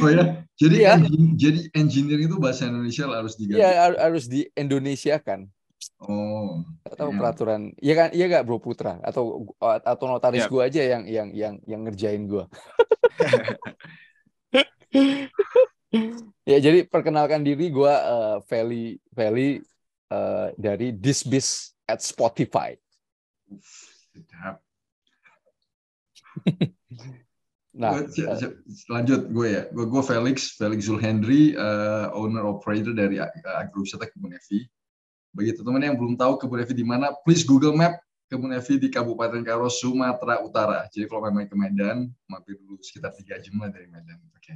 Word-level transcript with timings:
Oh 0.00 0.08
ya, 0.08 0.24
jadi 0.56 0.74
Iya. 0.80 0.90
engin- 0.98 1.36
jadi 1.36 1.60
engineering 1.74 2.26
itu 2.26 2.38
bahasa 2.40 2.66
Indonesia 2.66 3.04
harus 3.06 3.34
diganti. 3.36 3.60
Iya 3.60 3.70
har- 3.78 4.00
harus 4.00 4.24
di 4.26 4.48
Indonesia 4.54 5.14
kan. 5.20 5.46
Oh, 6.00 6.64
Atau 6.82 7.12
Iya. 7.12 7.18
peraturan, 7.20 7.62
iya 7.76 7.94
kan, 7.94 8.08
iya 8.12 8.24
gak 8.26 8.44
Bro 8.48 8.58
Putra? 8.58 8.98
Atau 9.04 9.52
atau 9.60 10.04
notaris 10.08 10.44
Iya. 10.44 10.48
gua 10.48 10.62
aja 10.64 10.80
yang 10.80 11.02
yang 11.04 11.28
yang 11.32 11.54
yang 11.64 11.80
ngerjain 11.84 12.24
gua. 12.24 12.48
ya 16.44 16.58
jadi 16.58 16.84
perkenalkan 16.86 17.44
diri 17.44 17.68
gua 17.68 17.94
eh, 18.00 18.36
Feli 18.48 18.96
Feli 19.12 19.60
eh, 20.08 20.48
dari 20.56 20.88
Disbis 20.92 21.76
at 21.84 22.00
Spotify. 22.00 22.72
sedap. 24.14 24.62
Nah, 27.74 27.90
Gua- 27.90 28.06
si- 28.06 28.22
si- 28.22 28.86
lanjut 28.86 29.34
gue 29.34 29.48
ya. 29.50 29.62
Gue 29.74 29.90
gue 29.90 30.02
Felix, 30.06 30.54
Felix 30.54 30.86
Zulhendri, 30.86 31.58
eh, 31.58 32.06
owner 32.14 32.46
operator 32.46 32.94
dari 32.94 33.18
uh, 33.18 33.26
agrowisata 33.58 34.06
Kebun 34.06 34.30
Evi. 34.30 34.62
Bagi 35.34 35.50
teman-teman 35.58 35.82
yang 35.90 35.96
belum 35.98 36.14
tahu 36.14 36.38
Kebun 36.38 36.62
Evi 36.62 36.74
di 36.78 36.86
mana, 36.86 37.10
please 37.26 37.42
Google 37.42 37.74
Map 37.74 37.98
Kebun 38.30 38.54
Evi 38.54 38.78
di 38.78 38.86
Kabupaten 38.94 39.42
Karo, 39.42 39.66
Sumatera 39.66 40.38
Utara. 40.46 40.86
Jadi 40.86 41.10
kalau 41.10 41.26
memang 41.26 41.50
ke 41.50 41.58
Medan, 41.58 42.06
mampir 42.30 42.54
dulu 42.62 42.78
sekitar 42.78 43.10
tiga 43.18 43.42
jam 43.42 43.58
lah 43.58 43.66
dari 43.74 43.90
Medan. 43.90 44.22
Oke. 44.38 44.54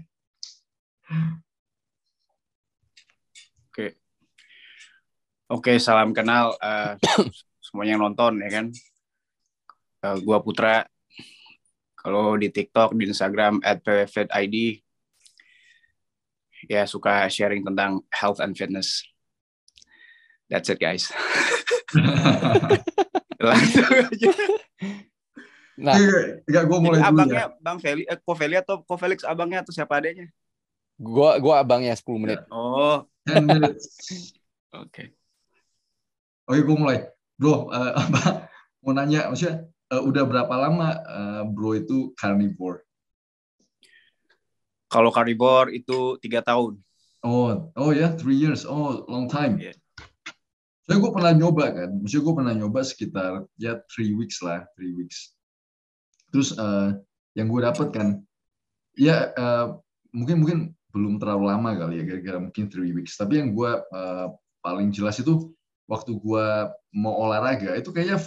Oke. 3.74 3.86
Oke, 5.50 5.72
salam 5.82 6.14
kenal 6.14 6.54
eh, 6.62 6.94
semuanya 7.66 7.98
yang 7.98 8.04
nonton 8.06 8.38
ya 8.38 8.50
kan. 8.62 8.66
Eh, 10.06 10.16
gua 10.22 10.38
Putra. 10.38 10.86
Kalau 12.08 12.40
di 12.40 12.48
TikTok, 12.48 12.96
di 12.96 13.04
Instagram 13.04 13.60
@pwfitid 13.60 14.80
ya 16.72 16.88
suka 16.88 17.28
sharing 17.28 17.60
tentang 17.68 18.00
health 18.08 18.40
and 18.40 18.56
fitness. 18.56 19.04
That's 20.48 20.72
it 20.72 20.80
guys. 20.80 21.12
Langsung 23.44 23.92
aja. 23.92 24.28
nah 25.76 25.94
Enggak, 26.48 26.64
gue 26.64 26.78
mulai 26.80 26.98
dulu 27.04 27.12
abangnya 27.12 27.44
ya. 27.44 27.48
Bang 27.60 27.78
Feli, 27.78 28.02
eh, 28.08 28.16
Ko 28.16 28.32
Feli 28.32 28.56
atau 28.56 28.80
Ko 28.82 28.96
Felix 28.96 29.20
abangnya 29.20 29.60
atau 29.60 29.76
siapa 29.76 30.00
adanya? 30.00 30.24
gua 30.98 31.38
gua 31.38 31.62
abangnya 31.62 31.94
10 31.94 32.18
menit. 32.18 32.40
Oh, 32.50 33.06
10 33.28 33.44
minutes. 33.44 33.84
oke. 34.82 35.12
Oke, 36.48 36.60
gue 36.64 36.76
mulai. 36.80 37.06
Bro, 37.38 37.70
eh, 37.70 37.92
apa, 37.94 38.48
mau 38.80 38.96
nanya, 38.96 39.28
maksudnya 39.30 39.68
eh, 39.92 40.02
udah 40.02 40.24
berapa 40.24 40.54
lama 40.54 40.88
eh, 40.96 41.42
bro 41.48 41.76
itu 41.76 42.12
carnivore? 42.16 42.84
Kalau 44.88 45.12
carnivore 45.12 45.76
itu 45.76 46.16
tiga 46.20 46.40
tahun. 46.40 46.80
Oh, 47.20 47.68
oh 47.76 47.90
ya, 47.92 48.14
three 48.14 48.38
years. 48.38 48.64
Oh, 48.64 49.04
long 49.10 49.28
time. 49.28 49.60
Iya. 49.60 49.76
Soalnya 50.88 51.04
gue 51.04 51.12
pernah 51.12 51.32
nyoba 51.36 51.64
kan, 51.68 51.90
maksudnya 52.00 52.24
gue 52.24 52.34
pernah 52.40 52.54
nyoba 52.56 52.80
sekitar 52.80 53.44
ya 53.60 53.76
three 53.92 54.16
weeks 54.16 54.40
lah, 54.40 54.64
three 54.72 54.96
weeks. 54.96 55.36
Terus 56.32 56.56
eh, 56.56 56.96
yang 57.36 57.52
gue 57.52 57.60
dapet 57.60 57.92
kan, 57.92 58.24
ya 58.96 59.28
eh, 59.36 59.66
mungkin 60.16 60.40
mungkin 60.40 60.58
belum 60.88 61.20
terlalu 61.20 61.44
lama 61.52 61.76
kali 61.76 62.00
ya, 62.00 62.04
kira-kira 62.08 62.40
mungkin 62.40 62.72
three 62.72 62.96
weeks. 62.96 63.20
Tapi 63.20 63.36
yang 63.36 63.52
gue 63.52 63.68
eh, 63.68 64.26
paling 64.64 64.88
jelas 64.88 65.20
itu 65.20 65.52
waktu 65.84 66.16
gue 66.16 66.46
mau 66.96 67.14
olahraga 67.20 67.76
itu 67.76 67.92
kayaknya 67.92 68.24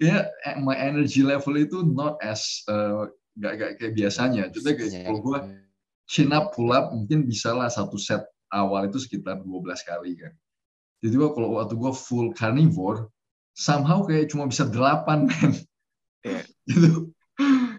kayak 0.00 0.30
eh, 0.46 0.56
my 0.58 0.74
energy 0.74 1.22
level 1.22 1.54
itu 1.54 1.82
not 1.86 2.18
as 2.24 2.62
eh, 2.66 3.08
gak, 3.38 3.52
gak 3.58 3.70
kayak 3.80 3.92
biasanya. 3.94 4.50
Jadi 4.50 4.70
kayak 4.74 4.90
Iya. 4.90 5.02
kalau 5.08 5.20
gue 5.22 5.38
chin 6.04 6.30
up, 6.36 6.52
pull 6.52 6.70
up 6.74 6.92
mungkin 6.92 7.24
bisa 7.24 7.54
lah 7.56 7.70
satu 7.72 7.96
set 7.96 8.22
awal 8.52 8.86
itu 8.86 9.00
sekitar 9.00 9.40
12 9.42 9.82
kali 9.88 10.14
kan. 10.20 10.32
Jadi 11.04 11.14
gua 11.20 11.30
kalau 11.36 11.60
waktu 11.60 11.74
gue 11.76 11.92
full 11.92 12.32
carnivore, 12.32 13.08
somehow 13.52 14.04
kayak 14.04 14.32
cuma 14.32 14.48
bisa 14.48 14.64
8 14.68 15.24
men. 15.28 15.52
Iya. 16.24 16.42
gitu. 16.70 17.12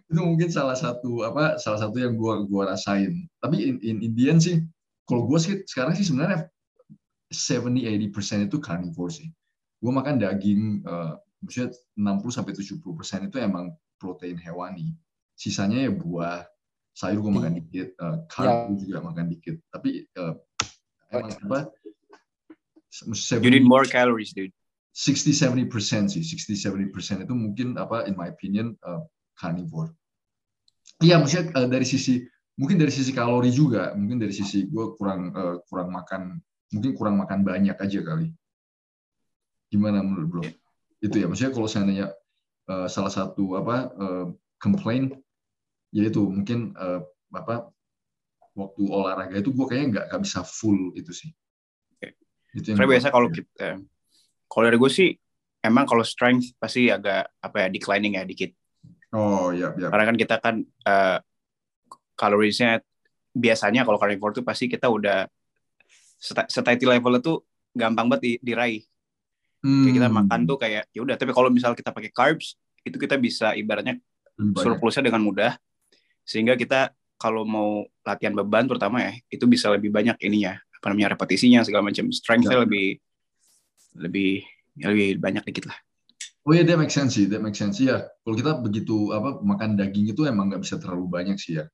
itu 0.06 0.22
mungkin 0.22 0.54
salah 0.54 0.78
satu 0.78 1.26
apa 1.26 1.58
salah 1.58 1.82
satu 1.82 1.98
yang 1.98 2.14
gua 2.14 2.46
gua 2.46 2.70
rasain. 2.78 3.26
Tapi 3.42 3.58
in, 3.66 3.76
in, 3.82 3.98
in 4.06 4.12
the 4.14 4.30
end 4.30 4.38
sih, 4.44 4.62
kalau 5.10 5.26
gue 5.26 5.40
sih 5.42 5.54
sekarang 5.66 5.98
sih 5.98 6.06
sebenarnya 6.06 6.46
70-80% 7.34 8.46
itu 8.50 8.58
carnivore 8.62 9.12
sih. 9.14 9.28
Gue 9.82 9.92
makan 9.94 10.22
daging, 10.22 10.86
eh, 10.86 11.14
maksudnya 11.46 11.70
60 11.94 12.36
sampai 12.36 12.54
70% 12.58 13.30
itu 13.30 13.38
emang 13.38 13.78
protein 14.02 14.42
hewani. 14.42 14.98
Sisanya 15.38 15.86
ya 15.86 15.92
buah, 15.94 16.42
sayur 16.98 17.22
gue 17.22 17.34
makan 17.38 17.54
dikit, 17.62 17.94
eh, 17.94 18.18
karbo 18.28 18.74
juga 18.82 19.06
makan 19.06 19.26
dikit. 19.30 19.62
Tapi 19.70 20.10
eh, 20.10 20.34
emang 21.14 21.32
apa? 21.46 21.70
You 23.06 23.52
need 23.52 23.68
more 23.68 23.86
calories, 23.86 24.32
dude. 24.32 24.56
60-70% 24.96 26.08
sih, 26.08 26.24
60-70% 26.24 27.28
itu 27.28 27.34
mungkin 27.36 27.76
apa 27.76 28.08
in 28.08 28.16
my 28.16 28.32
opinion 28.32 28.80
uh, 28.88 29.04
carnivore. 29.36 29.92
Iya, 31.04 31.20
maksudnya 31.20 31.52
uh, 31.52 31.68
dari 31.68 31.84
sisi 31.84 32.24
mungkin 32.56 32.80
dari 32.80 32.96
sisi 32.96 33.12
kalori 33.12 33.52
juga, 33.52 33.92
mungkin 33.92 34.24
dari 34.24 34.32
sisi 34.32 34.64
gue 34.72 34.96
kurang 34.96 35.36
uh, 35.36 35.60
kurang 35.68 35.92
makan, 35.92 36.40
mungkin 36.72 36.96
kurang 36.96 37.20
makan 37.20 37.44
banyak 37.44 37.76
aja 37.76 38.00
kali. 38.08 38.32
Gimana 39.68 40.00
menurut 40.00 40.28
bro? 40.32 40.44
Itu 41.04 41.16
ya, 41.22 41.28
maksudnya 41.28 41.54
kalau 41.54 41.68
seandainya 41.68 42.08
uh, 42.72 42.88
salah 42.88 43.12
satu 43.12 43.60
apa 43.60 43.76
uh, 43.96 44.26
complaint 44.58 45.14
yaitu 45.96 46.24
mungkin 46.24 46.76
uh, 46.76 47.04
apa 47.32 47.72
waktu 48.56 48.84
olahraga 48.88 49.36
itu 49.36 49.52
gue 49.52 49.66
kayaknya 49.68 49.88
nggak 49.92 50.06
nggak 50.12 50.22
bisa 50.24 50.40
full 50.48 50.96
itu 50.96 51.12
sih. 51.12 51.32
Oke. 51.96 52.16
Itu 52.56 52.72
yang 52.72 52.88
biasa 52.88 53.12
kalau 53.12 53.28
kita, 53.28 53.80
kalau 54.48 54.64
dari 54.64 54.78
gue 54.80 54.92
sih, 54.92 55.10
emang 55.60 55.84
kalau 55.84 56.04
strength 56.08 56.56
pasti 56.56 56.88
agak 56.88 57.36
apa 57.44 57.56
ya 57.64 57.68
declining 57.68 58.16
ya 58.16 58.24
dikit. 58.24 58.56
Oh 59.12 59.52
ya 59.52 59.76
ya. 59.76 59.92
Karena 59.92 60.06
kan 60.08 60.16
kita 60.16 60.36
kan 60.40 60.56
uh, 60.64 61.20
kalorisnya 62.16 62.80
biasanya 63.36 63.84
kalau 63.84 64.00
carnivore 64.00 64.40
tuh 64.40 64.48
pasti 64.48 64.72
kita 64.72 64.88
udah 64.88 65.28
sati- 66.16 66.48
satiety 66.48 66.88
level 66.88 67.20
itu 67.20 67.44
gampang 67.76 68.08
banget 68.08 68.40
di- 68.40 68.40
diraih. 69.66 69.84
Kayak 69.84 69.96
kita 69.98 70.08
Hmm. 70.08 70.18
makan 70.22 70.40
tuh 70.46 70.58
kayak 70.58 70.84
ya 70.94 71.00
udah. 71.02 71.16
Tapi 71.18 71.32
kalau 71.34 71.50
misal 71.50 71.74
kita 71.74 71.90
pakai 71.90 72.14
carbs 72.14 72.54
itu 72.82 72.96
kita 72.96 73.18
bisa 73.18 73.52
ibaratnya 73.52 73.98
banyak. 74.38 74.62
surplusnya 74.62 75.10
dengan 75.10 75.26
mudah 75.26 75.58
sehingga 76.22 76.54
kita 76.54 76.92
kalau 77.16 77.42
mau 77.42 77.82
latihan 78.02 78.30
beban 78.32 78.68
terutama 78.68 79.00
ya 79.00 79.12
itu 79.26 79.46
bisa 79.46 79.72
lebih 79.72 79.90
banyak 79.90 80.20
ininya 80.22 80.54
apa 80.60 80.92
namanya 80.92 81.16
repetisinya 81.16 81.64
segala 81.64 81.90
macam 81.90 82.12
strengthnya 82.12 82.60
Ya. 82.60 82.62
lebih 82.62 82.88
lebih 83.96 84.32
ya 84.76 84.92
lebih 84.92 85.18
banyak 85.18 85.44
dikit 85.46 85.72
lah 85.72 85.78
Oh 86.46 86.54
iya, 86.54 86.62
that 86.62 86.78
make 86.78 86.94
sense 86.94 87.18
sih, 87.18 87.26
that 87.26 87.42
make 87.42 87.58
sense 87.58 87.82
ya. 87.82 88.06
Kalau 88.22 88.38
kita 88.38 88.62
begitu 88.62 89.10
apa 89.10 89.42
makan 89.42 89.74
daging 89.74 90.14
itu 90.14 90.30
emang 90.30 90.46
nggak 90.46 90.62
bisa 90.62 90.78
terlalu 90.78 91.10
banyak 91.10 91.42
sih 91.42 91.58
ya, 91.58 91.66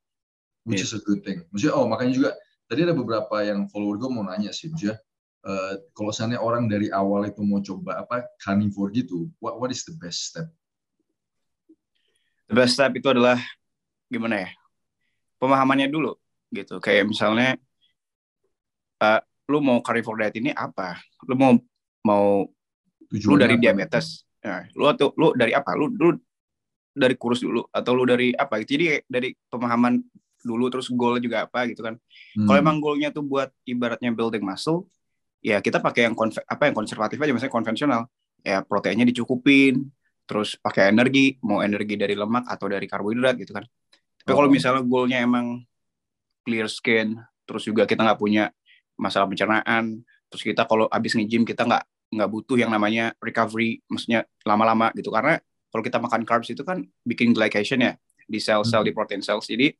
which 0.63 0.79
Iya. 0.79 0.87
is 0.87 0.95
a 0.95 1.03
good 1.03 1.19
thing. 1.27 1.43
Maksudnya, 1.51 1.75
oh 1.75 1.91
makanya 1.91 2.15
juga 2.15 2.29
tadi 2.71 2.87
ada 2.87 2.95
beberapa 2.95 3.35
yang 3.43 3.67
follower 3.67 3.99
gue 3.99 4.07
mau 4.07 4.23
nanya 4.23 4.55
sih, 4.55 4.71
maksudnya 4.71 4.95
eh, 5.45 5.73
kalau 5.93 6.11
seandainya 6.13 6.41
orang 6.41 6.69
dari 6.69 6.89
awal 6.93 7.25
itu 7.25 7.41
mau 7.41 7.61
coba 7.61 8.05
apa 8.05 8.27
carnivore 8.41 8.93
gitu, 8.93 9.29
what 9.41 9.57
what 9.57 9.69
is 9.73 9.85
the 9.85 9.95
best 9.97 10.31
step? 10.33 10.49
the 12.51 12.55
best 12.59 12.75
step 12.75 12.91
itu 12.91 13.07
adalah 13.07 13.39
gimana 14.11 14.43
ya? 14.43 14.49
Pemahamannya 15.39 15.87
dulu 15.87 16.19
gitu. 16.51 16.83
Kayak 16.83 17.07
misalnya 17.07 17.55
eh, 18.99 19.21
lu 19.47 19.63
mau 19.63 19.79
carnivore 19.79 20.27
diet 20.27 20.35
ini 20.35 20.51
apa? 20.51 20.99
Lu 21.31 21.39
mau 21.39 21.55
mau 22.03 22.43
lu 22.43 23.15
Tujuannya 23.15 23.39
dari 23.39 23.55
apa? 23.55 23.63
diabetes. 23.63 24.27
Nah, 24.43 24.67
lu 24.75 24.83
atau 24.91 25.15
lu 25.15 25.31
dari 25.31 25.55
apa? 25.55 25.71
Lu 25.79 25.87
lu 25.95 26.19
dari 26.91 27.15
kurus 27.15 27.39
dulu 27.39 27.63
atau 27.71 27.95
lu 27.95 28.03
dari 28.03 28.35
apa? 28.35 28.59
Gitu 28.59 28.75
jadi 28.75 28.85
dari 29.07 29.31
pemahaman 29.47 30.03
dulu 30.43 30.67
terus 30.67 30.91
goal 30.91 31.21
juga 31.23 31.47
apa 31.47 31.69
gitu 31.69 31.85
kan. 31.85 31.95
Hmm. 32.33 32.49
kalau 32.49 32.57
emang 32.57 32.77
goalnya 32.81 33.13
tuh 33.13 33.21
buat 33.21 33.53
ibaratnya 33.61 34.09
building 34.09 34.41
muscle 34.41 34.89
ya 35.41 35.57
kita 35.59 35.81
pakai 35.81 36.07
yang 36.09 36.15
apa 36.47 36.63
yang 36.69 36.75
konservatif 36.77 37.17
aja 37.17 37.33
misalnya 37.33 37.53
konvensional 37.53 38.01
ya 38.41 38.61
proteinnya 38.61 39.05
dicukupin 39.05 39.89
terus 40.25 40.55
pakai 40.61 40.93
energi 40.93 41.35
mau 41.41 41.65
energi 41.65 41.97
dari 41.97 42.13
lemak 42.13 42.45
atau 42.47 42.69
dari 42.69 42.85
karbohidrat 42.85 43.35
gitu 43.41 43.51
kan 43.51 43.65
tapi 44.21 44.31
kalau 44.37 44.47
Oh. 44.47 44.53
misalnya 44.53 44.85
goalnya 44.85 45.17
emang 45.21 45.65
clear 46.45 46.69
skin 46.69 47.17
terus 47.45 47.65
juga 47.65 47.89
kita 47.89 48.05
nggak 48.05 48.21
punya 48.21 48.53
masalah 48.95 49.25
pencernaan 49.25 50.01
terus 50.29 50.45
kita 50.45 50.63
kalau 50.69 50.85
habis 50.87 51.17
nge-gym 51.17 51.43
kita 51.43 51.65
nggak 51.65 51.83
nggak 52.11 52.29
butuh 52.29 52.57
yang 52.59 52.69
namanya 52.69 53.11
recovery 53.17 53.81
maksudnya 53.89 54.23
lama-lama 54.45 54.93
gitu 54.93 55.09
karena 55.09 55.41
kalau 55.73 55.83
kita 55.83 55.97
makan 55.97 56.21
carbs 56.27 56.53
itu 56.53 56.61
kan 56.61 56.85
bikin 57.01 57.33
glycation 57.33 57.81
ya 57.81 57.93
di 58.29 58.37
sel-sel 58.37 58.85
Hmm. 58.85 58.87
di 58.87 58.93
protein 58.93 59.25
cells 59.25 59.49
jadi 59.49 59.73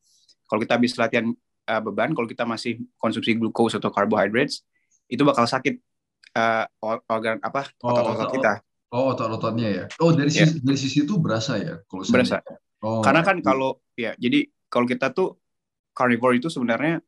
kalau 0.50 0.60
kita 0.60 0.76
habis 0.76 0.98
latihan 0.98 1.32
uh, 1.70 1.82
beban 1.86 2.12
kalau 2.12 2.28
kita 2.28 2.44
masih 2.44 2.82
konsumsi 2.98 3.38
glucose 3.38 3.78
atau 3.78 3.94
carbohydrates 3.94 4.66
itu 5.12 5.22
bakal 5.22 5.44
sakit 5.44 5.76
uh, 6.34 6.64
or- 6.80 7.04
organ 7.06 7.38
apa 7.44 7.68
Oh, 7.84 7.92
otot-otot 7.92 8.26
otot- 8.26 8.34
kita 8.34 8.54
Oh, 8.92 9.16
otot-ototnya 9.16 9.68
ya. 9.72 9.86
Oh, 10.04 10.12
dari 10.12 10.28
Iya. 10.28 10.44
sisi 10.44 10.56
dari 10.60 10.76
sisi 10.76 10.98
itu 11.04 11.16
berasa 11.16 11.56
ya 11.56 11.80
kalau 11.88 12.04
berasa 12.04 12.44
Oh, 12.82 13.00
karena 13.00 13.22
kan 13.22 13.40
kalau 13.40 13.80
ya 13.94 14.18
jadi 14.18 14.50
kalau 14.68 14.84
kita 14.84 15.14
tuh 15.14 15.38
carnivore 15.94 16.36
itu 16.36 16.50
sebenarnya 16.50 17.00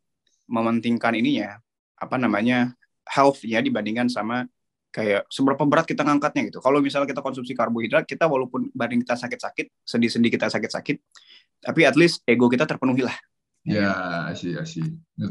mementingkan 0.45 1.11
ininya 1.11 1.57
apa 1.97 2.15
namanya 2.15 2.71
health-nya 3.03 3.59
dibandingkan 3.59 4.07
sama 4.07 4.47
kayak 4.93 5.25
seberapa 5.27 5.65
berat 5.65 5.89
kita 5.89 6.05
ngangkatnya 6.05 6.53
gitu. 6.53 6.61
Kalau 6.61 6.77
misalnya 6.77 7.09
kita 7.09 7.19
konsumsi 7.19 7.51
karbohidrat, 7.51 8.05
kita 8.05 8.29
walaupun 8.29 8.69
banding 8.71 9.01
kita 9.01 9.17
sakit-sakit, 9.17 9.81
sedih-sedih 9.81 10.29
kita 10.29 10.53
sakit-sakit, 10.53 11.01
tapi 11.65 11.81
at 11.83 11.97
least 11.97 12.21
ego 12.23 12.45
kita 12.45 12.69
terpenuhi 12.69 13.01
lah. 13.01 13.17
Ya, 13.63 14.27
sih, 14.35 14.59
sih. 14.67 14.83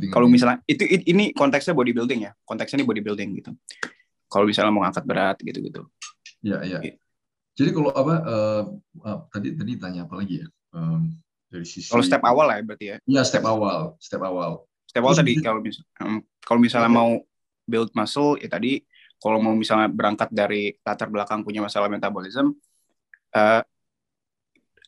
Kalau 0.08 0.24
misalnya 0.24 0.64
itu 0.64 0.88
ini 0.88 1.36
konteksnya 1.36 1.76
bodybuilding 1.76 2.20
ya, 2.24 2.32
konteksnya 2.48 2.80
ini 2.80 2.86
bodybuilding 2.88 3.28
gitu. 3.44 3.52
Kalau 4.32 4.48
misalnya 4.48 4.72
mau 4.72 4.88
ngangkat 4.88 5.04
berat 5.04 5.36
gitu-gitu. 5.44 5.84
Ya, 6.40 6.64
ya. 6.64 6.80
Jadi 7.52 7.70
kalau 7.76 7.92
apa 7.92 8.14
uh, 8.24 8.62
uh, 9.04 9.18
tadi 9.28 9.52
tadi 9.52 9.76
tanya 9.76 10.08
apa 10.08 10.16
lagi 10.16 10.40
ya? 10.40 10.48
Um, 10.72 11.12
dari 11.52 11.68
sisi 11.68 11.92
Kalau 11.92 12.00
step 12.00 12.24
awal 12.24 12.48
lah 12.48 12.56
ya 12.56 12.64
berarti 12.64 12.86
ya. 12.88 12.96
Iya, 13.04 13.22
step 13.28 13.44
awal, 13.44 14.00
step 14.00 14.24
awal. 14.24 14.64
Step 14.88 15.04
awal 15.04 15.12
tadi 15.12 15.36
kalau 15.44 15.60
misal, 15.60 15.84
um, 16.00 16.24
kalau 16.40 16.60
misalnya 16.64 16.88
okay. 16.88 16.96
mau 16.96 17.10
build 17.68 17.92
muscle 17.92 18.40
ya 18.40 18.48
tadi 18.48 18.80
kalau 19.20 19.38
mau 19.38 19.54
misalnya 19.54 19.86
berangkat 19.92 20.32
dari 20.32 20.74
latar 20.82 21.06
belakang 21.12 21.46
punya 21.46 21.62
masalah 21.62 21.86
metabolisme 21.86 22.56
uh, 23.36 23.62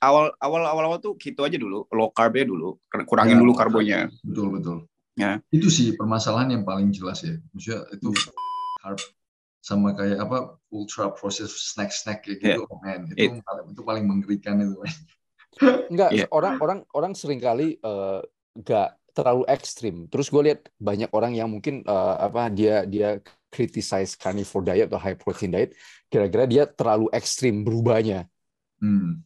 awal 0.05 0.25
awal 0.39 0.62
awal 0.69 0.85
awal 0.93 0.99
tuh 1.01 1.17
gitu 1.17 1.41
aja 1.43 1.56
dulu 1.56 1.89
low 1.89 2.12
carb 2.12 2.37
ya 2.37 2.45
dulu 2.45 2.77
kurangin 3.09 3.37
ya, 3.37 3.41
dulu 3.41 3.53
karbonya. 3.56 3.99
betul 4.21 4.49
betul. 4.53 4.77
Ya. 5.15 5.39
Itu 5.49 5.71
sih 5.71 5.95
permasalahan 5.95 6.59
yang 6.59 6.62
paling 6.67 6.91
jelas 6.91 7.23
ya. 7.23 7.39
Maksudnya 7.55 7.87
itu 7.95 8.11
carb 8.83 8.99
sama 9.65 9.97
kayak 9.97 10.21
apa 10.21 10.61
ultra 10.69 11.09
processed 11.17 11.56
snack 11.56 11.89
snack 11.89 12.21
kayak 12.21 12.37
gitu 12.37 12.61
yeah. 12.61 12.69
oh 12.69 12.79
man 12.85 13.09
itu 13.09 13.17
It, 13.17 13.41
paling, 13.41 13.65
itu 13.73 13.81
paling 13.81 14.05
mengerikan 14.05 14.61
itu 14.61 14.77
enggak 15.89 16.11
yeah. 16.12 16.29
orang 16.29 16.61
orang 16.61 16.81
orang 16.93 17.12
sering 17.17 17.41
kali 17.41 17.81
uh, 17.81 18.21
enggak 18.53 19.01
terlalu 19.15 19.47
ekstrim. 19.47 20.11
Terus 20.11 20.27
gue 20.27 20.43
lihat 20.51 20.67
banyak 20.75 21.06
orang 21.15 21.39
yang 21.39 21.47
mungkin 21.47 21.87
uh, 21.87 22.19
apa 22.19 22.51
dia 22.51 22.83
dia 22.83 23.23
criticize 23.47 24.19
carnivore 24.19 24.67
diet 24.67 24.91
atau 24.91 24.99
high 24.99 25.15
protein 25.15 25.55
diet 25.55 25.71
kira-kira 26.11 26.45
dia 26.51 26.67
terlalu 26.67 27.06
ekstrim 27.15 27.62
berubahnya. 27.62 28.27
Hmm 28.83 29.23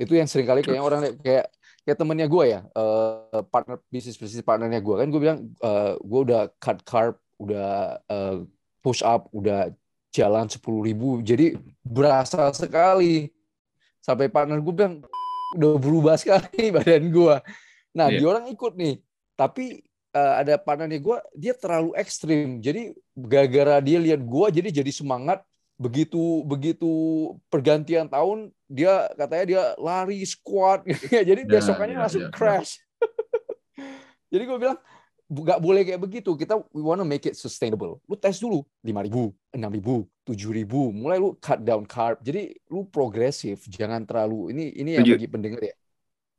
itu 0.00 0.16
yang 0.16 0.24
sering 0.24 0.48
kali 0.48 0.64
kayak 0.64 0.80
orang 0.80 1.12
kayak 1.20 1.52
kayak 1.84 1.96
temennya 2.00 2.24
gue 2.24 2.44
ya 2.48 2.60
uh, 2.72 3.44
partner 3.52 3.76
bisnis 3.92 4.16
bisnis 4.16 4.40
partnernya 4.40 4.80
gue 4.80 4.94
kan 4.96 5.08
gue 5.12 5.20
bilang 5.20 5.52
uh, 5.60 6.00
gue 6.00 6.20
udah 6.24 6.48
cut 6.56 6.80
carb 6.88 7.20
udah 7.36 8.00
uh, 8.08 8.44
push 8.80 9.04
up 9.04 9.28
udah 9.32 9.72
jalan 10.10 10.50
sepuluh 10.50 10.84
ribu. 10.84 11.22
Jadi 11.22 11.56
berasa 11.80 12.50
sekali. 12.52 13.30
Sampai 14.00 14.32
partner 14.32 14.58
gue 14.58 14.74
bilang 14.74 15.04
udah 15.56 15.76
berubah 15.76 16.14
sekali 16.16 16.70
badan 16.76 17.10
gue 17.10 17.36
nah 17.90 18.06
yeah. 18.06 18.22
dia 18.22 18.26
orang 18.30 18.46
ikut 18.48 18.72
nih. 18.78 19.02
Tapi 19.34 19.82
uh, 20.14 20.34
ada 20.40 20.54
partnernya 20.60 21.00
gue 21.02 21.16
dia 21.34 21.52
terlalu 21.58 21.90
ekstrim. 21.98 22.62
Jadi 22.62 22.94
gara-gara 23.18 23.82
dia 23.82 23.98
lihat 23.98 24.22
gue 24.22 24.46
jadi 24.60 24.68
jadi 24.82 24.92
semangat 24.94 25.42
begitu 25.80 26.44
begitu 26.44 26.92
pergantian 27.48 28.04
tahun 28.04 28.52
dia 28.68 29.08
katanya 29.16 29.44
dia 29.48 29.62
lari 29.80 30.20
squat 30.28 30.84
jadi 31.32 31.48
nah, 31.48 31.56
besokannya 31.56 31.96
ya, 31.96 32.00
langsung 32.04 32.24
ya, 32.28 32.30
crash. 32.30 32.76
Jadi 34.30 34.42
gue 34.46 34.58
bilang 34.62 34.78
nggak 35.30 35.60
boleh 35.62 35.82
kayak 35.86 36.00
begitu. 36.02 36.30
Kita 36.38 36.58
we 36.70 36.82
wanna 36.82 37.02
make 37.02 37.26
it 37.26 37.34
sustainable. 37.34 37.98
Lu 38.06 38.14
tes 38.14 38.38
dulu 38.38 38.62
lima 38.86 39.02
ribu 39.02 39.34
enam 39.50 39.70
ribu 39.70 40.06
tujuh 40.22 40.54
ribu. 40.54 40.94
Mulai 40.94 41.18
lu 41.18 41.34
cut 41.38 41.62
down 41.66 41.82
carb. 41.86 42.22
Jadi 42.22 42.54
lu 42.70 42.86
progresif. 42.86 43.66
Jangan 43.66 44.06
terlalu 44.06 44.54
ini 44.54 44.64
ini 44.78 44.90
yang 44.98 45.06
bagi 45.06 45.30
pendengar 45.30 45.60
ya. 45.62 45.74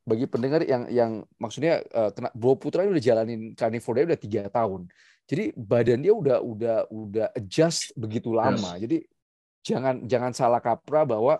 Bagi 0.02 0.26
pendengar 0.26 0.60
yang 0.66 0.82
yang 0.90 1.12
maksudnya 1.38 1.84
uh, 1.94 2.10
kena 2.10 2.32
Bro 2.34 2.58
Putra 2.58 2.82
ini 2.82 2.96
udah 2.96 3.04
jalanin 3.04 3.40
carnivore 3.54 4.08
udah 4.08 4.18
tiga 4.18 4.48
tahun. 4.48 4.88
Jadi 5.28 5.54
badan 5.54 6.02
dia 6.02 6.10
udah 6.16 6.42
udah 6.42 6.76
udah 6.90 7.26
adjust 7.38 7.94
begitu 7.94 8.34
lama. 8.34 8.74
Yes. 8.76 8.88
jadi 8.88 8.98
jangan 9.62 10.04
jangan 10.04 10.34
salah 10.34 10.58
kaprah 10.58 11.06
bahwa 11.06 11.38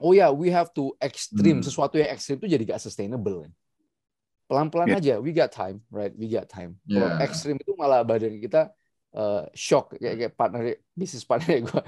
oh 0.00 0.12
ya 0.12 0.28
yeah, 0.28 0.30
we 0.32 0.52
have 0.52 0.72
to 0.72 0.92
extreme. 1.00 1.60
Hmm. 1.60 1.66
sesuatu 1.66 1.96
yang 2.00 2.10
ekstrim 2.12 2.40
itu 2.40 2.48
jadi 2.56 2.64
gak 2.64 2.82
sustainable. 2.82 3.48
Pelan-pelan 4.46 4.94
yeah. 4.94 5.00
aja 5.00 5.14
we 5.20 5.32
got 5.32 5.52
time 5.52 5.84
right? 5.92 6.12
We 6.16 6.28
got 6.28 6.48
time. 6.48 6.80
Yeah. 6.88 7.04
kalau 7.04 7.24
ekstrim 7.24 7.56
itu 7.60 7.72
malah 7.76 8.04
badan 8.04 8.36
kita 8.40 8.72
uh, 9.16 9.48
shock. 9.52 9.96
Kayak, 9.96 10.14
kayak 10.24 10.32
partner 10.36 10.62
bisnis 10.92 11.24
partner 11.24 11.60
gue 11.68 11.82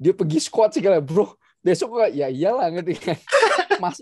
dia 0.00 0.12
pergi 0.16 0.38
squat 0.40 0.76
segala 0.76 1.00
bro. 1.00 1.36
Besok 1.60 2.00
gak 2.00 2.12
ya 2.16 2.32
iyalah 2.32 2.72
ngerti 2.72 2.96
kan? 2.96 3.18
Mas, 3.84 4.00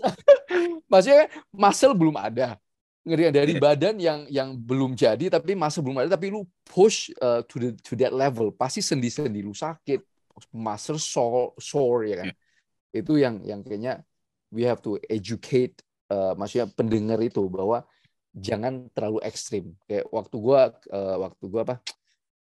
maksudnya 0.87 1.27
muscle 1.51 1.95
belum 1.95 2.15
ada. 2.15 2.55
Ngerti 3.03 3.23
dari 3.35 3.53
yeah. 3.55 3.63
badan 3.63 3.95
yang 3.99 4.19
yang 4.31 4.49
belum 4.55 4.95
jadi 4.95 5.27
tapi 5.27 5.55
muscle 5.59 5.83
belum 5.83 6.03
ada 6.03 6.15
tapi 6.15 6.31
lu 6.31 6.47
push 6.63 7.11
uh, 7.19 7.43
to 7.43 7.55
the 7.59 7.69
to 7.83 7.99
that 7.99 8.15
level. 8.15 8.51
Pasti 8.55 8.79
sendi-sendi 8.79 9.43
lu 9.43 9.51
sakit 9.51 10.08
master 10.53 10.95
sore, 10.97 11.55
sore 11.59 12.03
ya 12.11 12.15
kan. 12.23 12.27
Yeah. 12.31 12.99
Itu 13.03 13.13
yang 13.19 13.35
yang 13.45 13.61
kayaknya 13.61 14.01
we 14.49 14.65
have 14.65 14.81
to 14.81 14.97
educate 15.07 15.79
uh, 16.09 16.33
maksudnya 16.33 16.67
pendengar 16.71 17.19
itu 17.21 17.45
bahwa 17.47 17.85
jangan 18.33 18.87
terlalu 18.95 19.19
ekstrim. 19.25 19.75
Kayak 19.85 20.07
waktu 20.09 20.35
gua 20.39 20.73
uh, 20.89 21.17
waktu 21.27 21.43
gua 21.49 21.61
apa 21.67 21.75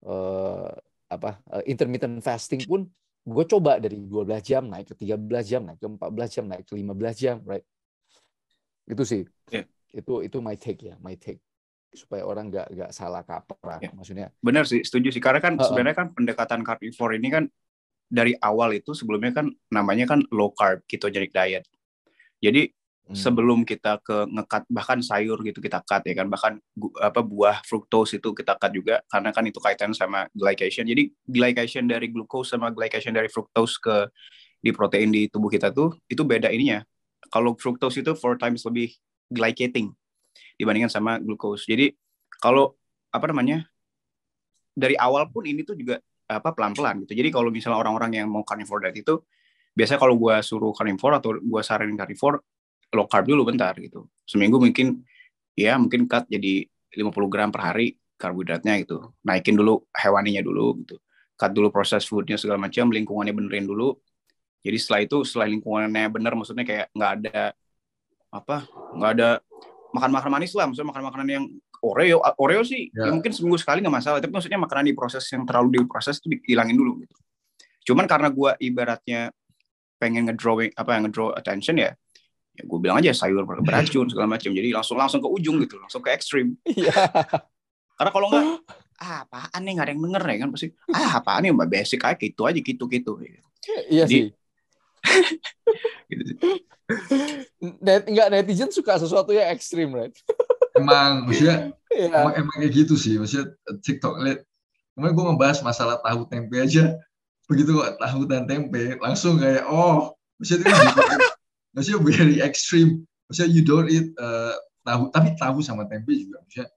uh, 0.08 0.72
apa 1.08 1.32
uh, 1.54 1.64
intermittent 1.70 2.20
fasting 2.26 2.66
pun 2.66 2.90
gue 3.24 3.46
coba 3.48 3.80
dari 3.80 3.96
12 3.96 4.28
jam 4.44 4.68
naik 4.68 4.92
ke 4.92 4.96
13 5.08 5.48
jam 5.48 5.62
naik 5.64 5.80
ke 5.80 5.88
14 5.88 6.36
jam 6.36 6.46
naik 6.52 6.68
ke 6.68 6.76
15 6.76 7.16
jam 7.16 7.38
right 7.48 7.64
itu 8.84 9.04
sih 9.08 9.24
yeah. 9.48 9.64
itu 9.96 10.28
itu 10.28 10.38
my 10.44 10.60
take 10.60 10.92
ya 10.92 11.00
my 11.00 11.16
take 11.16 11.40
supaya 11.96 12.26
orang 12.28 12.52
nggak 12.52 12.68
nggak 12.74 12.92
salah 12.92 13.24
kaprah 13.24 13.80
yeah. 13.80 13.96
maksudnya 13.96 14.28
benar 14.44 14.68
sih 14.68 14.84
setuju 14.84 15.16
sih 15.16 15.24
karena 15.24 15.40
kan 15.40 15.56
uh 15.56 15.64
-uh. 15.64 15.68
sebenarnya 15.72 15.96
kan 16.04 16.08
pendekatan 16.12 16.68
carnivore 16.68 17.16
ini 17.16 17.30
kan 17.32 17.44
dari 18.14 18.38
awal 18.38 18.78
itu 18.78 18.94
sebelumnya 18.94 19.34
kan 19.34 19.50
namanya 19.74 20.06
kan 20.06 20.22
low 20.30 20.54
carb 20.54 20.86
ketogenic 20.86 21.34
diet. 21.34 21.66
Jadi 22.38 22.70
hmm. 22.70 23.18
sebelum 23.18 23.66
kita 23.66 23.98
ke 24.06 24.30
ngekat 24.30 24.70
bahkan 24.70 25.02
sayur 25.02 25.42
gitu 25.42 25.58
kita 25.58 25.82
cut 25.82 26.06
ya 26.06 26.14
kan 26.14 26.30
bahkan 26.30 26.62
apa 27.02 27.26
buah 27.26 27.66
fructose 27.66 28.22
itu 28.22 28.30
kita 28.38 28.54
cut 28.62 28.70
juga 28.70 29.02
karena 29.10 29.34
kan 29.34 29.50
itu 29.50 29.58
kaitan 29.58 29.98
sama 29.98 30.30
glycation. 30.38 30.86
Jadi 30.86 31.10
glycation 31.26 31.90
dari 31.90 32.14
glucose 32.14 32.54
sama 32.54 32.70
glycation 32.70 33.18
dari 33.18 33.34
fructose 33.34 33.82
ke 33.82 33.98
di 34.62 34.70
protein 34.70 35.10
di 35.10 35.26
tubuh 35.26 35.50
kita 35.50 35.74
tuh 35.74 35.98
itu 36.06 36.22
beda 36.22 36.54
ininya. 36.54 36.86
Kalau 37.34 37.58
fructose 37.58 38.06
itu 38.06 38.14
four 38.14 38.38
times 38.38 38.62
lebih 38.62 38.94
glycating 39.34 39.90
dibandingkan 40.62 40.94
sama 40.94 41.18
glucose. 41.18 41.66
Jadi 41.66 41.98
kalau 42.38 42.78
apa 43.10 43.26
namanya 43.26 43.66
dari 44.78 44.94
awal 45.02 45.26
pun 45.34 45.50
ini 45.50 45.66
tuh 45.66 45.74
juga 45.74 45.98
apa 46.28 46.50
pelan-pelan 46.56 47.04
gitu. 47.04 47.14
Jadi 47.18 47.30
kalau 47.30 47.50
misalnya 47.52 47.80
orang-orang 47.80 48.24
yang 48.24 48.28
mau 48.32 48.42
carnivore 48.48 48.88
diet 48.88 49.04
itu 49.04 49.20
biasanya 49.74 50.00
kalau 50.00 50.16
gue 50.16 50.36
suruh 50.46 50.72
carnivore 50.72 51.18
atau 51.18 51.36
gue 51.38 51.62
saranin 51.66 51.98
carnivore 51.98 52.42
low 52.94 53.10
carb 53.10 53.26
dulu 53.26 53.50
bentar 53.50 53.74
gitu. 53.82 54.06
Seminggu 54.24 54.62
mungkin 54.62 55.02
ya 55.58 55.76
mungkin 55.78 56.06
cut 56.06 56.30
jadi 56.30 56.66
50 56.94 57.10
gram 57.34 57.50
per 57.50 57.74
hari 57.74 57.98
karbohidratnya 58.18 58.80
gitu. 58.86 59.12
Naikin 59.26 59.58
dulu 59.58 59.84
hewaninya 59.92 60.46
dulu 60.46 60.78
gitu. 60.86 61.02
Cut 61.34 61.52
dulu 61.52 61.74
proses 61.74 62.06
foodnya 62.06 62.38
segala 62.38 62.62
macam, 62.62 62.94
lingkungannya 62.94 63.34
benerin 63.34 63.66
dulu. 63.66 63.98
Jadi 64.64 64.78
setelah 64.80 65.02
itu 65.04 65.18
setelah 65.28 65.50
lingkungannya 65.52 66.08
bener 66.08 66.34
maksudnya 66.38 66.64
kayak 66.64 66.88
nggak 66.96 67.12
ada 67.20 67.52
apa 68.34 68.66
nggak 68.96 69.12
ada 69.20 69.30
makan 69.94 70.10
makan 70.10 70.32
manis 70.34 70.56
lah 70.58 70.66
maksudnya 70.66 70.90
makan 70.90 71.04
makanan 71.06 71.28
yang 71.30 71.46
Oreo 71.84 72.24
Oreo 72.40 72.64
sih 72.64 72.88
ya. 72.90 73.08
Ya 73.08 73.12
mungkin 73.12 73.36
seminggu 73.36 73.60
sekali 73.60 73.84
nggak 73.84 73.96
masalah 74.00 74.18
tapi 74.24 74.32
maksudnya 74.32 74.58
makanan 74.58 74.88
di 74.88 74.96
proses 74.96 75.28
yang 75.30 75.44
terlalu 75.44 75.84
diproses 75.84 76.24
itu 76.24 76.40
dihilangin 76.40 76.80
dulu 76.80 77.04
gitu 77.04 77.16
cuman 77.92 78.08
karena 78.08 78.32
gue 78.32 78.52
ibaratnya 78.64 79.36
pengen 80.00 80.32
ngedrawing 80.32 80.72
apa 80.74 80.90
yang 80.96 81.04
ngedraw 81.08 81.36
attention 81.36 81.76
ya 81.76 81.92
ya 82.54 82.64
gue 82.64 82.78
bilang 82.80 83.02
aja 83.02 83.12
sayur 83.12 83.44
beracun 83.44 84.08
segala 84.08 84.30
macam 84.30 84.54
jadi 84.54 84.70
langsung 84.72 84.96
langsung 84.96 85.20
ke 85.20 85.28
ujung 85.28 85.60
gitu 85.66 85.82
langsung 85.82 86.00
ke 86.00 86.14
ekstrim 86.14 86.56
ya. 86.70 86.94
karena 88.00 88.12
kalau 88.14 88.28
nggak 88.32 88.46
ah 89.04 89.26
apaan 89.26 89.62
nih 89.66 89.72
nggak 89.76 89.86
ada 89.90 89.92
yang 89.92 90.04
denger 90.06 90.24
ya 90.24 90.38
kan 90.38 90.50
pasti 90.54 90.68
ah 90.94 91.12
apaan 91.20 91.42
nih 91.44 91.52
mbak 91.52 91.68
basic 91.68 92.00
aja 92.06 92.16
gitu 92.16 92.42
aja 92.46 92.60
gitu 92.62 92.84
gitu 92.88 93.12
iya 93.90 94.06
sih 94.08 94.32
gitu. 96.14 96.32
Net, 97.84 98.08
enggak 98.08 98.28
netizen 98.32 98.70
suka 98.72 99.00
sesuatu 99.00 99.32
yang 99.32 99.48
ekstrim, 99.52 99.92
right? 99.96 100.14
emang 100.78 101.30
maksudnya 101.30 101.74
yeah. 101.94 102.10
emang, 102.10 102.34
emang 102.38 102.56
kayak 102.60 102.74
gitu 102.74 102.96
sih. 102.98 103.16
Maksudnya 103.22 103.54
TikTok 103.86 104.22
lihat 104.26 104.40
kemarin 104.94 105.14
gue 105.14 105.26
ngebahas 105.26 105.60
masalah 105.62 105.98
tahu 106.02 106.26
tempe 106.30 106.58
aja. 106.60 106.98
Begitu 107.46 107.76
kok 107.76 108.00
tahu 108.02 108.26
dan 108.26 108.50
tempe 108.50 108.98
langsung 109.00 109.38
kayak 109.38 109.66
oh 109.70 110.18
maksudnya 110.42 110.74
itu 110.74 111.02
maksudnya 111.74 112.00
very 112.02 112.38
extreme. 112.42 113.06
Maksudnya 113.30 113.50
you 113.54 113.62
don't 113.64 113.90
eat 113.90 114.14
uh, 114.18 114.54
tahu 114.84 115.10
tapi 115.14 115.38
tahu 115.38 115.62
sama 115.62 115.86
tempe 115.88 116.12
juga 116.18 116.42
maksudnya 116.44 116.70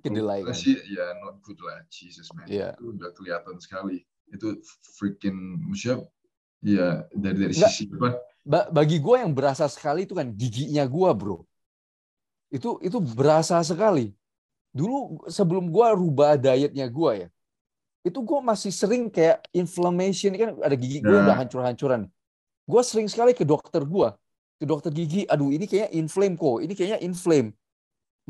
kedelai 0.00 0.40
kan? 0.46 0.56
sih 0.56 0.78
ya 0.88 1.12
not 1.20 1.42
good 1.42 1.58
lah. 1.60 1.82
Jesus 1.90 2.30
man. 2.32 2.46
Yeah. 2.46 2.78
itu 2.78 2.94
udah 2.96 3.10
kelihatan 3.18 3.58
sekali. 3.58 4.06
Itu 4.30 4.62
freaking 4.96 5.66
maksudnya 5.66 6.06
ya 6.62 7.04
dari 7.10 7.50
dari 7.50 7.54
Nggak, 7.56 7.70
sisi 7.72 7.90
apa? 7.98 8.14
Bagi 8.72 8.96
gue 9.02 9.16
yang 9.20 9.36
berasa 9.36 9.68
sekali 9.68 10.08
itu 10.08 10.16
kan 10.16 10.32
giginya 10.32 10.86
gue 10.88 11.10
bro 11.12 11.49
itu 12.50 12.76
itu 12.82 12.98
berasa 12.98 13.56
sekali. 13.62 14.12
Dulu 14.70 15.26
sebelum 15.26 15.70
gua 15.70 15.94
rubah 15.94 16.38
dietnya 16.38 16.86
gua 16.86 17.26
ya, 17.26 17.28
itu 18.06 18.18
gua 18.22 18.42
masih 18.42 18.70
sering 18.70 19.10
kayak 19.10 19.42
inflammation 19.50 20.34
kan 20.34 20.54
ada 20.62 20.76
gigi 20.78 21.02
gue 21.02 21.16
udah 21.16 21.34
hancur-hancuran. 21.34 22.06
Gua 22.66 22.82
sering 22.86 23.10
sekali 23.10 23.34
ke 23.34 23.42
dokter 23.42 23.82
gua, 23.82 24.14
ke 24.60 24.66
dokter 24.68 24.94
gigi, 24.94 25.26
aduh 25.26 25.50
ini 25.50 25.66
kayaknya 25.66 25.90
inflame 25.96 26.36
kok, 26.38 26.58
ini 26.62 26.72
kayaknya 26.76 27.00
inflame. 27.02 27.50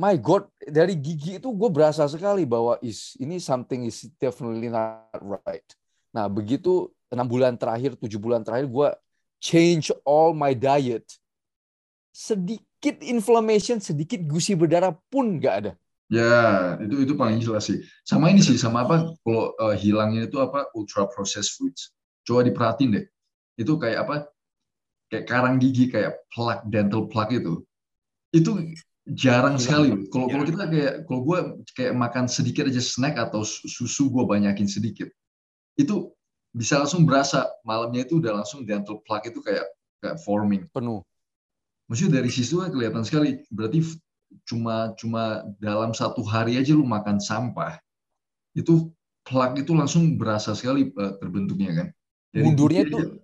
My 0.00 0.16
God, 0.16 0.48
dari 0.64 0.96
gigi 0.96 1.36
itu 1.36 1.52
gue 1.52 1.68
berasa 1.68 2.08
sekali 2.08 2.48
bahwa 2.48 2.80
is 2.80 3.18
ini 3.20 3.36
something 3.36 3.84
is 3.84 4.08
definitely 4.16 4.72
not 4.72 5.12
right. 5.44 5.66
Nah 6.14 6.24
begitu 6.24 6.88
enam 7.12 7.28
bulan 7.28 7.58
terakhir, 7.58 8.00
tujuh 8.00 8.16
bulan 8.16 8.40
terakhir 8.40 8.70
gue 8.70 8.88
change 9.42 9.92
all 10.06 10.32
my 10.32 10.56
diet. 10.56 11.04
Sedikit 12.16 12.69
inflammation, 13.04 13.76
sedikit 13.80 14.24
gusi 14.24 14.56
berdarah 14.56 14.96
pun 15.12 15.36
nggak 15.36 15.54
ada. 15.64 15.72
Ya, 16.10 16.74
itu 16.82 17.06
itu 17.06 17.14
paling 17.14 17.38
jelas 17.38 17.70
sih. 17.70 17.84
Sama 18.02 18.34
ini 18.34 18.42
sih, 18.42 18.58
sama 18.58 18.82
apa 18.82 19.14
kalau 19.22 19.54
uh, 19.60 19.76
hilangnya 19.76 20.26
itu 20.26 20.42
apa 20.42 20.66
ultra 20.74 21.06
processed 21.06 21.54
foods. 21.54 21.94
Coba 22.26 22.42
diperhatiin 22.42 22.98
deh. 22.98 23.06
Itu 23.54 23.78
kayak 23.78 24.08
apa? 24.08 24.16
Kayak 25.06 25.26
karang 25.30 25.56
gigi, 25.62 25.86
kayak 25.86 26.18
plak 26.34 26.66
dental 26.66 27.06
plak 27.06 27.30
itu. 27.30 27.62
Itu 28.34 28.58
jarang 29.08 29.58
sekali 29.58 30.06
kalau 30.12 30.30
kalau 30.30 30.44
kita 30.46 30.64
kayak 30.70 30.94
kalau 31.08 31.20
gue 31.24 31.38
kayak 31.74 31.94
makan 31.96 32.30
sedikit 32.30 32.68
aja 32.68 32.78
snack 32.78 33.18
atau 33.18 33.42
susu 33.42 34.12
gue 34.12 34.24
banyakin 34.28 34.70
sedikit 34.70 35.10
itu 35.74 36.12
bisa 36.52 36.82
langsung 36.82 37.08
berasa 37.08 37.48
malamnya 37.66 38.06
itu 38.06 38.22
udah 38.22 38.42
langsung 38.42 38.62
dental 38.62 39.02
plaque 39.02 39.32
itu 39.32 39.40
kayak 39.42 39.66
kayak 40.04 40.16
forming 40.22 40.68
penuh 40.70 41.02
maksudnya 41.90 42.22
dari 42.22 42.30
situ 42.30 42.62
kan 42.62 42.70
kelihatan 42.70 43.02
sekali. 43.02 43.42
Berarti 43.50 43.82
cuma 44.46 44.94
cuma 44.94 45.42
dalam 45.58 45.90
satu 45.90 46.22
hari 46.22 46.54
aja 46.54 46.70
lu 46.70 46.86
makan 46.86 47.18
sampah 47.18 47.82
itu 48.54 48.94
plaque 49.26 49.66
itu 49.66 49.74
langsung 49.74 50.14
berasa 50.14 50.54
sekali 50.54 50.94
uh, 50.94 51.18
terbentuknya 51.18 51.70
kan. 51.74 51.88
Dari 52.30 52.46
mundurnya 52.46 52.86
itu 52.86 53.18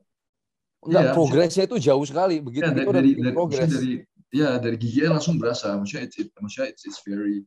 enggak 0.83 1.05
ya, 1.07 1.13
progresnya 1.15 1.65
itu 1.71 1.77
jauh 1.79 2.03
sekali. 2.03 2.43
Begitu 2.43 2.67
ya, 2.67 2.75
dari, 2.75 2.91
dari, 2.91 3.11
dari, 3.15 3.35
progres. 3.35 3.71
dari 3.71 3.93
ya 4.35 4.59
dari 4.59 4.75
gigi 4.75 5.07
langsung 5.07 5.39
berasa. 5.39 5.79
Maksudnya 5.79 6.11
it's, 6.11 6.19
it, 6.19 6.29
maksudnya 6.43 6.75
it's, 6.75 6.83
it's 6.83 7.01
very 7.07 7.47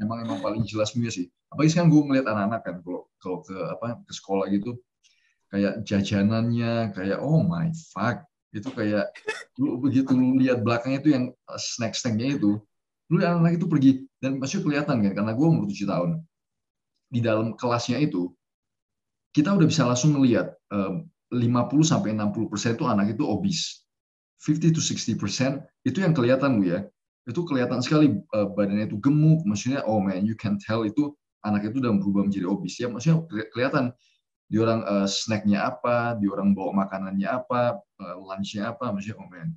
emang 0.00 0.24
emang 0.24 0.40
paling 0.40 0.64
jelas 0.64 0.96
punya 0.96 1.12
sih. 1.12 1.28
Apalagi 1.52 1.76
sekarang 1.76 1.92
gue 1.92 2.02
ngeliat 2.08 2.26
anak-anak 2.26 2.60
kan 2.64 2.76
kalau 2.80 3.02
kalau 3.20 3.38
ke 3.44 3.56
apa 3.56 3.86
ke 4.00 4.12
sekolah 4.16 4.46
gitu 4.48 4.72
kayak 5.52 5.86
jajanannya 5.86 6.90
kayak 6.96 7.20
oh 7.22 7.44
my 7.44 7.70
fuck 7.94 8.26
itu 8.54 8.70
kayak 8.70 9.10
lu 9.58 9.82
begitu 9.82 10.14
lu 10.14 10.38
lihat 10.38 10.62
belakangnya 10.62 10.98
itu 11.02 11.10
yang 11.10 11.24
uh, 11.50 11.58
snack 11.58 11.98
snacknya 11.98 12.38
itu 12.38 12.62
lu 13.12 13.16
anak-anak 13.20 13.60
itu 13.60 13.66
pergi 13.68 13.92
dan 14.22 14.40
masih 14.40 14.64
kelihatan 14.64 15.04
kan 15.04 15.12
karena 15.12 15.32
gue 15.34 15.46
umur 15.46 15.66
tujuh 15.68 15.84
tahun. 15.90 16.22
Di 17.10 17.20
dalam 17.20 17.58
kelasnya 17.58 18.00
itu 18.00 18.32
kita 19.34 19.52
udah 19.52 19.66
bisa 19.66 19.84
langsung 19.84 20.16
melihat 20.16 20.54
um, 20.70 21.04
50 21.34 21.82
sampai 21.82 22.14
60 22.14 22.50
persen 22.50 22.78
itu 22.78 22.86
anak 22.86 23.18
itu 23.18 23.26
obes 23.26 23.82
50 24.46 24.70
to 24.70 24.80
60 24.80 25.18
persen 25.18 25.50
itu 25.82 25.98
yang 26.00 26.14
kelihatan 26.14 26.62
bu 26.62 26.64
ya. 26.70 26.80
Itu 27.26 27.44
kelihatan 27.44 27.82
sekali 27.82 28.14
uh, 28.32 28.48
badannya 28.54 28.88
itu 28.88 28.96
gemuk 29.02 29.42
maksudnya 29.44 29.82
oh 29.84 29.98
man 30.00 30.24
you 30.24 30.38
can 30.38 30.56
tell 30.62 30.86
itu 30.86 31.12
anak 31.44 31.68
itu 31.68 31.82
udah 31.82 31.92
berubah 32.00 32.24
menjadi 32.24 32.46
obes 32.48 32.80
ya 32.80 32.88
maksudnya 32.88 33.20
kelihatan 33.52 33.92
di 34.48 34.56
orang 34.60 34.84
uh, 34.84 35.08
snacknya 35.08 35.64
apa 35.64 36.14
di 36.20 36.28
orang 36.28 36.52
bawa 36.52 36.84
makanannya 36.84 37.26
apa 37.26 37.80
uh, 37.80 38.14
lunchnya 38.20 38.70
apa 38.70 38.92
maksudnya 38.92 39.18
oh 39.20 39.28
man. 39.28 39.52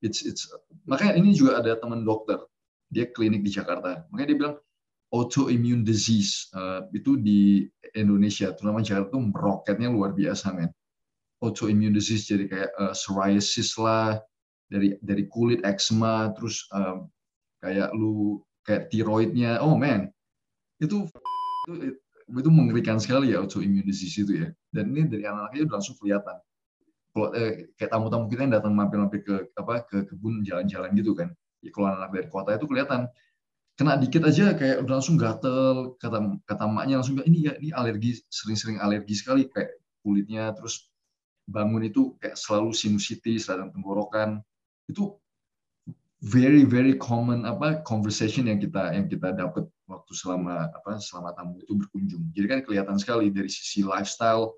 It's 0.00 0.24
it's 0.24 0.48
makanya 0.88 1.20
ini 1.20 1.36
juga 1.36 1.60
ada 1.60 1.76
teman 1.76 2.06
dokter 2.08 2.40
dia 2.88 3.06
klinik 3.10 3.44
di 3.44 3.52
Jakarta. 3.52 4.08
Makanya 4.08 4.28
dia 4.32 4.38
bilang 4.38 4.56
autoimmune 5.10 5.82
disease 5.84 6.48
uh, 6.54 6.86
itu 6.94 7.18
di 7.18 7.66
Indonesia 7.98 8.54
terutama 8.54 8.80
Jakarta 8.80 9.12
itu 9.12 9.20
meroketnya 9.20 9.88
luar 9.90 10.14
biasa 10.14 10.54
men 10.54 10.70
autoimmune 11.42 11.96
disease 11.96 12.30
jadi 12.30 12.44
kayak 12.46 12.70
uh, 12.78 12.94
psoriasis 12.94 13.74
lah 13.80 14.20
dari 14.70 14.94
dari 15.02 15.26
kulit 15.26 15.66
eczema 15.66 16.30
terus 16.36 16.68
um, 16.70 17.10
kayak 17.60 17.90
lu 17.92 18.40
kayak 18.64 18.92
tiroidnya. 18.92 19.58
Oh 19.60 19.76
man. 19.76 20.08
Itu, 20.80 21.08
itu 22.30 22.50
mengerikan 22.50 22.96
sekali 23.02 23.34
ya 23.34 23.42
autoimmune 23.42 23.82
disease 23.82 24.22
itu 24.22 24.46
ya. 24.46 24.48
Dan 24.70 24.94
ini 24.94 25.10
dari 25.10 25.24
anak-anaknya 25.26 25.62
udah 25.66 25.74
langsung 25.76 25.96
kelihatan. 25.98 26.36
Kalau 27.10 27.28
eh, 27.34 27.74
kayak 27.74 27.90
tamu-tamu 27.90 28.24
kita 28.30 28.40
yang 28.46 28.54
datang 28.54 28.72
mampir-mampir 28.78 29.20
ke 29.26 29.34
apa 29.58 29.82
ke 29.82 30.06
kebun 30.06 30.46
jalan-jalan 30.46 30.90
gitu 30.94 31.12
kan. 31.18 31.34
Ya 31.60 31.70
kalau 31.74 31.86
anak 31.90 32.10
dari 32.14 32.28
kota 32.30 32.54
itu 32.54 32.66
kelihatan. 32.70 33.10
Kena 33.74 33.96
dikit 33.96 34.22
aja 34.28 34.52
kayak 34.54 34.84
udah 34.84 35.00
langsung 35.00 35.16
gatel 35.16 35.96
kata 35.96 36.18
kata 36.44 36.64
maknya 36.68 37.00
langsung 37.00 37.16
ini 37.24 37.48
ya 37.48 37.56
ini 37.56 37.72
alergi 37.72 38.20
sering-sering 38.30 38.78
alergi 38.78 39.14
sekali. 39.16 39.48
Kayak 39.50 39.80
kulitnya 40.04 40.52
terus 40.54 40.86
bangun 41.50 41.88
itu 41.88 42.14
kayak 42.22 42.38
selalu 42.38 42.70
sinusitis, 42.76 43.50
radang 43.50 43.74
tenggorokan. 43.74 44.38
Itu 44.86 45.18
very 46.20 46.68
very 46.68 46.94
common 47.00 47.48
apa 47.48 47.80
conversation 47.80 48.46
yang 48.46 48.60
kita 48.60 48.92
yang 48.92 49.08
kita 49.08 49.32
dapat 49.32 49.64
waktu 49.90 50.12
selama 50.14 50.70
apa 50.70 51.02
selama 51.02 51.34
tamu 51.34 51.58
itu 51.58 51.74
berkunjung. 51.74 52.30
Jadi 52.30 52.46
kan 52.46 52.60
kelihatan 52.62 52.96
sekali 53.02 53.34
dari 53.34 53.50
sisi 53.50 53.82
lifestyle, 53.82 54.54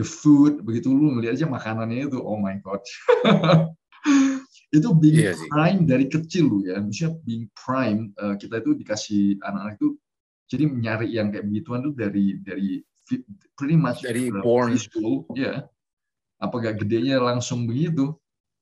the 0.00 0.04
food, 0.06 0.64
begitu 0.64 0.88
lu 0.88 1.12
ngeliat 1.12 1.36
aja 1.36 1.44
makanannya 1.44 2.08
itu, 2.08 2.16
oh 2.16 2.40
my 2.40 2.56
god. 2.64 2.80
itu 4.74 4.88
being 4.98 5.30
yeah, 5.30 5.38
prime 5.52 5.86
dari 5.86 6.10
kecil 6.10 6.50
lu 6.50 6.58
ya, 6.66 6.80
misalnya 6.82 7.20
being 7.22 7.46
prime 7.54 8.10
uh, 8.18 8.34
kita 8.34 8.58
itu 8.58 8.74
dikasih 8.74 9.38
anak-anak 9.44 9.78
itu 9.78 9.88
jadi 10.50 10.64
nyari 10.66 11.08
yang 11.14 11.30
kayak 11.30 11.46
begituan 11.46 11.86
tuh 11.86 11.94
dari 11.94 12.42
dari 12.42 12.82
pretty 13.54 13.78
much 13.78 14.02
dari 14.02 14.32
born 14.32 14.74
school, 14.74 15.28
ya. 15.36 15.38
Yeah 15.38 15.58
apa 16.44 16.54
gak 16.60 16.76
gedenya 16.84 17.22
langsung 17.22 17.64
begitu 17.64 18.12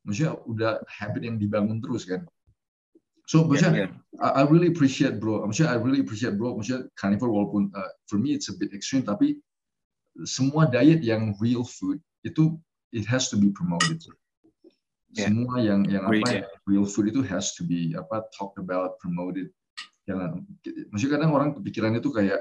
maksudnya 0.06 0.38
udah 0.46 0.72
habit 0.86 1.22
yang 1.26 1.36
dibangun 1.38 1.82
terus 1.82 2.06
kan 2.06 2.26
so 3.26 3.46
yeah, 3.54 3.86
yeah. 3.86 3.90
I, 4.20 4.42
I 4.42 4.48
really 4.48 4.68
appreciate 4.68 5.20
bro. 5.20 5.46
Maksudnya 5.46 5.70
I 5.72 5.78
really 5.78 6.00
appreciate 6.00 6.36
bro. 6.36 6.58
Maksudnya 6.58 6.90
carnivore 6.98 7.30
walaupun 7.30 7.70
uh, 7.72 7.90
for 8.10 8.18
me 8.18 8.34
it's 8.34 8.50
a 8.50 8.56
bit 8.56 8.74
extreme 8.74 9.06
tapi 9.06 9.38
semua 10.28 10.68
diet 10.68 11.00
yang 11.00 11.32
real 11.40 11.64
food 11.64 12.02
itu 12.26 12.58
it 12.92 13.08
has 13.08 13.32
to 13.32 13.36
be 13.40 13.48
promoted. 13.54 13.98
Yeah. 15.12 15.28
semua 15.28 15.60
yang 15.60 15.84
yang 15.92 16.08
Great, 16.08 16.24
apa 16.24 16.30
yeah. 16.40 16.48
real 16.64 16.88
food 16.88 17.12
itu 17.12 17.20
has 17.20 17.52
to 17.60 17.68
be 17.68 17.92
apa 17.92 18.24
talked 18.32 18.56
about 18.56 18.96
promoted. 18.96 19.52
Jangan 20.08 20.40
maksudnya 20.88 21.20
kadang 21.20 21.32
orang 21.36 21.52
kepikirannya 21.52 22.00
itu 22.00 22.08
kayak 22.08 22.40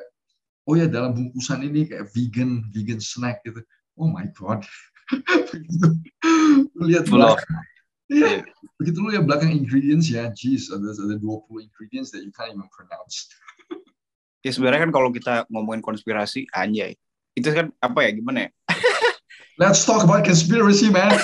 oh 0.64 0.80
ya 0.80 0.88
dalam 0.88 1.12
bungkusan 1.12 1.68
ini 1.68 1.92
kayak 1.92 2.08
vegan 2.16 2.64
vegan 2.72 3.04
snack 3.04 3.44
gitu. 3.44 3.60
Oh 4.00 4.08
my 4.08 4.24
god. 4.40 4.64
Lihat 6.88 7.12
belakang 7.12 7.71
Iya, 8.12 8.44
begitu 8.76 9.00
lu 9.00 9.16
ya 9.16 9.24
belakang 9.24 9.56
ingredients 9.56 10.12
ya, 10.12 10.28
jeez, 10.36 10.68
ada 10.68 10.92
ada 10.92 11.16
20 11.16 11.64
ingredients 11.64 12.12
that 12.12 12.28
you 12.28 12.32
can't 12.36 12.52
even 12.52 12.68
pronounce. 12.76 13.32
ya 14.44 14.52
sebenarnya 14.52 14.90
kan 14.90 14.92
kalau 14.92 15.10
kita 15.16 15.48
ngomongin 15.48 15.80
konspirasi, 15.80 16.44
anjay. 16.52 17.00
Itu 17.40 17.56
kan 17.56 17.72
apa 17.80 18.00
ya, 18.04 18.12
gimana 18.12 18.38
ya? 18.46 18.50
Let's 19.62 19.88
talk 19.88 20.04
about 20.04 20.28
conspiracy, 20.28 20.92
man. 20.92 21.16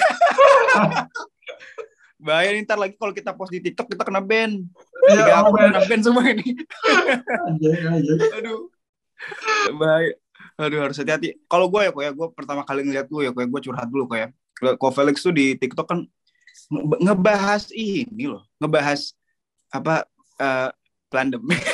Bahaya 2.24 2.56
nih, 2.56 2.64
ntar 2.64 2.80
lagi 2.80 2.96
kalau 2.96 3.12
kita 3.12 3.36
post 3.36 3.52
di 3.52 3.60
TikTok, 3.60 3.92
kita 3.92 4.08
kena 4.08 4.24
ban. 4.24 4.64
Iya, 5.12 5.44
oh, 5.44 5.52
kena 5.52 5.84
ban 5.84 6.00
semua 6.00 6.24
ini. 6.24 6.56
anjay, 7.52 7.84
anjay. 7.84 8.18
Aduh. 8.40 8.72
Bahaya. 9.76 10.16
Aduh 10.58 10.82
harus 10.82 10.98
hati-hati. 10.98 11.38
Kalau 11.46 11.70
gue 11.70 11.86
ya 11.86 11.92
kok 11.94 12.02
ya, 12.02 12.12
gue 12.16 12.28
pertama 12.34 12.66
kali 12.66 12.82
ngeliat 12.82 13.06
gue 13.06 13.22
ya 13.28 13.30
kok 13.30 13.42
ya, 13.46 13.48
gue 13.52 13.62
curhat 13.62 13.88
dulu 13.92 14.10
kok 14.10 14.18
ya. 14.18 14.28
Kok 14.58 14.90
Felix 14.90 15.22
tuh 15.22 15.36
di 15.36 15.54
TikTok 15.54 15.86
kan 15.86 16.00
ngebahas 16.72 17.72
ini 17.72 18.32
loh, 18.32 18.44
ngebahas 18.60 19.16
apa 19.72 20.08
uh, 20.42 20.70
pandemi. 21.12 21.56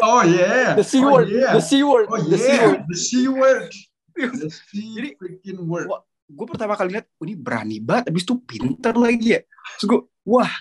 Oh 0.00 0.24
yeah. 0.24 0.72
The 0.80 0.86
C 0.86 1.04
word. 1.04 1.28
Oh, 1.28 1.36
yeah. 1.44 1.52
The 1.52 1.60
C 1.60 1.84
word. 1.84 2.08
Oh 2.08 2.16
the 2.16 2.40
yeah. 2.40 2.40
C 2.40 2.48
word. 2.56 2.80
The 2.88 2.96
C 2.96 3.10
word. 3.28 3.68
The 4.40 4.48
C 4.48 4.72
Jadi, 4.96 5.08
freaking 5.20 5.60
word. 5.68 5.92
Gue 6.24 6.46
pertama 6.48 6.72
kali 6.72 6.96
lihat, 6.96 7.04
oh, 7.20 7.24
ini 7.28 7.36
berani 7.36 7.84
banget, 7.84 8.08
abis 8.08 8.24
itu 8.24 8.40
pinter 8.40 8.96
lagi 8.96 9.36
ya. 9.36 9.40
Terus 9.76 9.86
gue, 9.92 10.00
wah. 10.24 10.52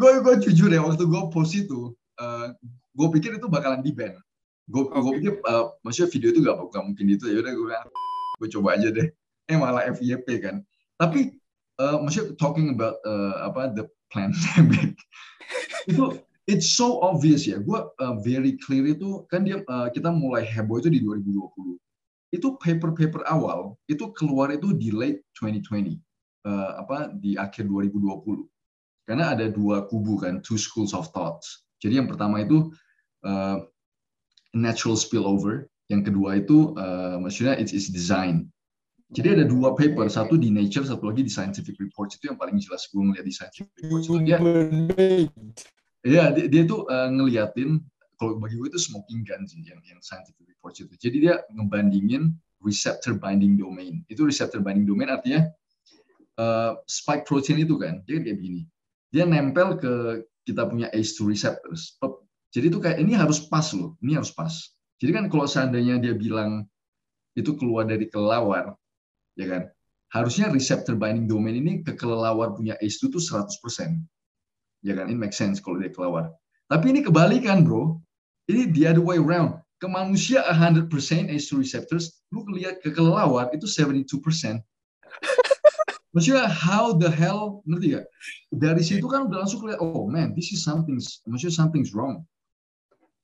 gue 0.00 0.12
gue 0.20 0.34
jujur 0.48 0.68
ya 0.68 0.84
waktu 0.84 1.00
gue 1.00 1.22
post 1.32 1.56
itu, 1.56 1.96
uh, 2.20 2.52
gue 2.94 3.08
pikir 3.18 3.40
itu 3.40 3.46
bakalan 3.50 3.82
di 3.82 3.90
ban 3.90 4.14
gue 4.64 4.82
okay. 4.88 5.00
gue 5.00 5.12
pikir 5.20 5.32
uh, 5.44 5.76
maksudnya 5.84 6.08
video 6.08 6.28
itu 6.32 6.40
gak, 6.40 6.56
gak 6.72 6.84
mungkin 6.86 7.06
itu 7.12 7.24
ya 7.28 7.38
udah 7.44 7.52
gue 7.52 7.76
gue 8.40 8.48
coba 8.58 8.68
aja 8.78 8.88
deh 8.88 9.08
eh 9.44 9.56
malah 9.60 9.84
FYP 9.92 10.26
kan 10.40 10.64
tapi 10.96 11.36
uh, 11.80 11.98
maksudnya 12.02 12.36
talking 12.36 12.74
about 12.74 12.98
uh, 13.06 13.48
apa 13.48 13.74
the 13.74 13.84
pandemic. 14.14 14.94
Itu 15.90 16.22
it's 16.46 16.74
so 16.74 17.02
obvious 17.02 17.46
ya. 17.48 17.58
Gue 17.62 17.82
uh, 17.82 18.14
very 18.22 18.54
clear 18.60 18.86
itu 18.90 19.26
kan 19.32 19.46
dia 19.46 19.62
uh, 19.66 19.90
kita 19.90 20.12
mulai 20.12 20.46
heboh 20.46 20.78
itu 20.78 20.90
di 20.92 21.00
2020 21.02 21.78
itu 22.34 22.58
paper-paper 22.58 23.22
awal 23.30 23.78
itu 23.86 24.10
keluar 24.10 24.50
itu 24.50 24.74
di 24.74 24.90
late 24.90 25.22
2020 25.38 25.94
uh, 26.42 26.82
apa 26.82 27.14
di 27.14 27.38
akhir 27.38 27.70
2020 27.70 28.50
Karena 29.04 29.36
ada 29.36 29.52
dua 29.52 29.84
kubu 29.84 30.16
kan, 30.16 30.40
two 30.40 30.56
schools 30.56 30.96
of 30.96 31.12
thoughts. 31.12 31.68
Jadi 31.84 32.00
yang 32.00 32.08
pertama 32.08 32.40
itu 32.40 32.72
uh, 33.20 33.60
natural 34.56 34.96
spillover, 34.96 35.68
yang 35.92 36.00
kedua 36.00 36.40
itu 36.40 36.72
uh, 36.80 37.20
maksudnya 37.20 37.52
it's, 37.60 37.76
it's 37.76 37.92
design. 37.92 38.48
Jadi 39.14 39.28
ada 39.38 39.44
dua 39.46 39.78
paper, 39.78 40.10
satu 40.10 40.34
di 40.34 40.50
Nature, 40.50 40.90
satu 40.90 41.06
lagi 41.06 41.22
di 41.22 41.30
Scientific 41.30 41.78
Reports 41.78 42.18
itu 42.18 42.34
yang 42.34 42.38
paling 42.38 42.58
jelas 42.58 42.90
gue 42.90 42.98
ngeliat 42.98 43.22
di 43.22 43.30
Scientific 43.30 43.70
Reports. 43.78 44.10
Dia, 44.10 44.38
ya, 46.02 46.24
dia, 46.34 46.46
dia 46.50 46.62
tuh 46.66 46.82
uh, 46.90 47.08
ngeliatin 47.14 47.78
kalau 48.18 48.42
bagi 48.42 48.58
gue 48.58 48.68
itu 48.74 48.80
smoking 48.82 49.22
gun 49.22 49.46
sih 49.46 49.62
yang 49.62 49.78
yang 49.86 50.02
Scientific 50.02 50.42
Reports 50.50 50.82
itu. 50.82 50.94
Jadi 50.98 51.30
dia 51.30 51.46
ngebandingin 51.54 52.34
receptor 52.58 53.14
binding 53.14 53.54
domain. 53.54 54.02
Itu 54.10 54.26
receptor 54.26 54.58
binding 54.58 54.90
domain 54.90 55.06
artinya 55.14 55.46
uh, 56.42 56.74
spike 56.90 57.22
protein 57.22 57.62
itu 57.62 57.78
kan, 57.78 58.02
dia 58.10 58.18
kayak 58.18 58.34
begini. 58.42 58.66
Dia 59.14 59.30
nempel 59.30 59.78
ke 59.78 60.26
kita 60.42 60.66
punya 60.66 60.90
ACE2 60.90 61.30
receptors. 61.30 61.94
Jadi 62.50 62.66
itu 62.66 62.78
kayak 62.82 62.98
ini 62.98 63.14
harus 63.14 63.46
pas 63.46 63.66
loh, 63.74 63.94
ini 64.02 64.18
harus 64.18 64.34
pas. 64.34 64.74
Jadi 64.98 65.10
kan 65.10 65.24
kalau 65.30 65.46
seandainya 65.46 66.02
dia 66.02 66.14
bilang 66.14 66.66
itu 67.34 67.54
keluar 67.58 67.86
dari 67.86 68.06
kelelawar, 68.06 68.74
ya 69.34 69.46
kan? 69.50 69.62
Harusnya 70.14 70.46
receptor 70.50 70.94
binding 70.94 71.26
domain 71.26 71.58
ini 71.58 71.82
ke 71.82 71.98
kelelawar 71.98 72.54
punya 72.54 72.78
ACE2 72.78 73.10
itu 73.10 73.20
100%. 73.20 73.98
Ya 74.86 74.94
kan? 74.94 75.10
Ini 75.10 75.18
make 75.18 75.34
sense 75.34 75.58
kalau 75.58 75.82
dia 75.82 75.90
kelelawar. 75.90 76.30
Tapi 76.70 76.94
ini 76.94 77.00
kebalikan, 77.02 77.66
bro. 77.66 77.98
Ini 78.46 78.70
the 78.70 78.86
other 78.86 79.02
way 79.02 79.18
around. 79.18 79.58
Ke 79.82 79.90
manusia 79.90 80.46
100% 80.46 80.86
ACE2 81.34 81.50
receptors, 81.58 82.22
lu 82.30 82.46
lihat 82.54 82.78
ke 82.80 82.94
kelelawar 82.94 83.50
itu 83.50 83.66
72%. 83.66 84.06
Maksudnya 86.14 86.46
how 86.46 86.94
the 86.94 87.10
hell 87.10 87.66
ngerti 87.66 87.98
gak? 87.98 88.06
Dari 88.54 88.82
situ 88.86 89.02
kan 89.10 89.26
udah 89.26 89.42
langsung 89.42 89.66
lihat 89.66 89.82
oh 89.82 90.06
man 90.06 90.30
this 90.38 90.54
is 90.54 90.62
something 90.62 90.94
maksudnya 91.26 91.50
something's 91.50 91.90
wrong. 91.90 92.22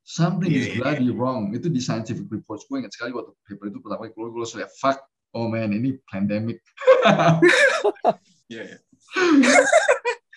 Something 0.02 0.50
yeah, 0.50 0.66
is 0.66 0.68
bloody 0.74 1.06
yeah. 1.06 1.14
wrong. 1.14 1.54
Itu 1.54 1.70
di 1.70 1.78
scientific 1.78 2.26
reports. 2.34 2.66
Gue 2.66 2.82
ingat 2.82 2.90
sekali 2.90 3.14
waktu 3.14 3.30
paper 3.46 3.70
itu 3.70 3.78
pertama 3.78 4.00
kali 4.02 4.10
keluar, 4.10 4.28
gue 4.34 4.40
langsung 4.42 4.58
lihat, 4.58 4.74
fuck, 4.82 4.98
oh 5.34 5.46
man, 5.46 5.72
ini 5.72 5.98
pandemic. 6.10 6.58
yeah, 8.50 8.78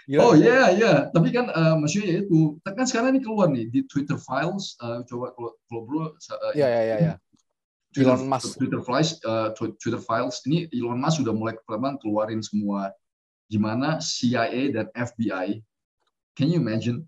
yeah. 0.08 0.22
oh 0.22 0.34
iya 0.36 0.46
yeah, 0.46 0.66
iya, 0.70 0.84
yeah. 0.84 0.98
tapi 1.12 1.32
kan 1.32 1.48
uh, 1.52 1.76
maksudnya 1.80 2.08
ya 2.08 2.18
itu 2.28 2.60
kan 2.64 2.86
sekarang 2.88 3.16
ini 3.16 3.22
keluar 3.24 3.48
nih 3.52 3.68
di 3.72 3.86
Twitter 3.88 4.20
Files 4.20 4.76
uh, 4.84 5.04
coba 5.08 5.32
kalau 5.36 5.52
kalau 5.70 5.82
bro 5.88 6.04
iya 6.56 6.68
iya 6.68 6.96
iya 7.00 7.14
Twitter, 7.94 8.18
Elon 8.18 8.26
Musk 8.28 8.58
Twitter 8.58 8.82
Files 8.82 9.10
uh, 9.24 9.50
Twitter 9.56 10.02
Files 10.02 10.42
ini 10.50 10.68
Elon 10.74 11.00
Musk 11.00 11.24
sudah 11.24 11.34
mulai 11.36 11.56
pertama 11.64 11.96
keluarin 12.02 12.42
semua 12.44 12.92
gimana 13.48 14.02
CIA 14.02 14.74
dan 14.74 14.88
FBI 14.98 15.62
can 16.36 16.50
you 16.50 16.60
imagine 16.60 17.06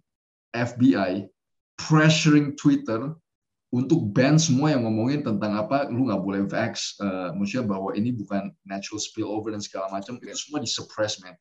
FBI 0.55 1.27
pressuring 1.75 2.55
Twitter 2.55 3.11
untuk 3.73 4.13
ban 4.13 4.37
semua 4.37 4.71
yang 4.71 4.85
ngomongin 4.85 5.25
tentang 5.25 5.57
apa 5.57 5.89
lu 5.89 6.05
nggak 6.07 6.21
boleh 6.21 6.41
vax 6.45 6.95
uh, 7.01 7.33
maksudnya 7.33 7.65
bahwa 7.65 7.91
ini 7.97 8.13
bukan 8.13 8.53
natural 8.61 9.01
spillover 9.01 9.51
dan 9.51 9.61
segala 9.63 9.89
macam 9.89 10.21
itu 10.21 10.37
semua 10.37 10.61
di 10.61 10.69
suppress 10.69 11.17
man. 11.23 11.33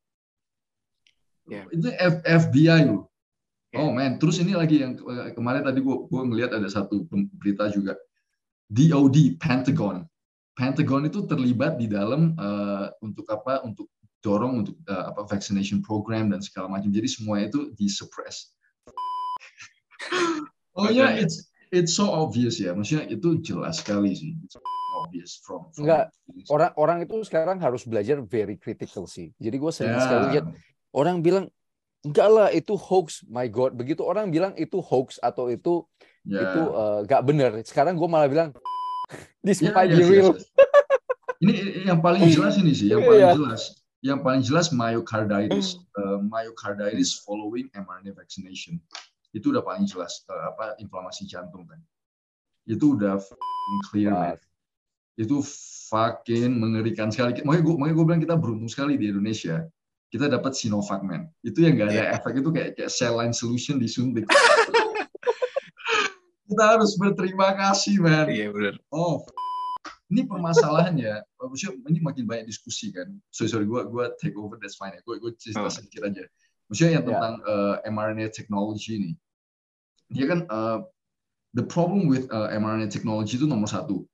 Yeah. 1.45 1.69
itu 1.69 1.93
F 2.01 2.25
FBI 2.25 2.89
lu. 2.89 3.05
Yeah. 3.71 3.85
oh 3.85 3.91
man. 3.93 4.17
Terus 4.17 4.41
ini 4.41 4.57
lagi 4.57 4.81
yang 4.81 4.97
kemarin 5.37 5.69
tadi 5.69 5.85
gua 5.85 6.09
gua 6.09 6.25
ngelihat 6.25 6.57
ada 6.57 6.69
satu 6.71 7.05
berita 7.37 7.69
juga. 7.69 7.95
DOD 8.73 9.37
Pentagon. 9.37 10.09
Pentagon 10.57 11.05
itu 11.05 11.29
terlibat 11.29 11.77
di 11.77 11.87
dalam 11.91 12.33
uh, 12.41 12.89
untuk 13.05 13.29
apa 13.29 13.61
untuk 13.63 13.93
dorong 14.25 14.65
untuk 14.65 14.81
uh, 14.89 15.13
apa 15.13 15.29
vaccination 15.29 15.85
program 15.85 16.33
dan 16.33 16.41
segala 16.41 16.73
macam. 16.73 16.89
Jadi 16.89 17.07
semua 17.07 17.45
itu 17.45 17.71
di 17.77 17.87
suppress. 17.87 18.57
Oh 20.75 20.91
ya, 20.91 21.07
yeah, 21.07 21.23
it's 21.23 21.54
it's 21.75 21.99
so 21.99 22.07
obvious 22.07 22.63
ya. 22.63 22.71
Maksudnya 22.73 23.11
itu 23.11 23.43
jelas 23.43 23.83
sekali 23.83 24.15
sih. 24.15 24.39
It's 24.47 24.55
obvious 24.95 25.43
from, 25.43 25.67
from 25.75 25.85
Enggak, 25.85 26.15
orang 26.49 26.73
orang 26.79 26.99
itu 27.03 27.21
sekarang 27.27 27.59
harus 27.59 27.83
belajar 27.83 28.23
very 28.23 28.55
critical 28.55 29.11
sih. 29.11 29.35
Jadi 29.43 29.57
gue 29.59 29.73
sering 29.75 29.99
yeah. 29.99 30.05
sekali 30.07 30.25
lihat 30.39 30.47
orang 30.95 31.21
bilang 31.21 31.51
enggak 32.07 32.29
lah 32.31 32.49
itu 32.55 32.79
hoax, 32.79 33.27
my 33.27 33.51
god. 33.51 33.75
Begitu 33.75 34.07
orang 34.07 34.31
bilang 34.31 34.55
itu 34.55 34.79
hoax 34.79 35.19
atau 35.19 35.51
itu 35.51 35.83
yeah. 36.23 36.47
itu 36.47 36.63
uh, 36.71 37.03
eh, 37.03 37.11
gak 37.11 37.23
benar. 37.27 37.51
Sekarang 37.67 37.99
gue 37.99 38.09
malah 38.09 38.31
bilang 38.31 38.55
this 39.47 39.59
yeah, 39.59 39.75
might 39.75 39.91
yes, 39.91 39.99
be 39.99 40.05
real. 40.07 40.33
Yes, 40.33 40.47
yes. 40.47 40.63
ini 41.43 41.53
yang 41.91 42.01
paling 42.01 42.23
jelas 42.37 42.55
ini 42.57 42.73
sih, 42.73 42.95
yang 42.95 43.03
paling 43.03 43.27
yeah. 43.27 43.35
jelas. 43.35 43.63
Yang 44.05 44.21
paling 44.21 44.43
jelas 44.45 44.67
myocarditis, 44.69 45.81
uh, 45.97 46.21
myocarditis 46.21 47.25
following 47.25 47.73
mRNA 47.73 48.13
vaccination 48.13 48.77
itu 49.35 49.51
udah 49.51 49.67
paling 49.67 49.85
jelas 49.85 50.23
uh, 50.31 50.55
apa 50.55 50.79
inflamasi 50.79 51.27
jantung 51.27 51.67
kan. 51.67 51.83
Itu 52.65 52.97
udah 52.97 53.21
clear 53.91 54.15
man 54.15 54.39
itu 55.15 55.39
fucking 55.91 56.59
mengerikan 56.59 57.07
sekali. 57.11 57.39
Makanya 57.47 57.63
gue 57.63 57.75
makanya 57.79 57.95
gue 57.95 58.07
bilang 58.07 58.23
kita 58.23 58.35
beruntung 58.35 58.71
sekali 58.71 58.99
di 58.99 59.15
Indonesia 59.15 59.63
kita 60.15 60.31
dapat 60.31 60.55
Sinovac 60.55 61.03
man 61.03 61.27
itu 61.43 61.67
yang 61.67 61.75
gak 61.75 61.91
ada 61.91 61.99
yeah. 61.99 62.15
efek 62.15 62.39
itu 62.39 62.55
kayak 62.55 62.79
kayak 62.79 62.87
saline 62.95 63.35
solution 63.35 63.83
disuntik. 63.83 64.23
Kita 66.45 66.77
harus 66.77 66.95
berterima 66.95 67.51
kasih 67.59 67.99
man 67.99 68.31
iya 68.31 68.47
yeah, 68.47 68.51
benar 68.55 68.79
oh 68.95 69.27
ini 70.15 70.23
permasalahannya 70.23 71.19
maksudnya 71.35 71.83
ini 71.91 71.99
makin 71.99 72.31
banyak 72.31 72.47
diskusi 72.47 72.95
kan. 72.95 73.11
Sorry 73.35 73.51
sorry 73.51 73.67
gue 73.67 73.81
gue 73.91 74.05
take 74.23 74.39
over 74.39 74.55
that's 74.63 74.79
fine 74.79 74.95
ya. 74.95 75.03
Gue 75.03 75.19
gue 75.19 75.35
cerita 75.35 75.67
oh. 75.67 75.73
sedikit 75.73 76.07
aja. 76.07 76.23
Maksudnya 76.71 76.93
yang 77.01 77.05
ya. 77.05 77.11
tentang 77.11 77.35
yeah. 77.43 77.83
uh, 77.83 77.91
mRNA 77.91 78.31
technology 78.31 79.03
ini 79.03 79.13
dia 80.15 80.31
kan 80.31 80.47
uh, 80.49 80.87
the 81.59 81.67
problem 81.67 82.07
with 82.07 82.31
uh, 82.31 82.49
mRNA 82.55 82.89
technology 82.95 83.35
itu 83.35 83.51
nomor 83.51 83.67
satu. 83.67 84.07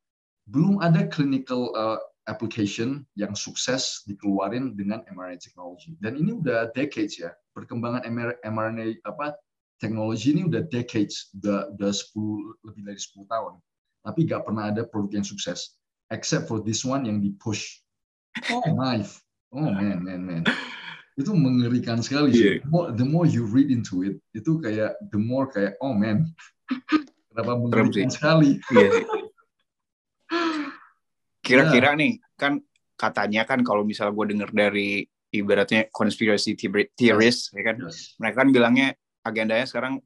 Belum 0.49 0.81
ada 0.81 1.07
clinical 1.13 1.71
uh, 1.77 2.01
application 2.27 3.05
yang 3.15 3.37
sukses 3.37 4.03
dikeluarin 4.09 4.75
dengan 4.75 5.05
mRNA 5.13 5.39
technology. 5.39 5.95
Dan 6.01 6.17
ini 6.17 6.41
udah 6.41 6.73
decades 6.73 7.21
ya. 7.21 7.37
Perkembangan 7.53 8.09
mRNA 8.43 9.05
apa 9.05 9.37
teknologi 9.79 10.33
ini 10.33 10.49
udah 10.49 10.65
decades. 10.73 11.29
Udah 11.37 11.69
udah 11.77 11.93
10 11.93 12.67
lebih 12.67 12.83
dari 12.89 12.99
10 12.99 13.29
tahun. 13.29 13.53
Tapi 14.01 14.21
gak 14.25 14.49
pernah 14.49 14.73
ada 14.73 14.83
produk 14.89 15.21
yang 15.21 15.27
sukses. 15.29 15.77
Except 16.09 16.49
for 16.49 16.65
this 16.65 16.83
one 16.83 17.05
yang 17.05 17.21
di 17.21 17.37
push. 17.37 17.85
Oh. 18.49 18.65
Knife. 18.73 19.21
Oh 19.51 19.67
man 19.67 20.07
man 20.07 20.23
man 20.23 20.43
itu 21.21 21.33
mengerikan 21.37 22.01
sekali. 22.01 22.33
Yeah. 22.33 22.57
The, 22.65 22.71
more, 22.73 22.87
the 22.97 23.07
more 23.07 23.27
you 23.29 23.45
read 23.45 23.69
into 23.69 24.03
it, 24.03 24.17
itu 24.33 24.57
kayak 24.59 24.97
the 25.13 25.21
more 25.21 25.53
kayak 25.53 25.77
oh 25.85 25.93
man, 25.93 26.33
kenapa 27.31 27.53
mengerikan 27.61 28.09
sekali. 28.09 28.57
Yeah. 28.73 29.01
Kira-kira 31.47 31.93
yeah. 31.93 32.01
nih 32.01 32.13
kan 32.41 32.65
katanya 32.97 33.45
kan 33.45 33.61
kalau 33.61 33.85
misalnya 33.85 34.17
gue 34.17 34.27
denger 34.37 34.51
dari 34.53 35.05
ibaratnya 35.31 35.87
conspiracy 35.95 36.59
theories, 36.59 36.91
yes. 36.99 37.39
ya 37.55 37.63
kan, 37.63 37.77
yes. 37.81 38.19
mereka 38.19 38.37
kan 38.43 38.49
bilangnya 38.51 38.89
agendanya 39.23 39.67
sekarang 39.69 40.03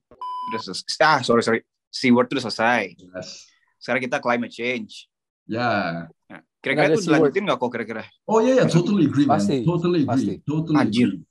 udah 0.52 0.60
selesai. 0.60 1.00
Ah 1.00 1.20
sorry 1.24 1.42
sorry, 1.42 1.60
si 1.88 2.10
word 2.10 2.28
udah 2.28 2.44
selesai. 2.44 2.92
Yes. 2.98 3.48
Sekarang 3.80 4.00
kita 4.00 4.20
climate 4.20 4.52
change. 4.52 5.08
Ya. 5.44 5.60
Yeah. 5.60 5.88
Nah, 6.32 6.40
Kira-kira 6.64 6.96
itu 6.96 7.04
dilanjutin 7.04 7.42
nggak 7.44 7.58
kok 7.60 7.70
kira-kira? 7.76 8.02
Oh 8.24 8.40
iya, 8.40 8.56
yeah, 8.56 8.56
yeah, 8.64 8.66
totally 8.72 9.04
agree, 9.04 9.28
man. 9.28 9.36
Pasti. 9.36 9.56
Totally 9.68 10.00
agree. 10.08 10.12
Pasti. 10.16 10.34
Totally 10.48 10.78
Anjir. 10.80 11.10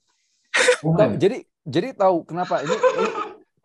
Oh, 0.85 0.93
nah, 0.93 1.09
jadi 1.17 1.41
jadi 1.65 1.97
tahu 1.97 2.29
kenapa 2.29 2.61
ini 2.61 2.75
ini, 2.77 3.07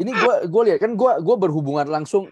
ini 0.07 0.11
gue 0.15 0.35
gue 0.47 0.63
lihat 0.71 0.79
kan 0.81 0.95
gue 0.95 1.13
gue 1.21 1.37
berhubungan 1.37 1.85
langsung 1.85 2.31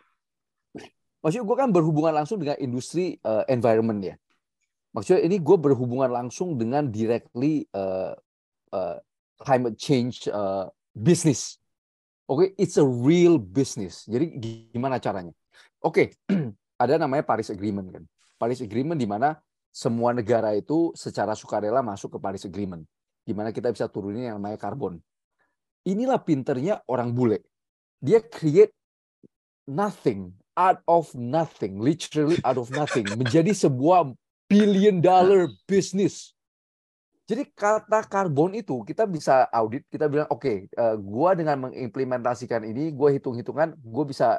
maksudnya 1.21 1.45
gue 1.45 1.57
kan 1.59 1.71
berhubungan 1.75 2.15
langsung 2.23 2.39
dengan 2.39 2.55
industri 2.63 3.19
uh, 3.27 3.43
environment 3.51 3.99
ya 3.99 4.15
maksudnya 4.95 5.27
ini 5.27 5.43
gue 5.43 5.57
berhubungan 5.59 6.09
langsung 6.09 6.55
dengan 6.55 6.87
directly 6.87 7.67
uh, 7.75 8.15
uh, 8.71 8.97
climate 9.43 9.75
change 9.75 10.31
uh, 10.31 10.71
business 10.95 11.59
oke 12.31 12.47
okay? 12.47 12.49
it's 12.57 12.79
a 12.79 12.87
real 12.87 13.37
business 13.43 14.07
jadi 14.07 14.31
gimana 14.71 15.03
caranya 15.03 15.35
oke 15.83 15.99
okay. 15.99 16.07
ada 16.83 16.95
namanya 17.03 17.27
Paris 17.27 17.51
Agreement 17.51 17.91
kan 17.91 18.05
Paris 18.37 18.61
Agreement 18.61 18.97
di 19.01 19.09
mana 19.09 19.37
semua 19.73 20.17
negara 20.17 20.57
itu 20.57 20.93
secara 20.97 21.37
sukarela 21.37 21.85
masuk 21.85 22.17
ke 22.17 22.19
Paris 22.21 22.45
Agreement. 22.49 22.85
Di 23.27 23.35
mana 23.37 23.51
kita 23.53 23.69
bisa 23.69 23.91
turunin 23.91 24.31
yang 24.31 24.39
namanya 24.41 24.57
karbon. 24.57 25.03
Inilah 25.85 26.23
pinternya 26.23 26.81
orang 26.89 27.13
bule. 27.13 27.45
Dia 28.01 28.23
create 28.23 28.73
nothing 29.67 30.33
out 30.57 30.81
of 30.89 31.13
nothing, 31.13 31.83
literally 31.83 32.41
out 32.47 32.57
of 32.57 32.73
nothing, 32.73 33.05
menjadi 33.21 33.53
sebuah 33.53 34.17
billion 34.49 35.05
dollar 35.05 35.51
business. 35.69 36.33
Jadi 37.27 37.51
kata 37.51 38.07
karbon 38.07 38.55
itu 38.55 38.87
kita 38.87 39.03
bisa 39.05 39.51
audit, 39.51 39.83
kita 39.91 40.07
bilang 40.07 40.31
oke, 40.31 40.47
okay, 40.47 40.57
uh, 40.79 40.95
eh, 40.95 40.97
gua 41.03 41.35
dengan 41.35 41.69
mengimplementasikan 41.69 42.63
ini, 42.63 42.95
gua 42.95 43.11
hitung-hitungan, 43.11 43.75
gua 43.83 44.05
bisa 44.07 44.39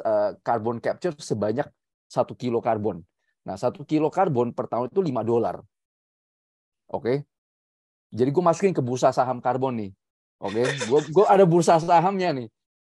uh, 0.00 0.32
carbon 0.40 0.80
capture 0.80 1.12
sebanyak 1.20 1.68
satu 2.08 2.32
kilo 2.32 2.64
karbon. 2.64 3.04
Nah, 3.42 3.58
satu 3.58 3.82
kilo 3.82 4.06
karbon 4.06 4.54
per 4.54 4.70
tahun 4.70 4.86
itu 4.90 5.02
5 5.02 5.22
dolar. 5.26 5.56
Oke. 6.92 7.26
Jadi 8.12 8.28
gue 8.28 8.44
masukin 8.44 8.76
ke 8.76 8.84
bursa 8.84 9.10
saham 9.10 9.40
karbon 9.40 9.74
nih. 9.80 9.92
Oke, 10.42 10.58
okay? 10.58 10.66
gue 10.90 11.00
gue 11.14 11.26
ada 11.30 11.46
bursa 11.46 11.78
sahamnya 11.78 12.34
nih. 12.34 12.48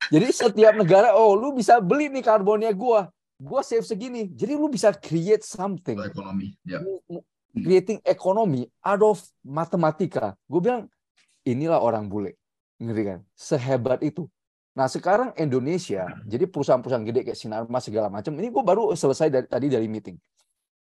Jadi 0.10 0.27
setiap 0.32 0.73
negara, 0.79 1.12
oh 1.15 1.36
lu 1.36 1.51
bisa 1.51 1.77
beli 1.84 2.08
nih 2.08 2.23
karbonnya 2.23 2.71
gue, 2.73 2.99
gue 3.39 3.60
save 3.62 3.86
segini. 3.86 4.32
Jadi 4.32 4.58
lu 4.58 4.71
bisa 4.71 4.95
create 4.95 5.45
something. 5.45 5.99
Ekonomi, 5.99 6.56
ya. 6.65 6.79
Creating 7.53 8.01
ekonomi 8.01 8.65
out 8.82 9.03
of 9.06 9.17
matematika. 9.45 10.34
Gue 10.49 10.60
bilang 10.65 10.89
inilah 11.45 11.77
orang 11.77 12.10
bule, 12.10 12.39
ngerti 12.82 13.03
kan? 13.06 13.19
Sehebat 13.38 14.01
itu. 14.01 14.25
Nah 14.74 14.90
sekarang 14.90 15.38
Indonesia, 15.38 16.10
jadi 16.26 16.50
perusahaan-perusahaan 16.50 17.06
gede 17.06 17.22
kayak 17.30 17.38
Sinarmas 17.38 17.86
segala 17.86 18.10
macam, 18.10 18.34
ini 18.42 18.50
gue 18.50 18.64
baru 18.66 18.90
selesai 18.98 19.30
dari, 19.30 19.46
tadi 19.46 19.70
dari 19.70 19.86
meeting. 19.86 20.18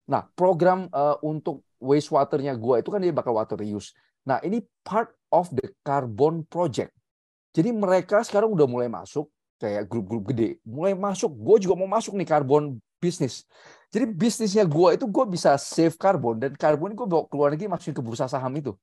Nah 0.07 0.23
program 0.35 0.87
uh, 0.91 1.19
untuk 1.19 1.67
wastewater-nya 1.83 2.55
gue 2.55 2.79
itu 2.79 2.89
kan 2.89 3.03
dia 3.03 3.11
bakal 3.11 3.35
water 3.35 3.59
reuse. 3.59 3.91
Nah, 4.23 4.39
ini 4.39 4.63
part 4.87 5.11
of 5.29 5.51
the 5.51 5.67
carbon 5.83 6.47
project. 6.47 6.95
Jadi 7.53 7.69
mereka 7.75 8.23
sekarang 8.23 8.55
udah 8.55 8.65
mulai 8.65 8.87
masuk 8.87 9.27
kayak 9.59 9.85
grup-grup 9.85 10.31
gede, 10.31 10.57
mulai 10.63 10.95
masuk. 10.95 11.29
Gue 11.35 11.59
juga 11.59 11.75
mau 11.77 11.87
masuk 11.91 12.15
nih 12.15 12.25
carbon 12.25 12.79
bisnis. 12.97 13.43
Jadi 13.91 14.09
bisnisnya 14.09 14.65
gue 14.65 14.95
itu 14.95 15.05
gue 15.05 15.25
bisa 15.27 15.59
save 15.59 15.93
carbon 15.99 16.39
dan 16.39 16.55
carbon 16.55 16.95
gue 16.95 17.05
bawa 17.05 17.27
keluar 17.29 17.53
negeri 17.53 17.69
masukin 17.69 17.93
ke 17.93 18.01
bursa 18.01 18.25
saham 18.25 18.55
itu. 18.57 18.73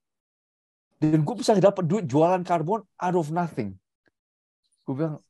Dan 1.01 1.25
gue 1.25 1.35
bisa 1.35 1.57
dapat 1.57 1.89
duit 1.89 2.05
jualan 2.05 2.45
karbon 2.45 2.85
out 3.01 3.17
of 3.17 3.33
nothing. 3.33 3.75
Gue 4.91 5.07
bilang, 5.07 5.23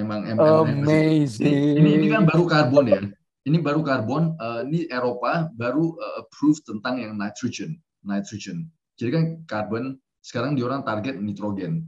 emang, 0.00 0.24
emang 0.24 0.64
amazing. 0.64 1.84
Ini, 1.84 1.90
ini 2.00 2.06
kan 2.08 2.24
baru 2.24 2.48
karbon 2.48 2.86
ya. 2.88 3.00
Ini 3.44 3.60
baru 3.60 3.84
karbon. 3.84 4.40
Uh, 4.40 4.64
ini 4.64 4.88
Eropa 4.88 5.52
baru 5.52 5.92
uh, 6.00 6.24
approve 6.24 6.64
tentang 6.64 6.96
yang 6.96 7.12
nitrogen, 7.20 7.76
nitrogen. 8.00 8.72
Jadi 8.96 9.10
kan 9.12 9.24
karbon 9.44 10.00
sekarang 10.24 10.56
diorang 10.56 10.80
target 10.80 11.20
nitrogen. 11.20 11.84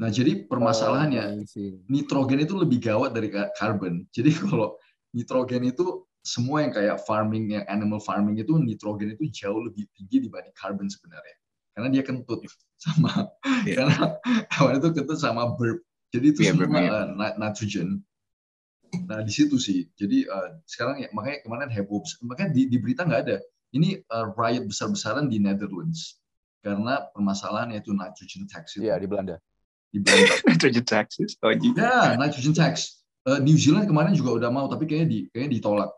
Nah, 0.00 0.08
jadi 0.08 0.48
permasalahannya 0.48 1.44
oh, 1.44 1.76
nitrogen 1.92 2.40
itu 2.40 2.56
lebih 2.56 2.80
gawat 2.80 3.12
dari 3.12 3.28
karbon. 3.52 4.08
Jadi 4.08 4.32
kalau 4.48 4.80
nitrogen 5.12 5.68
itu 5.68 6.08
semua 6.24 6.64
yang 6.64 6.72
kayak 6.72 7.04
farming, 7.04 7.52
yang 7.60 7.68
animal 7.68 8.00
farming 8.00 8.40
itu 8.40 8.56
nitrogen 8.56 9.12
itu 9.12 9.28
jauh 9.28 9.60
lebih 9.60 9.84
tinggi 9.92 10.24
dibanding 10.24 10.56
karbon 10.56 10.88
sebenarnya. 10.88 11.36
Karena 11.72 11.88
dia 11.88 12.02
kentut 12.04 12.44
sama 12.76 13.32
yeah. 13.64 13.76
karena 13.80 14.20
hewan 14.52 14.76
itu 14.76 14.88
kentut 14.92 15.18
sama 15.18 15.56
burp. 15.56 15.80
Jadi 16.12 16.26
itu 16.36 16.40
yeah, 16.44 16.52
semua 16.52 16.80
uh, 16.84 17.32
nitrogen. 17.40 18.04
Nah 19.08 19.24
di 19.24 19.32
situ 19.32 19.56
sih. 19.56 19.88
Jadi 19.96 20.28
uh, 20.28 20.60
sekarang 20.68 21.00
ya 21.00 21.08
makanya 21.16 21.40
kemarin 21.48 21.70
heboh. 21.72 22.04
Makanya 22.28 22.52
di, 22.52 22.68
di 22.68 22.76
berita 22.76 23.08
nggak 23.08 23.22
ada 23.24 23.36
ini 23.72 23.96
uh, 24.12 24.28
riot 24.36 24.68
besar-besaran 24.68 25.32
di 25.32 25.40
Netherlands 25.40 26.20
karena 26.62 27.08
permasalahan 27.10 27.74
yaitu 27.74 27.96
nitrogen 27.96 28.46
tax 28.46 28.78
itu. 28.78 28.86
Iya, 28.86 29.00
di 29.00 29.08
Belanda. 29.08 29.36
Di 29.90 29.98
Belanda. 29.98 30.34
nitrogen 30.48 30.86
taxes. 30.86 31.40
Oh, 31.42 31.50
ya, 31.50 32.14
nitrogen 32.14 32.54
tax. 32.54 33.02
Uh, 33.24 33.40
New 33.40 33.56
Zealand 33.56 33.88
kemarin 33.88 34.14
juga 34.14 34.38
udah 34.38 34.50
mau, 34.52 34.66
tapi 34.68 34.86
kayaknya 34.86 35.08
di 35.08 35.18
kayaknya 35.32 35.50
ditolak. 35.58 35.90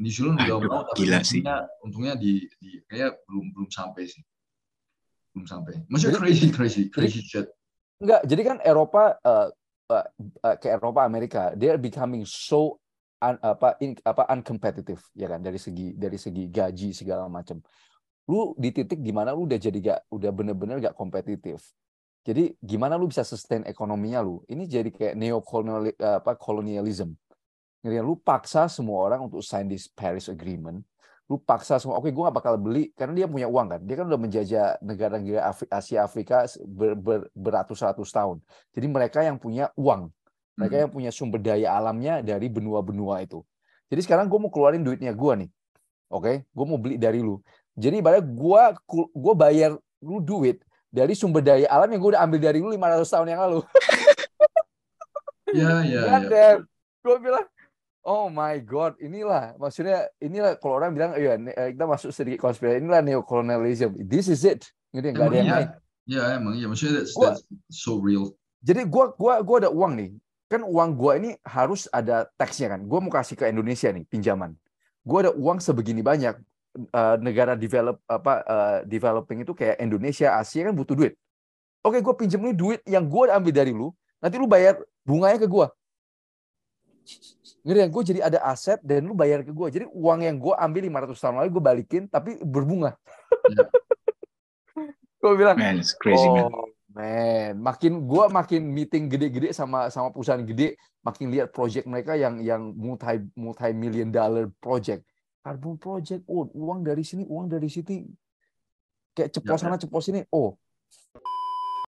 New 0.00 0.10
Zealand 0.10 0.40
udah 0.40 0.56
mau, 0.64 0.82
tapi 0.88 1.04
gila 1.04 1.20
untungnya, 1.20 1.28
sih. 1.28 1.42
untungnya 1.84 2.14
di, 2.16 2.32
di 2.56 2.80
kayak 2.88 3.20
belum 3.28 3.52
belum 3.52 3.68
sampai 3.68 4.08
sih. 4.08 4.22
Belum 5.32 5.46
sampai. 5.46 5.80
Maksudnya 5.86 6.18
crazy, 6.18 6.48
crazy, 6.50 6.82
crazy 6.90 7.20
shit. 7.22 7.46
Enggak, 8.00 8.24
jadi 8.24 8.42
kan 8.42 8.58
Eropa 8.64 9.16
uh, 9.22 9.48
uh, 9.92 10.06
uh, 10.42 10.56
ke 10.56 10.72
Eropa 10.72 11.04
Amerika, 11.04 11.52
they 11.54 11.68
are 11.68 11.80
becoming 11.80 12.24
so 12.24 12.80
un, 13.20 13.36
apa 13.44 13.76
in, 13.84 13.94
apa 14.02 14.26
uncompetitive 14.32 15.00
ya 15.12 15.28
kan? 15.28 15.44
Dari 15.44 15.60
segi 15.60 15.94
dari 15.94 16.16
segi 16.16 16.48
gaji 16.48 16.96
segala 16.96 17.28
macam. 17.28 17.60
Lu 18.30 18.56
di 18.56 18.72
titik 18.72 19.02
gimana 19.02 19.36
lu 19.36 19.44
udah 19.44 19.58
jadi 19.58 19.78
gak 19.78 20.00
udah 20.10 20.30
bener-bener 20.32 20.80
gak 20.80 20.96
kompetitif. 20.96 21.60
Jadi 22.20 22.52
gimana 22.60 23.00
lu 23.00 23.08
bisa 23.08 23.24
sustain 23.24 23.64
ekonominya 23.64 24.20
lu? 24.20 24.44
Ini 24.48 24.64
jadi 24.68 24.90
kayak 24.92 25.14
neokolonial 25.16 25.96
apa 25.98 26.36
kolonialism 26.36 27.16
jadi 27.80 28.04
lu 28.04 28.16
paksa 28.20 28.68
semua 28.68 29.08
orang 29.08 29.28
untuk 29.28 29.40
sign 29.40 29.68
this 29.68 29.88
Paris 29.88 30.28
Agreement 30.28 30.84
lu 31.30 31.38
paksa 31.38 31.78
semua 31.78 32.02
oke 32.02 32.10
gue 32.10 32.22
gak 32.26 32.36
bakal 32.42 32.58
beli 32.58 32.90
karena 32.98 33.22
dia 33.22 33.26
punya 33.30 33.46
uang 33.46 33.66
kan 33.70 33.80
dia 33.86 33.94
kan 33.94 34.10
udah 34.10 34.18
menjajah 34.18 34.64
negara-negara 34.82 35.54
Asia 35.70 36.02
Afrika 36.02 36.42
ber, 36.66 36.98
ber, 36.98 37.30
beratus-ratus 37.38 38.10
tahun 38.10 38.42
jadi 38.74 38.86
mereka 38.90 39.22
yang 39.22 39.38
punya 39.38 39.70
uang 39.78 40.10
mereka 40.60 40.74
hmm. 40.76 40.82
yang 40.84 40.92
punya 40.92 41.10
sumber 41.10 41.40
daya 41.40 41.72
alamnya 41.72 42.20
dari 42.20 42.52
benua-benua 42.52 43.24
itu. 43.24 43.40
Jadi 43.88 44.00
sekarang 44.04 44.28
gue 44.28 44.36
mau 44.36 44.52
keluarin 44.52 44.84
duitnya 44.84 45.16
gue 45.16 45.32
nih. 45.46 45.50
Oke, 46.12 46.20
okay? 46.20 46.36
gue 46.44 46.64
mau 46.68 46.76
beli 46.76 47.00
dari 47.00 47.24
lu. 47.24 47.40
Jadi 47.80 48.04
ibaratnya 48.04 48.28
gue 48.28 48.62
gue 49.08 49.34
bayar 49.34 49.72
lu 50.04 50.20
duit 50.20 50.60
dari 50.92 51.16
sumber 51.16 51.40
daya 51.40 51.64
alam 51.70 51.88
yang 51.88 52.00
gue 52.04 52.10
udah 52.12 52.22
ambil 52.28 52.40
dari 52.44 52.58
lu 52.60 52.68
500 52.68 53.08
tahun 53.08 53.28
yang 53.32 53.42
lalu. 53.48 53.60
Iya, 55.50 55.82
iya, 55.82 56.00
iya. 56.30 56.62
Gue 57.02 57.16
bilang, 57.18 57.42
oh 58.06 58.32
my 58.32 58.58
god, 58.62 58.96
inilah 59.00 59.56
maksudnya 59.60 60.08
inilah 60.20 60.56
kalau 60.56 60.80
orang 60.80 60.96
bilang, 60.96 61.12
iya 61.16 61.36
eh, 61.36 61.74
kita 61.74 61.84
masuk 61.84 62.10
sedikit 62.10 62.48
konspirasi, 62.48 62.80
inilah 62.80 63.04
neocolonialism. 63.04 63.96
This 64.04 64.30
is 64.30 64.44
it. 64.46 64.68
Gitu, 64.90 65.14
nggak 65.14 65.26
ada 65.30 65.36
yang 65.36 65.46
iya. 65.46 65.56
lain. 65.56 65.68
Ya 66.10 66.22
emang, 66.34 66.58
ya 66.58 66.66
maksudnya 66.66 67.04
that's, 67.04 67.14
that's 67.14 67.42
so 67.70 68.02
real. 68.02 68.34
Jadi 68.60 68.88
gue 68.88 69.04
gua 69.14 69.40
gua 69.40 69.56
ada 69.62 69.70
uang 69.70 69.94
nih 69.96 70.10
kan 70.50 70.66
uang 70.66 70.98
gue 70.98 71.12
ini 71.22 71.30
harus 71.46 71.86
ada 71.94 72.26
teksnya 72.34 72.74
kan. 72.74 72.82
Gue 72.82 72.98
mau 72.98 73.14
kasih 73.14 73.38
ke 73.38 73.46
Indonesia 73.46 73.86
nih 73.94 74.02
pinjaman. 74.10 74.58
Gue 75.06 75.22
ada 75.22 75.32
uang 75.32 75.62
sebegini 75.62 76.02
banyak. 76.02 76.34
Uh, 76.70 77.18
negara 77.18 77.58
develop 77.58 77.98
apa 78.06 78.46
uh, 78.46 78.78
developing 78.86 79.42
itu 79.42 79.50
kayak 79.58 79.82
Indonesia, 79.82 80.38
Asia 80.38 80.66
kan 80.66 80.74
butuh 80.74 80.94
duit. 80.94 81.18
Oke, 81.82 81.98
gue 81.98 82.14
pinjam 82.14 82.38
ini 82.46 82.54
duit 82.54 82.78
yang 82.86 83.10
gue 83.10 83.30
ambil 83.30 83.54
dari 83.54 83.74
lu. 83.74 83.90
Nanti 84.22 84.38
lu 84.38 84.46
bayar 84.46 84.78
bunganya 85.02 85.38
ke 85.38 85.50
gue. 85.50 85.66
Ngeri 87.60 87.92
Gue 87.92 88.02
jadi 88.06 88.20
ada 88.24 88.38
aset 88.46 88.80
dan 88.80 89.04
lu 89.04 89.12
bayar 89.12 89.44
ke 89.44 89.52
gue. 89.52 89.68
Jadi 89.68 89.84
uang 89.92 90.20
yang 90.24 90.36
gue 90.40 90.54
ambil 90.56 90.82
500 90.88 91.20
tahun 91.20 91.34
lalu 91.44 91.50
gue 91.52 91.64
balikin 91.64 92.02
tapi 92.08 92.38
berbunga. 92.42 92.94
Yeah. 93.50 95.26
gue 95.26 95.32
bilang, 95.36 95.58
man, 95.58 95.82
it's 95.82 95.92
crazy, 95.92 96.24
oh, 96.24 96.32
man 96.32 96.70
Man, 96.90 97.62
makin 97.62 98.02
gua 98.02 98.26
makin 98.26 98.66
meeting 98.66 99.06
gede-gede 99.06 99.54
sama 99.54 99.86
sama 99.94 100.10
perusahaan 100.10 100.42
gede, 100.42 100.74
makin 101.06 101.30
lihat 101.30 101.54
project 101.54 101.86
mereka 101.86 102.18
yang 102.18 102.42
yang 102.42 102.74
multi 102.74 103.22
multi 103.38 103.70
million 103.70 104.10
dollar 104.10 104.50
project. 104.58 105.06
Carbon 105.38 105.78
project, 105.78 106.26
oh 106.26 106.50
uang 106.50 106.82
dari 106.82 107.06
sini, 107.06 107.22
uang 107.30 107.46
dari 107.46 107.70
situ. 107.70 108.10
Kayak 109.14 109.30
ceplos 109.38 109.62
ya, 109.62 109.70
sana, 109.70 109.78
ceplos 109.78 110.02
sini. 110.02 110.26
Oh, 110.34 110.58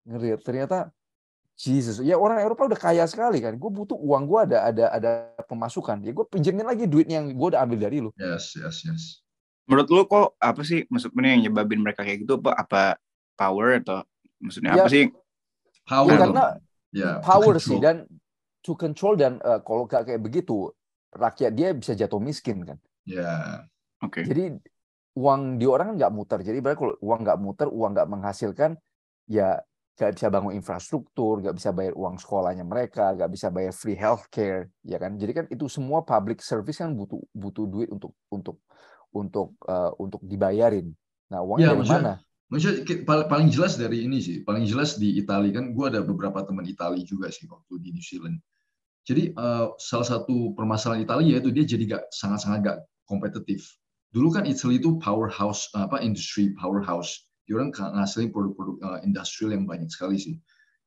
ngeri. 0.09 0.41
Ternyata 0.41 0.89
Jesus, 1.57 2.05
ya 2.05 2.21
orang 2.21 2.45
Eropa 2.45 2.69
udah 2.69 2.77
kaya 2.77 3.09
sekali 3.09 3.41
kan. 3.41 3.57
Gue 3.57 3.73
butuh 3.73 3.97
uang 3.97 4.29
gue 4.29 4.41
ada 4.53 4.59
ada 4.69 4.85
ada 4.93 5.11
pemasukan. 5.49 6.05
Ya 6.05 6.13
gue 6.13 6.27
pinjemin 6.29 6.69
lagi 6.69 6.85
duit 6.85 7.09
yang 7.09 7.33
gue 7.33 7.49
udah 7.57 7.65
ambil 7.65 7.81
dari 7.81 8.05
lu. 8.05 8.13
Yes, 8.21 8.53
yes, 8.61 8.85
yes. 8.85 9.25
Menurut 9.65 9.89
lu 9.89 10.05
kok 10.05 10.37
apa 10.37 10.61
sih 10.61 10.85
maksudnya 10.93 11.33
yang 11.33 11.49
nyebabin 11.49 11.81
mereka 11.81 12.05
kayak 12.05 12.29
gitu? 12.29 12.37
Apa, 12.45 12.53
apa 12.61 12.83
power 13.41 13.81
atau 13.81 14.05
Maksudnya 14.41 14.77
ya, 14.77 14.85
apa 14.85 14.91
sih? 14.93 15.05
Power. 15.87 16.13
Ya, 16.13 16.19
karena 16.21 16.45
ya, 16.93 17.11
power 17.25 17.57
sih 17.57 17.79
dan 17.81 18.05
to 18.61 18.77
control 18.77 19.15
dan 19.17 19.39
uh, 19.41 19.63
kalau 19.63 19.87
gak 19.87 20.11
kayak 20.11 20.21
begitu 20.21 20.75
rakyat 21.15 21.53
dia 21.57 21.69
bisa 21.73 21.97
jatuh 21.97 22.21
miskin 22.21 22.67
kan. 22.67 22.79
Ya. 23.09 23.65
Oke. 24.05 24.23
Okay. 24.23 24.25
Jadi 24.29 24.45
uang 25.17 25.57
di 25.57 25.65
orang 25.65 25.97
nggak 25.97 26.13
muter. 26.13 26.45
Jadi 26.45 26.61
berarti 26.61 26.79
kalau 26.85 26.95
uang 27.01 27.21
nggak 27.25 27.39
muter, 27.41 27.69
uang 27.73 27.91
nggak 27.97 28.09
menghasilkan, 28.11 28.77
ya 29.25 29.65
nggak 29.97 30.13
bisa 30.13 30.29
bangun 30.29 30.53
infrastruktur, 30.53 31.41
nggak 31.41 31.57
bisa 31.57 31.73
bayar 31.73 31.97
uang 31.97 32.21
sekolahnya 32.21 32.69
mereka, 32.69 33.17
nggak 33.17 33.31
bisa 33.33 33.49
bayar 33.49 33.73
free 33.73 33.97
healthcare, 33.97 34.69
ya 34.85 35.01
kan? 35.01 35.17
Jadi 35.17 35.33
kan 35.33 35.45
itu 35.49 35.67
semua 35.73 36.05
public 36.05 36.45
service 36.45 36.85
kan 36.85 36.93
butuh 36.93 37.17
butuh 37.33 37.65
duit 37.65 37.89
untuk 37.89 38.13
untuk 38.29 38.61
untuk 39.17 39.57
uh, 39.65 39.97
untuk 39.97 40.21
dibayarin. 40.21 40.93
Nah 41.33 41.41
uangnya 41.41 41.73
ya, 41.73 41.75
dari 41.75 41.89
mana? 41.89 42.13
Maksudnya 42.47 43.03
paling 43.27 43.51
jelas 43.51 43.75
dari 43.75 44.07
ini 44.07 44.23
sih, 44.23 44.47
paling 44.47 44.69
jelas 44.69 45.01
di 45.01 45.19
Italia 45.19 45.51
kan, 45.51 45.75
gue 45.75 45.87
ada 45.91 46.05
beberapa 46.07 46.47
teman 46.47 46.63
Italia 46.63 47.03
juga 47.03 47.27
sih 47.27 47.49
waktu 47.51 47.83
di 47.83 47.91
New 47.91 48.05
Zealand. 48.05 48.39
Jadi 49.03 49.35
uh, 49.35 49.75
salah 49.83 50.07
satu 50.07 50.55
permasalahan 50.55 51.03
Italia 51.03 51.43
itu 51.43 51.51
dia 51.51 51.67
jadi 51.67 51.99
gak 51.99 52.05
sangat-sangat 52.15 52.59
gak 52.63 52.79
kompetitif. 53.07 53.67
Dulu 54.15 54.31
kan 54.31 54.47
Italia 54.47 54.79
itu 54.79 54.95
powerhouse 55.03 55.67
apa 55.75 55.99
industri 56.03 56.55
powerhouse. 56.55 57.27
Dia 57.47 57.63
orang 57.63 57.71
ngasilin 57.73 58.31
produk-produk 58.35 58.77
uh, 58.83 58.99
industrial 59.07 59.55
yang 59.55 59.65
banyak 59.65 59.89
sekali 59.89 60.19
sih. 60.19 60.35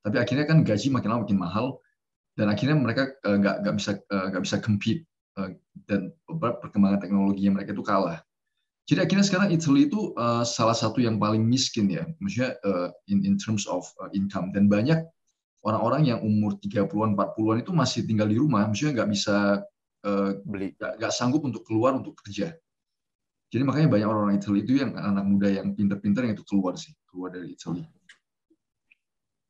Tapi 0.03 0.15
akhirnya 0.19 0.45
kan 0.47 0.63
gaji 0.63 0.87
makin 0.91 1.09
lama 1.11 1.21
makin 1.27 1.39
mahal 1.39 1.79
dan 2.35 2.47
akhirnya 2.51 2.75
mereka 2.79 3.15
uh, 3.27 3.35
gak, 3.39 3.67
gak 3.67 3.75
bisa 3.75 3.91
uh, 4.11 4.27
gak 4.31 4.43
bisa 4.43 4.55
compete 4.63 5.03
uh, 5.39 5.51
dan 5.87 6.11
perkembangan 6.27 6.99
teknologinya 7.03 7.59
mereka 7.59 7.75
itu 7.75 7.83
kalah. 7.83 8.19
Jadi 8.89 9.05
akhirnya 9.05 9.25
sekarang 9.27 9.49
Italy 9.53 9.85
itu 9.85 10.17
uh, 10.17 10.41
salah 10.41 10.73
satu 10.73 10.97
yang 10.97 11.21
paling 11.21 11.45
miskin 11.45 11.93
ya, 11.93 12.09
maksudnya 12.17 12.57
uh, 12.65 12.89
in 13.05 13.21
in 13.21 13.37
terms 13.37 13.69
of 13.69 13.85
uh, 14.01 14.09
income 14.17 14.49
dan 14.49 14.65
banyak 14.65 15.05
orang-orang 15.61 16.09
yang 16.09 16.19
umur 16.25 16.57
30-an, 16.57 17.13
40-an 17.13 17.61
itu 17.61 17.71
masih 17.75 18.01
tinggal 18.09 18.25
di 18.25 18.39
rumah, 18.39 18.65
maksudnya 18.65 19.03
nggak 19.03 19.11
bisa 19.11 19.61
uh, 20.07 20.29
beli, 20.41 20.73
nggak 20.79 21.13
sanggup 21.13 21.43
untuk 21.45 21.67
keluar 21.67 21.93
untuk 21.93 22.17
kerja. 22.23 22.55
Jadi 23.49 23.63
makanya 23.65 23.89
banyak 23.89 24.07
orang-orang 24.07 24.37
Italy 24.37 24.61
itu 24.61 24.73
yang 24.77 24.93
anak 24.93 25.25
muda 25.25 25.49
yang 25.49 25.73
pinter-pinter 25.73 26.21
yang 26.21 26.37
itu 26.37 26.45
keluar 26.45 26.77
sih, 26.77 26.93
keluar 27.09 27.33
dari 27.33 27.57
Italy. 27.57 27.81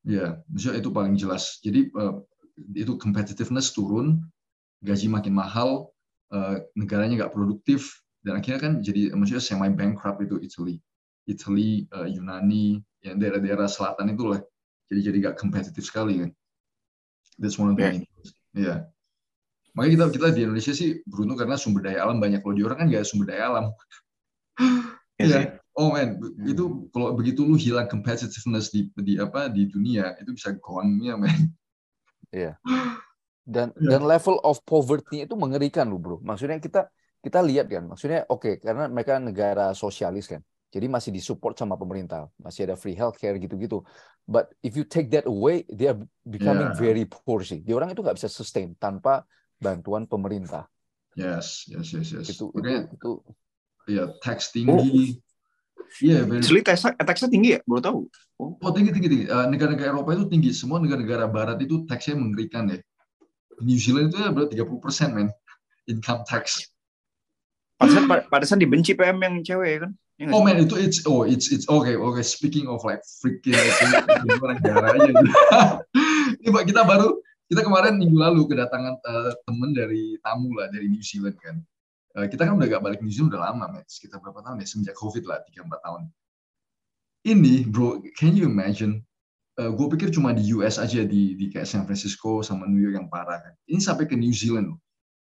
Ya, 0.07 0.39
maksudnya 0.47 0.79
itu 0.79 0.89
paling 0.95 1.15
jelas. 1.19 1.59
Jadi 1.59 1.91
uh, 1.99 2.23
itu 2.71 2.95
competitiveness 2.95 3.75
turun, 3.75 4.23
gaji 4.79 5.11
makin 5.11 5.35
mahal, 5.35 5.91
uh, 6.31 6.63
negaranya 6.79 7.27
nggak 7.27 7.35
produktif, 7.35 7.99
dan 8.23 8.39
akhirnya 8.39 8.59
kan 8.63 8.73
jadi 8.79 9.11
maksudnya 9.11 9.43
semi 9.43 9.67
bankrupt 9.75 10.23
itu 10.23 10.39
Italy, 10.39 10.75
Italy, 11.27 11.87
uh, 11.91 12.07
Yunani, 12.07 12.79
yang 13.03 13.19
daerah-daerah 13.19 13.67
selatan 13.67 14.15
itu 14.15 14.23
lah. 14.27 14.41
Jadi 14.87 14.99
jadi 15.11 15.17
nggak 15.27 15.35
kompetitif 15.39 15.83
sekali 15.83 16.23
kan. 16.23 16.31
That's 17.39 17.55
one 17.59 17.71
of 17.71 17.75
the 17.75 17.83
yeah. 17.83 17.91
main 17.95 18.03
Ya. 18.57 18.75
Makanya 19.79 19.95
kita 19.95 20.05
kita 20.11 20.27
di 20.35 20.41
Indonesia 20.43 20.75
sih 20.75 20.99
beruntung 21.07 21.39
karena 21.39 21.55
sumber 21.55 21.87
daya 21.87 22.03
alam 22.03 22.19
banyak. 22.19 22.43
Kalau 22.43 22.51
di 22.51 22.67
orang 22.67 22.83
kan 22.83 22.87
nggak 22.91 23.07
sumber 23.07 23.31
daya 23.31 23.47
alam. 23.47 23.65
Iya. 25.15 25.27
yeah. 25.31 25.45
Oh 25.79 25.95
man, 25.95 26.19
hmm. 26.19 26.51
itu 26.51 26.91
kalau 26.91 27.15
begitu 27.15 27.47
lu 27.47 27.55
hilang 27.55 27.87
competitiveness 27.87 28.75
di 28.75 28.91
di 28.99 29.15
apa 29.15 29.47
di 29.47 29.71
dunia 29.71 30.19
itu 30.19 30.35
bisa 30.35 30.51
gone 30.59 30.99
ya 30.99 31.15
man. 31.15 31.31
Iya. 32.35 32.59
Dan 33.47 33.71
yeah. 33.79 33.95
dan 33.95 34.03
level 34.03 34.43
of 34.43 34.59
poverty 34.67 35.23
itu 35.23 35.39
mengerikan 35.39 35.87
lu 35.87 35.95
bro. 35.95 36.19
Maksudnya 36.19 36.59
kita 36.59 36.91
kita 37.23 37.39
lihat 37.39 37.71
kan, 37.71 37.87
maksudnya 37.87 38.27
oke 38.27 38.43
okay, 38.43 38.53
karena 38.59 38.91
mereka 38.91 39.23
negara 39.23 39.71
sosialis 39.71 40.27
kan, 40.27 40.43
jadi 40.71 40.91
masih 40.91 41.15
disupport 41.15 41.55
sama 41.55 41.79
pemerintah, 41.79 42.27
masih 42.39 42.67
ada 42.67 42.75
free 42.75 42.95
healthcare 42.95 43.39
gitu-gitu. 43.39 43.79
But 44.27 44.51
if 44.59 44.75
you 44.75 44.83
take 44.83 45.09
that 45.15 45.25
away, 45.25 45.63
they 45.71 45.89
are 45.89 45.99
becoming 46.27 46.75
yeah. 46.75 46.79
very 46.79 47.07
poor 47.07 47.41
sih. 47.47 47.63
Di 47.63 47.71
orang 47.71 47.95
itu 47.95 48.03
nggak 48.03 48.19
bisa 48.19 48.27
sustain 48.27 48.75
tanpa 48.75 49.23
bantuan 49.59 50.07
pemerintah. 50.07 50.65
Yes, 51.19 51.67
yes, 51.67 51.91
yes, 51.91 52.15
yes. 52.15 52.25
Itu, 52.31 52.49
okay. 52.55 52.87
itu, 52.87 52.95
itu, 52.95 53.11
ya 53.91 54.07
tax 54.23 54.55
tinggi. 54.55 55.19
Iya, 55.99 56.23
yeah, 56.23 56.39
Jadi 56.39 56.61
tax 56.63 56.85
taxnya 56.85 57.29
tinggi 57.29 57.49
ya? 57.57 57.59
Baru 57.67 57.81
tahu. 57.81 57.99
Oh, 58.39 58.55
oh 58.55 58.71
tinggi 58.71 58.95
tinggi 58.95 59.09
tinggi. 59.09 59.25
Uh, 59.27 59.49
negara-negara 59.51 59.91
Eropa 59.91 60.15
itu 60.15 60.25
tinggi. 60.31 60.51
Semua 60.55 60.79
negara-negara 60.79 61.27
Barat 61.27 61.59
itu 61.59 61.83
taxnya 61.89 62.15
mengerikan 62.15 62.71
ya. 62.71 62.77
New 63.59 63.75
Zealand 63.75 64.15
itu 64.15 64.23
ya 64.23 64.31
berarti 64.31 64.55
30 64.55 64.79
persen 64.79 65.09
men 65.11 65.29
income 65.89 66.23
tax. 66.23 66.71
Pada 67.75 67.91
saat, 67.95 68.07
pada 68.31 68.45
saat 68.47 68.59
dibenci 68.59 68.95
PM 68.95 69.19
yang 69.19 69.35
cewek 69.43 69.83
kan? 69.83 69.91
Ya, 70.19 70.35
oh 70.35 70.43
man 70.43 70.59
itu 70.59 70.75
it's 70.75 71.07
oh 71.07 71.23
it's 71.23 71.47
it's 71.47 71.63
okay 71.71 71.95
okay 71.95 72.23
speaking 72.27 72.67
of 72.67 72.83
like 72.83 72.99
freaking 73.23 73.55
negara 74.27 74.91
aja 74.91 75.07
gitu. 75.15 75.27
Ini 76.43 76.51
kita 76.67 76.83
baru 76.83 77.23
kita 77.49 77.65
kemarin 77.65 77.97
minggu 77.97 78.13
lalu 78.13 78.45
kedatangan 78.45 79.01
uh, 79.01 79.33
temen 79.49 79.73
dari 79.73 80.21
tamu 80.21 80.53
lah 80.53 80.69
dari 80.69 80.85
New 80.85 81.01
Zealand 81.01 81.33
kan. 81.41 81.57
Uh, 82.13 82.29
kita 82.29 82.45
kan 82.45 82.53
udah 82.53 82.69
gak 82.69 82.83
balik 82.85 83.01
New 83.01 83.09
Zealand 83.09 83.33
udah 83.33 83.49
lama, 83.49 83.65
man. 83.73 83.85
sekitar 83.89 84.21
berapa 84.21 84.45
tahun 84.45 84.61
ya 84.61 84.67
semenjak 84.69 84.93
COVID 84.93 85.25
lah 85.25 85.41
tiga 85.49 85.65
empat 85.65 85.81
tahun. 85.81 86.01
Ini 87.25 87.67
bro, 87.67 88.05
can 88.15 88.37
you 88.37 88.45
imagine? 88.45 89.01
Uh, 89.59 89.73
gue 89.75 89.91
pikir 89.97 90.13
cuma 90.13 90.31
di 90.31 90.45
US 90.55 90.79
aja 90.79 91.03
di 91.03 91.35
di 91.35 91.51
kayak 91.51 91.67
San 91.67 91.83
Francisco 91.83 92.39
sama 92.45 92.69
New 92.69 92.79
York 92.79 92.95
yang 93.01 93.09
parah 93.09 93.41
kan. 93.41 93.53
Ini 93.65 93.81
sampai 93.81 94.05
ke 94.05 94.13
New 94.13 94.31
Zealand 94.31 94.77
loh. 94.77 94.79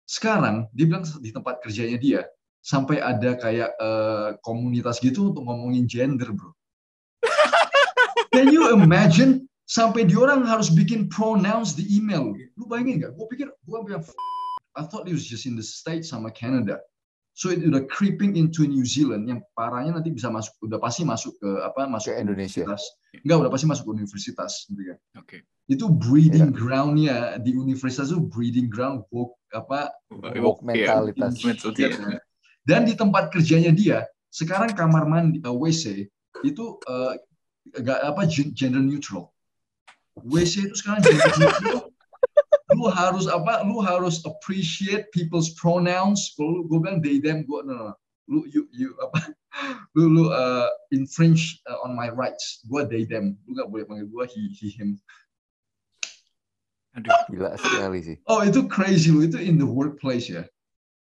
Sekarang 0.10 0.66
dia 0.74 0.90
bilang 0.90 1.06
di 1.22 1.30
tempat 1.30 1.62
kerjanya 1.62 1.96
dia 2.02 2.22
sampai 2.66 3.06
ada 3.06 3.38
kayak 3.38 3.70
uh, 3.78 4.34
komunitas 4.42 4.98
gitu 4.98 5.30
untuk 5.30 5.46
ngomongin 5.46 5.86
gender, 5.86 6.34
bro. 6.34 6.50
Can 8.34 8.50
you 8.50 8.74
imagine 8.74 9.46
sampai 9.66 10.06
di 10.06 10.16
orang 10.18 10.46
harus 10.46 10.70
bikin 10.70 11.10
pronouns 11.10 11.74
di 11.74 11.86
email? 11.90 12.34
Lu 12.58 12.66
bayangin 12.70 13.02
nggak? 13.02 13.12
Gue 13.18 13.26
pikir 13.30 13.48
gue 13.50 13.78
bilang, 13.86 14.06
I 14.76 14.84
thought 14.86 15.10
it 15.10 15.16
was 15.16 15.26
just 15.26 15.46
in 15.50 15.56
the 15.58 15.66
States 15.66 16.14
sama 16.14 16.30
Canada. 16.32 16.82
So 17.36 17.52
it 17.52 17.68
udah 17.68 17.84
creeping 17.92 18.40
into 18.40 18.64
New 18.64 18.88
Zealand 18.88 19.28
yang 19.28 19.44
parahnya 19.60 20.00
nanti 20.00 20.08
bisa 20.08 20.32
masuk, 20.32 20.56
udah 20.64 20.80
pasti 20.80 21.04
masuk 21.04 21.36
ke 21.36 21.50
apa? 21.68 21.84
Masuk 21.84 22.16
ke 22.16 22.24
Indonesia. 22.24 22.64
Universitas. 22.64 22.84
Enggak, 23.28 23.38
udah 23.44 23.52
pasti 23.52 23.66
masuk 23.68 23.84
ke 23.84 23.92
universitas, 23.92 24.52
gitu 24.72 24.82
kan. 24.88 24.98
Oke. 25.20 25.28
Okay. 25.28 25.40
Itu 25.68 25.86
breeding 25.92 26.56
yeah. 26.56 26.56
groundnya 26.56 27.18
di 27.44 27.52
universitas 27.52 28.08
itu 28.16 28.24
breeding 28.24 28.72
ground 28.72 29.04
woke 29.12 29.36
apa? 29.52 29.92
Woke, 30.16 30.64
mentalitas. 30.64 31.36
Yeah. 31.76 32.24
Dan 32.64 32.88
di 32.88 32.96
tempat 32.96 33.36
kerjanya 33.36 33.76
dia, 33.76 34.08
sekarang 34.32 34.72
kamar 34.72 35.04
mandi 35.04 35.44
uh, 35.44 35.52
WC 35.52 36.08
itu 36.48 36.66
uh, 36.88 37.20
gak 37.84 38.00
apa 38.00 38.32
gender 38.32 38.80
neutral. 38.80 39.35
WC 40.24 40.72
itu 40.72 40.76
sekarang 40.80 41.04
neutral. 41.04 41.92
lu 42.76 42.88
harus 42.92 43.26
apa? 43.28 43.64
Lu 43.68 43.84
harus 43.84 44.24
appreciate 44.24 45.12
people's 45.12 45.54
pronouns. 45.60 46.32
Kalau 46.40 46.64
gue 46.68 46.78
bilang 46.80 47.00
they 47.04 47.20
them, 47.20 47.44
gue 47.44 47.60
no, 47.68 47.74
no, 47.74 47.94
lu 48.32 48.48
you 48.48 48.68
you 48.72 48.96
apa? 49.04 49.36
Lu 49.96 50.12
lu 50.12 50.24
uh, 50.36 50.68
infringe 50.92 51.64
uh, 51.68 51.80
on 51.88 51.96
my 51.96 52.12
rights. 52.12 52.64
Gue 52.68 52.84
they 52.84 53.08
them. 53.08 53.40
Lu 53.48 53.56
gak 53.56 53.72
boleh 53.72 53.88
panggil 53.88 54.08
gue 54.12 54.24
he 54.28 54.52
he 54.52 54.68
him. 54.68 55.00
Aduh, 56.96 57.12
gila 57.32 57.56
sekali 57.60 58.00
sih. 58.04 58.18
Oh, 58.28 58.40
itu 58.44 58.68
crazy 58.72 59.12
lu. 59.12 59.24
Itu 59.24 59.40
in 59.40 59.60
the 59.60 59.68
workplace 59.68 60.28
ya 60.32 60.44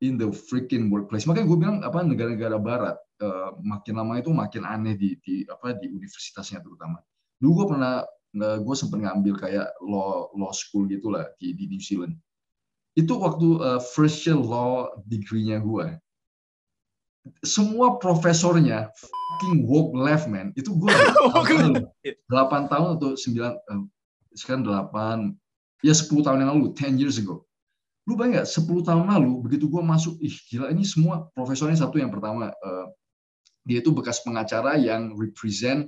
in 0.02 0.18
the 0.18 0.28
freaking 0.34 0.90
workplace. 0.90 1.24
Makanya 1.24 1.46
gue 1.46 1.58
bilang 1.62 1.78
apa 1.86 2.02
negara-negara 2.02 2.58
barat 2.58 2.98
uh, 3.22 3.54
makin 3.62 4.02
lama 4.02 4.18
itu 4.18 4.34
makin 4.34 4.66
aneh 4.66 4.98
di, 4.98 5.14
di 5.22 5.46
apa 5.46 5.78
di 5.78 5.86
universitasnya 5.88 6.58
terutama. 6.58 6.98
Dulu 7.38 7.62
gue 7.62 7.66
pernah 7.70 8.02
uh, 8.38 8.58
gue 8.60 8.74
sempat 8.76 9.02
ngambil 9.02 9.34
kayak 9.36 9.68
law 9.82 10.30
law 10.32 10.52
school 10.54 10.88
gitulah 10.88 11.28
di 11.36 11.52
di 11.52 11.68
New 11.68 11.82
Zealand. 11.82 12.16
Itu 12.96 13.20
waktu 13.20 13.60
uh, 13.60 13.80
first 13.80 14.24
year 14.28 14.36
law 14.36 14.92
degree-nya 15.08 15.60
gue. 15.64 15.96
Semua 17.46 18.02
profesornya 18.02 18.90
fucking 18.98 19.64
woke 19.64 19.94
left 19.94 20.26
man. 20.26 20.50
Itu 20.58 20.74
gue 20.76 20.90
8 20.92 22.72
tahun 22.72 22.88
atau 22.98 23.14
9 23.14 23.16
uh, 23.16 23.82
sekarang 24.36 24.64
8 24.64 25.34
ya 25.86 25.94
10 25.94 26.08
tahun 26.24 26.38
yang 26.44 26.50
lalu, 26.56 26.72
10 26.76 27.00
years 27.00 27.20
ago 27.20 27.46
lu 28.02 28.18
bayang 28.18 28.42
nggak 28.42 28.50
10 28.50 28.82
tahun 28.82 29.06
lalu 29.06 29.32
begitu 29.46 29.70
gue 29.70 29.82
masuk 29.82 30.18
ih 30.18 30.34
gila 30.50 30.74
ini 30.74 30.82
semua 30.82 31.30
profesornya 31.38 31.86
satu 31.86 32.02
yang 32.02 32.10
pertama 32.10 32.50
uh, 32.50 32.86
dia 33.62 33.78
itu 33.78 33.94
bekas 33.94 34.18
pengacara 34.26 34.74
yang 34.74 35.14
represent 35.14 35.86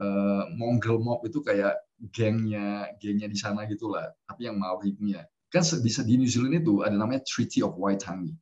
uh, 0.00 0.48
mongrel 0.56 0.98
mob 0.98 1.22
itu 1.28 1.44
kayak 1.44 1.76
gengnya 2.10 2.88
gengnya 2.98 3.28
di 3.28 3.38
sana 3.38 3.68
gitulah. 3.68 4.08
Tapi 4.26 4.48
yang 4.48 4.56
Maori 4.56 4.96
punya 4.96 5.22
kan 5.50 5.66
di, 5.66 5.90
di 5.90 6.14
New 6.16 6.30
Zealand 6.30 6.62
itu 6.62 6.80
ada 6.86 6.94
namanya 6.94 7.22
Treaty 7.26 7.60
of 7.60 7.76
Waitangi. 7.76 8.32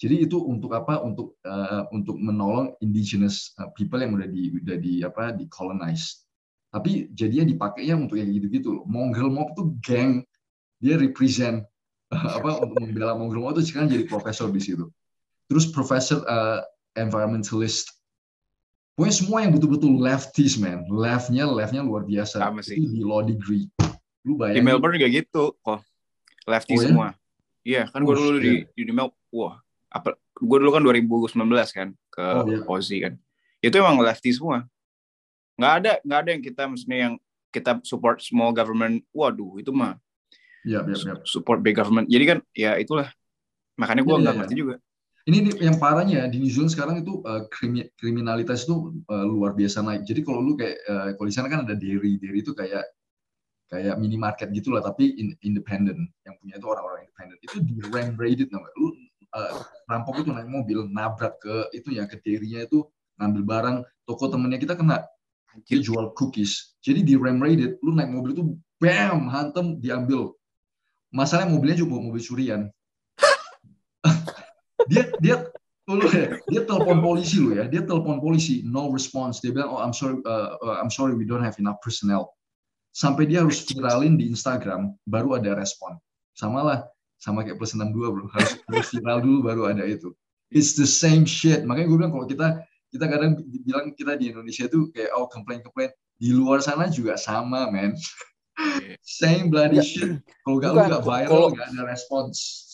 Jadi 0.00 0.24
itu 0.24 0.40
untuk 0.40 0.72
apa? 0.72 0.96
Untuk 1.04 1.36
uh, 1.44 1.84
untuk 1.92 2.16
menolong 2.16 2.72
indigenous 2.80 3.52
people 3.76 4.00
yang 4.00 4.16
udah 4.16 4.28
di 4.28 4.48
udah 4.56 4.76
di 4.80 5.04
apa? 5.04 5.36
Di 5.36 5.44
colonize. 5.52 6.24
Tapi 6.70 7.10
jadinya 7.12 7.50
dipakainya 7.50 7.98
untuk 7.98 8.16
yang 8.16 8.30
gitu-gitu 8.30 8.80
loh. 8.80 8.84
Mongrel 8.86 9.28
mob 9.28 9.52
itu 9.52 9.64
geng. 9.84 10.24
Dia 10.80 10.96
represent 10.96 11.66
apa? 12.08 12.56
Untuk 12.64 12.80
membela 12.80 13.12
Mongrel 13.12 13.52
itu 13.52 13.68
sekarang 13.68 13.92
jadi 13.92 14.04
profesor 14.08 14.48
di 14.48 14.62
situ. 14.62 14.88
Terus 15.50 15.68
profesor 15.68 16.24
uh, 16.24 16.64
environmentalist. 16.96 17.99
Pokoknya 18.94 19.14
semua 19.16 19.38
yang 19.40 19.52
betul-betul 19.56 19.92
lefties 19.96 20.54
man, 20.60 20.84
leftnya 20.90 21.48
leftnya 21.48 21.80
luar 21.80 22.04
biasa. 22.04 22.36
Sama 22.42 22.60
sih. 22.60 22.76
Itu 22.76 22.92
di 22.92 23.02
law 23.02 23.24
degree. 23.24 23.66
Lu 24.26 24.36
bayangin. 24.36 24.60
Di 24.60 24.62
Melbourne 24.66 24.94
juga 25.00 25.08
gitu 25.08 25.44
kok. 25.64 25.80
Lefty 26.44 26.74
oh, 26.76 26.80
ya? 26.80 26.86
semua. 26.88 27.08
Iya, 27.60 27.82
kan 27.92 28.00
gue 28.04 28.14
oh, 28.14 28.18
dulu 28.18 28.38
di, 28.40 28.64
di 28.72 28.92
Melbourne, 28.92 29.20
wah, 29.32 29.56
apa 29.92 30.16
gue 30.16 30.56
dulu 30.64 30.70
kan 30.72 30.82
2019 30.84 31.36
kan 31.76 31.88
ke 32.12 32.24
oh, 32.24 32.44
iya. 32.48 32.60
Aussie 32.64 33.00
kan. 33.00 33.14
Itu 33.60 33.76
emang 33.80 34.00
lefty 34.00 34.32
semua. 34.32 34.64
Nggak 35.60 35.72
ada 35.84 35.92
nggak 36.00 36.18
ada 36.24 36.30
yang 36.32 36.42
kita 36.42 36.62
maksudnya 36.68 36.98
yang 37.08 37.14
kita 37.52 37.80
support 37.84 38.20
small 38.24 38.52
government. 38.56 39.04
Waduh, 39.12 39.60
itu 39.60 39.72
mah 39.72 40.00
Yep, 40.64 40.92
yep, 40.92 41.00
yep. 41.08 41.18
Support 41.24 41.64
big 41.64 41.76
government. 41.76 42.06
Jadi 42.12 42.24
kan 42.28 42.38
ya 42.52 42.76
itulah. 42.76 43.08
Makanya 43.80 44.04
gue 44.04 44.12
iya, 44.12 44.20
nggak 44.20 44.34
ya, 44.34 44.38
ngerti 44.44 44.54
juga. 44.56 44.74
Ini 45.30 45.62
yang 45.62 45.78
parahnya 45.78 46.26
di 46.26 46.42
New 46.42 46.50
Zealand 46.50 46.74
sekarang 46.74 47.06
itu 47.06 47.22
uh, 47.22 47.46
kriminalitas 47.94 48.66
itu 48.66 48.98
uh, 49.06 49.22
luar 49.22 49.54
biasa 49.54 49.78
naik. 49.78 50.02
Jadi 50.02 50.26
kalau 50.26 50.42
lu 50.42 50.58
kayak 50.58 50.74
uh, 50.90 51.14
kalau 51.14 51.28
di 51.30 51.34
sana 51.38 51.46
kan 51.46 51.62
ada 51.62 51.78
dairy, 51.78 52.18
dairy 52.18 52.42
itu 52.42 52.50
kayak 52.50 52.82
kayak 53.70 53.94
minimarket 54.02 54.50
gitulah 54.50 54.82
tapi 54.82 55.14
in, 55.14 55.38
independent. 55.46 56.10
Yang 56.26 56.34
punya 56.42 56.54
itu 56.58 56.66
orang-orang 56.66 57.06
independent. 57.06 57.38
Itu 57.46 57.56
di 57.62 57.78
rank 57.94 58.18
rated 58.18 58.50
namanya. 58.50 58.74
Lu 58.74 58.88
uh, 58.90 59.52
rampok 59.86 60.26
itu 60.26 60.34
naik 60.34 60.50
mobil 60.50 60.78
nabrak 60.90 61.38
ke 61.38 61.70
itu 61.78 61.94
ya 61.94 62.10
ke 62.10 62.18
dairy-nya 62.26 62.66
itu 62.66 62.82
ngambil 63.22 63.42
barang 63.46 63.76
toko 64.10 64.34
temennya 64.34 64.58
kita 64.58 64.74
kena. 64.74 65.06
Dia 65.62 65.78
jual 65.78 66.10
cookies. 66.18 66.74
Jadi 66.82 67.06
di 67.06 67.14
ram 67.14 67.38
rated 67.38 67.78
lu 67.86 67.94
naik 67.94 68.10
mobil 68.10 68.34
itu 68.34 68.44
bam 68.82 69.30
hantem 69.30 69.78
diambil. 69.78 70.34
Masalahnya 71.14 71.54
mobilnya 71.54 71.78
juga 71.78 72.02
mobil 72.02 72.18
curian 72.18 72.66
dia 74.90 75.06
dia 75.22 75.36
lu 75.90 76.06
ya, 76.06 76.38
dia 76.46 76.62
telepon 76.66 76.98
polisi 77.02 77.38
lu 77.38 77.54
ya. 77.54 77.66
Dia 77.66 77.82
telepon 77.82 78.18
polisi 78.18 78.62
no 78.66 78.90
response. 78.90 79.38
Dia 79.42 79.54
bilang 79.54 79.70
oh 79.70 79.80
I'm 79.82 79.94
sorry 79.94 80.18
uh, 80.26 80.58
uh, 80.58 80.76
I'm 80.78 80.90
sorry 80.90 81.14
we 81.14 81.26
don't 81.26 81.42
have 81.42 81.58
enough 81.62 81.78
personnel. 81.82 82.34
Sampai 82.90 83.30
dia 83.30 83.46
harus 83.46 83.62
viralin 83.70 84.18
di 84.18 84.26
Instagram 84.30 84.94
baru 85.06 85.38
ada 85.38 85.54
respon. 85.54 85.94
Sama 86.34 86.66
lah 86.66 86.78
sama 87.22 87.46
kayak 87.46 87.58
plus 87.58 87.74
62 87.74 87.94
bro. 87.94 88.26
Harus, 88.34 88.52
harus 88.66 88.88
viral 88.90 89.18
dulu 89.22 89.38
baru 89.46 89.62
ada 89.70 89.86
itu. 89.86 90.10
It's 90.50 90.74
the 90.74 90.86
same 90.86 91.22
shit. 91.22 91.62
Makanya 91.62 91.86
gue 91.86 91.98
bilang 92.02 92.12
kalau 92.14 92.26
kita 92.26 92.46
kita 92.90 93.06
kadang 93.06 93.38
bilang 93.62 93.94
kita 93.94 94.18
di 94.18 94.34
Indonesia 94.34 94.66
itu 94.66 94.90
kayak 94.90 95.14
oh 95.14 95.30
komplain 95.30 95.62
komplain 95.62 95.94
di 96.18 96.34
luar 96.34 96.58
sana 96.58 96.90
juga 96.90 97.14
sama 97.14 97.70
men 97.70 97.94
same 99.06 99.50
bloody 99.50 99.78
shit. 99.78 100.18
Kalau 100.42 100.58
gak 100.58 100.70
lu 100.74 100.78
gak 100.86 101.02
viral 101.06 101.54
gak 101.54 101.70
ada 101.70 101.82
respons 101.86 102.69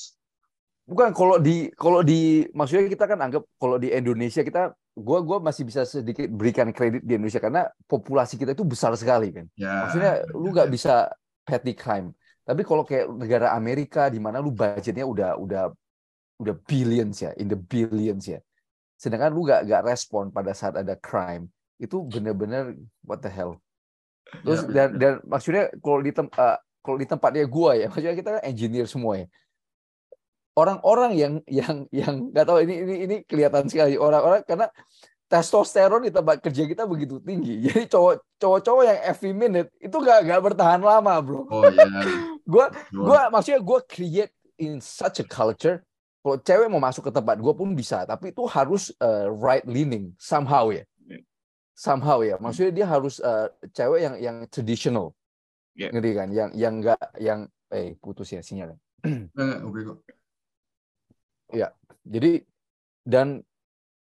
bukan 0.86 1.10
kalau 1.10 1.36
di 1.42 1.68
kalau 1.74 2.00
di 2.06 2.46
maksudnya 2.54 2.86
kita 2.86 3.04
kan 3.10 3.18
anggap 3.18 3.42
kalau 3.58 3.76
di 3.76 3.90
Indonesia 3.90 4.46
kita 4.46 4.70
gua 4.94 5.18
gua 5.20 5.42
masih 5.42 5.66
bisa 5.66 5.82
sedikit 5.82 6.30
berikan 6.30 6.70
kredit 6.70 7.02
di 7.02 7.18
Indonesia 7.18 7.42
karena 7.42 7.66
populasi 7.90 8.38
kita 8.38 8.54
itu 8.54 8.62
besar 8.62 8.94
sekali 8.94 9.34
kan 9.34 9.46
ya, 9.58 9.84
maksudnya 9.84 10.12
lu 10.30 10.54
gak 10.54 10.70
bisa 10.70 11.10
petty 11.42 11.74
crime 11.74 12.14
tapi 12.46 12.62
kalau 12.62 12.86
kayak 12.86 13.10
negara 13.10 13.50
Amerika 13.58 14.06
di 14.06 14.22
mana 14.22 14.38
lu 14.38 14.54
budgetnya 14.54 15.02
udah 15.02 15.34
udah 15.34 15.64
udah 16.38 16.54
billions 16.68 17.24
ya, 17.24 17.32
in 17.40 17.48
the 17.48 17.58
billions 17.58 18.28
ya. 18.28 18.40
Sedangkan 18.96 19.32
lu 19.32 19.44
gak, 19.44 19.64
gak 19.68 19.82
respon 19.84 20.32
pada 20.32 20.54
saat 20.54 20.76
ada 20.76 20.96
crime, 20.96 21.48
itu 21.80 22.00
bener-bener 22.06 22.76
what 23.04 23.20
the 23.20 23.28
hell. 23.28 23.60
Terus 24.46 24.62
ya, 24.68 24.72
dan, 24.72 24.88
dan 24.96 25.12
maksudnya 25.24 25.74
kalau 25.82 26.00
di 26.00 26.12
tem, 26.12 26.26
uh, 26.38 26.58
kalau 26.80 26.96
di 27.02 27.06
tempatnya 27.08 27.44
gua 27.50 27.74
ya, 27.76 27.90
maksudnya 27.90 28.16
kita 28.16 28.30
kan 28.38 28.42
engineer 28.46 28.86
semua 28.88 29.24
ya. 29.24 29.26
Orang-orang 30.56 31.12
yang 31.12 31.34
yang 31.44 31.84
yang 31.92 32.32
nggak 32.32 32.44
tahu 32.48 32.64
ini 32.64 32.74
ini 32.80 32.94
ini 33.04 33.16
kelihatan 33.28 33.68
sekali. 33.68 34.00
Orang-orang 34.00 34.40
karena 34.48 34.72
testosteron 35.28 36.06
di 36.06 36.12
tempat 36.14 36.40
kerja 36.40 36.64
kita 36.64 36.88
begitu 36.88 37.20
tinggi. 37.20 37.60
Jadi 37.68 37.92
cowok 37.92 38.40
cowok-cowok 38.40 38.82
yang 38.88 38.98
every 39.04 39.32
minute 39.36 39.68
itu 39.76 39.96
gak 40.00 40.24
gak 40.24 40.40
bertahan 40.40 40.80
lama, 40.80 41.20
bro. 41.20 41.44
Oh 41.52 41.68
iya. 41.68 41.84
gua 42.52 42.72
gua 42.88 43.28
maksudnya 43.28 43.60
gua 43.60 43.84
create 43.84 44.32
in 44.56 44.80
such 44.80 45.20
a 45.20 45.26
culture 45.26 45.84
kalau 46.24 46.40
cewek 46.42 46.66
mau 46.72 46.82
masuk 46.82 47.06
ke 47.06 47.12
tempat 47.14 47.38
gue 47.38 47.54
pun 47.54 47.70
bisa 47.70 48.02
tapi 48.02 48.34
itu 48.34 48.42
harus 48.50 48.90
uh, 48.98 49.30
right 49.30 49.62
leaning 49.62 50.10
somehow 50.18 50.72
ya. 50.74 50.82
Somehow 51.76 52.24
ya. 52.24 52.40
Maksudnya 52.40 52.72
dia 52.72 52.86
harus 52.88 53.20
uh, 53.20 53.46
cewek 53.70 54.00
yang 54.02 54.14
yang 54.18 54.36
traditional. 54.48 55.12
Yeah. 55.76 55.92
ngerti 55.92 56.10
kan? 56.16 56.28
Yang 56.32 56.50
yang 56.56 56.74
enggak 56.80 56.98
yang 57.20 57.40
eh 57.70 57.98
putus 58.00 58.32
ya 58.32 58.40
sinyalnya 58.40 58.78
oke 59.66 59.80
kok 59.82 59.98
ya 61.52 61.70
jadi 62.06 62.42
dan 63.06 63.42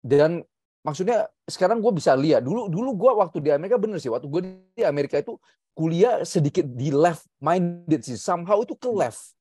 dan 0.03 0.43
maksudnya 0.83 1.27
sekarang 1.47 1.83
gue 1.83 1.91
bisa 1.91 2.15
lihat 2.15 2.43
dulu 2.43 2.71
dulu 2.71 2.95
gue 2.95 3.11
waktu 3.19 3.37
di 3.43 3.49
Amerika 3.51 3.75
bener 3.75 3.99
sih 3.99 4.11
waktu 4.11 4.27
gue 4.31 4.41
di 4.75 4.83
Amerika 4.83 5.19
itu 5.19 5.35
kuliah 5.75 6.23
sedikit 6.23 6.67
di 6.67 6.91
left 6.91 7.27
minded 7.39 8.03
sih 8.03 8.19
somehow 8.19 8.59
itu 8.63 8.75
ke 8.75 8.89
left. 8.91 9.35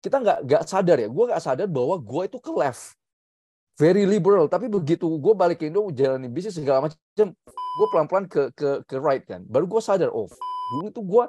Kita 0.00 0.20
nggak 0.20 0.38
nggak 0.46 0.62
sadar 0.68 0.96
ya 1.00 1.08
gue 1.08 1.24
nggak 1.28 1.42
sadar 1.42 1.68
bahwa 1.68 1.96
gue 2.00 2.22
itu 2.28 2.38
ke 2.40 2.52
left. 2.52 2.96
Very 3.76 4.08
liberal 4.08 4.48
tapi 4.48 4.72
begitu 4.72 5.04
gue 5.04 5.34
balik 5.36 5.60
ke 5.60 5.68
Indo 5.68 5.84
jalanin 5.92 6.32
bisnis 6.32 6.56
segala 6.56 6.88
macam 6.88 7.26
gue 7.76 7.86
pelan 7.92 8.06
pelan 8.08 8.24
ke 8.24 8.52
ke 8.56 8.68
ke 8.88 8.96
right 8.96 9.24
kan. 9.24 9.44
Baru 9.44 9.68
gue 9.68 9.80
sadar 9.80 10.12
oh 10.12 10.28
dulu 10.72 10.88
itu 10.88 11.02
gue 11.04 11.24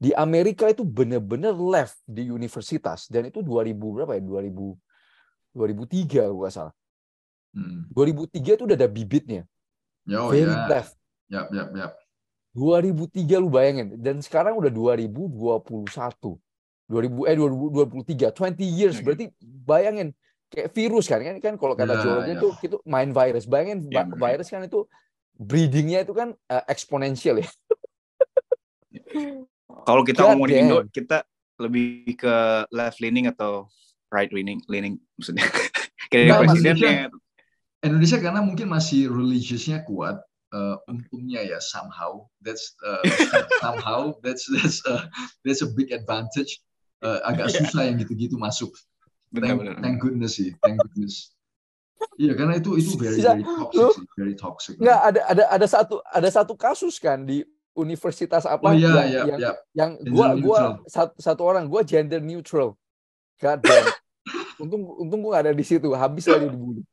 di 0.00 0.10
Amerika 0.16 0.64
itu 0.64 0.80
bener-bener 0.80 1.52
left 1.52 2.00
di 2.08 2.32
universitas. 2.32 3.04
Dan 3.08 3.28
itu 3.28 3.44
2000 3.44 3.76
berapa 3.76 4.16
ya? 4.16 4.22
2000 4.24 4.89
2003 5.54 6.30
gue 6.30 6.48
salah. 6.50 6.74
Hmm. 7.50 7.90
2003 7.94 8.56
itu 8.56 8.62
udah 8.66 8.78
ada 8.78 8.88
bibitnya. 8.90 9.42
Yo, 10.06 10.30
very 10.30 10.50
yeah. 10.50 10.66
left. 10.70 10.94
Yap 11.30 11.50
yap 11.54 11.70
yap. 11.74 11.92
2003 12.54 13.38
lu 13.38 13.46
bayangin 13.46 13.94
dan 13.94 14.18
sekarang 14.18 14.58
udah 14.58 14.74
2021 14.74 16.34
2000 16.90 17.30
eh 17.30 17.36
2023 17.38 18.34
20 18.34 18.58
years. 18.66 18.98
Okay. 18.98 19.04
berarti 19.06 19.24
bayangin 19.40 20.10
kayak 20.50 20.74
virus 20.74 21.06
kan 21.06 21.22
kan 21.22 21.38
kan 21.38 21.54
kalau 21.54 21.78
kata 21.78 21.94
yeah, 21.94 22.02
Joe 22.02 22.18
yeah. 22.26 22.34
itu 22.34 22.48
itu 22.66 22.76
main 22.82 23.14
virus. 23.14 23.46
Bayangin 23.46 23.86
yeah, 23.86 24.02
virus 24.06 24.50
kan 24.50 24.66
itu 24.66 24.82
breedingnya 25.38 26.02
itu 26.02 26.10
kan 26.10 26.34
uh, 26.50 26.64
eksponensial 26.66 27.38
ya. 27.38 27.48
Kalau 29.86 30.02
kita 30.02 30.26
God 30.26 30.28
ngomong 30.34 30.48
di 30.50 30.56
Indo 30.58 30.82
kita 30.90 31.22
lebih 31.62 32.18
ke 32.18 32.66
left 32.74 32.98
leaning 32.98 33.30
atau 33.30 33.70
right 34.10 34.30
leaning 34.34 34.60
leaning 34.66 34.98
maksudnya 35.16 35.46
kayak 36.12 36.46
presidennya 36.46 37.10
Indonesia 37.80 38.18
karena 38.20 38.44
mungkin 38.44 38.68
masih 38.68 39.08
religiousnya 39.08 39.80
kuat 39.88 40.20
uh, 40.52 40.76
untungnya 40.90 41.40
ya 41.40 41.58
somehow 41.62 42.26
that's 42.44 42.76
uh, 42.84 43.00
somehow 43.64 44.12
that's 44.20 44.44
that's 44.50 44.84
uh, 44.84 45.08
that's 45.46 45.64
a 45.64 45.70
big 45.72 45.94
advantage 45.94 46.60
uh, 47.00 47.24
agak 47.26 47.50
yeah. 47.50 47.58
susah 47.64 47.82
yang 47.88 47.96
gitu-gitu 48.00 48.36
masuk. 48.36 48.70
Benar, 49.30 49.54
thank, 49.54 49.58
benar. 49.62 49.74
thank 49.80 49.96
goodness 50.02 50.32
sih, 50.36 50.52
thank 50.60 50.76
goodness. 50.76 51.32
Iya 52.16 52.32
karena 52.32 52.56
itu 52.56 52.80
itu 52.80 52.96
very 52.96 53.20
very 53.20 53.44
toxic, 53.44 53.92
sih, 53.92 54.06
very 54.16 54.34
toxic. 54.36 54.74
Enggak 54.80 55.00
ada 55.04 55.20
ada 55.28 55.44
ada 55.52 55.66
satu 55.68 56.00
ada 56.08 56.28
satu 56.32 56.54
kasus 56.56 56.96
kan 56.96 57.28
di 57.28 57.44
universitas 57.76 58.48
apa 58.48 58.72
oh, 58.72 58.74
iya, 58.74 58.88
yang, 58.88 58.96
iya, 59.06 59.22
yang, 59.24 59.40
iya. 59.40 59.52
yang 59.76 59.90
gua 60.08 60.28
gua 60.40 60.60
satu, 60.88 61.12
satu 61.20 61.42
orang 61.44 61.68
gua 61.68 61.84
gender 61.84 62.18
neutral. 62.18 62.74
God 63.36 63.60
damn. 63.64 63.88
Untung 64.60 64.82
untung 65.00 65.20
gua 65.24 65.40
gak 65.40 65.44
ada 65.48 65.52
di 65.56 65.64
situ, 65.64 65.88
habis 65.96 66.28
lagi 66.28 66.46
dibunuh. 66.52 66.84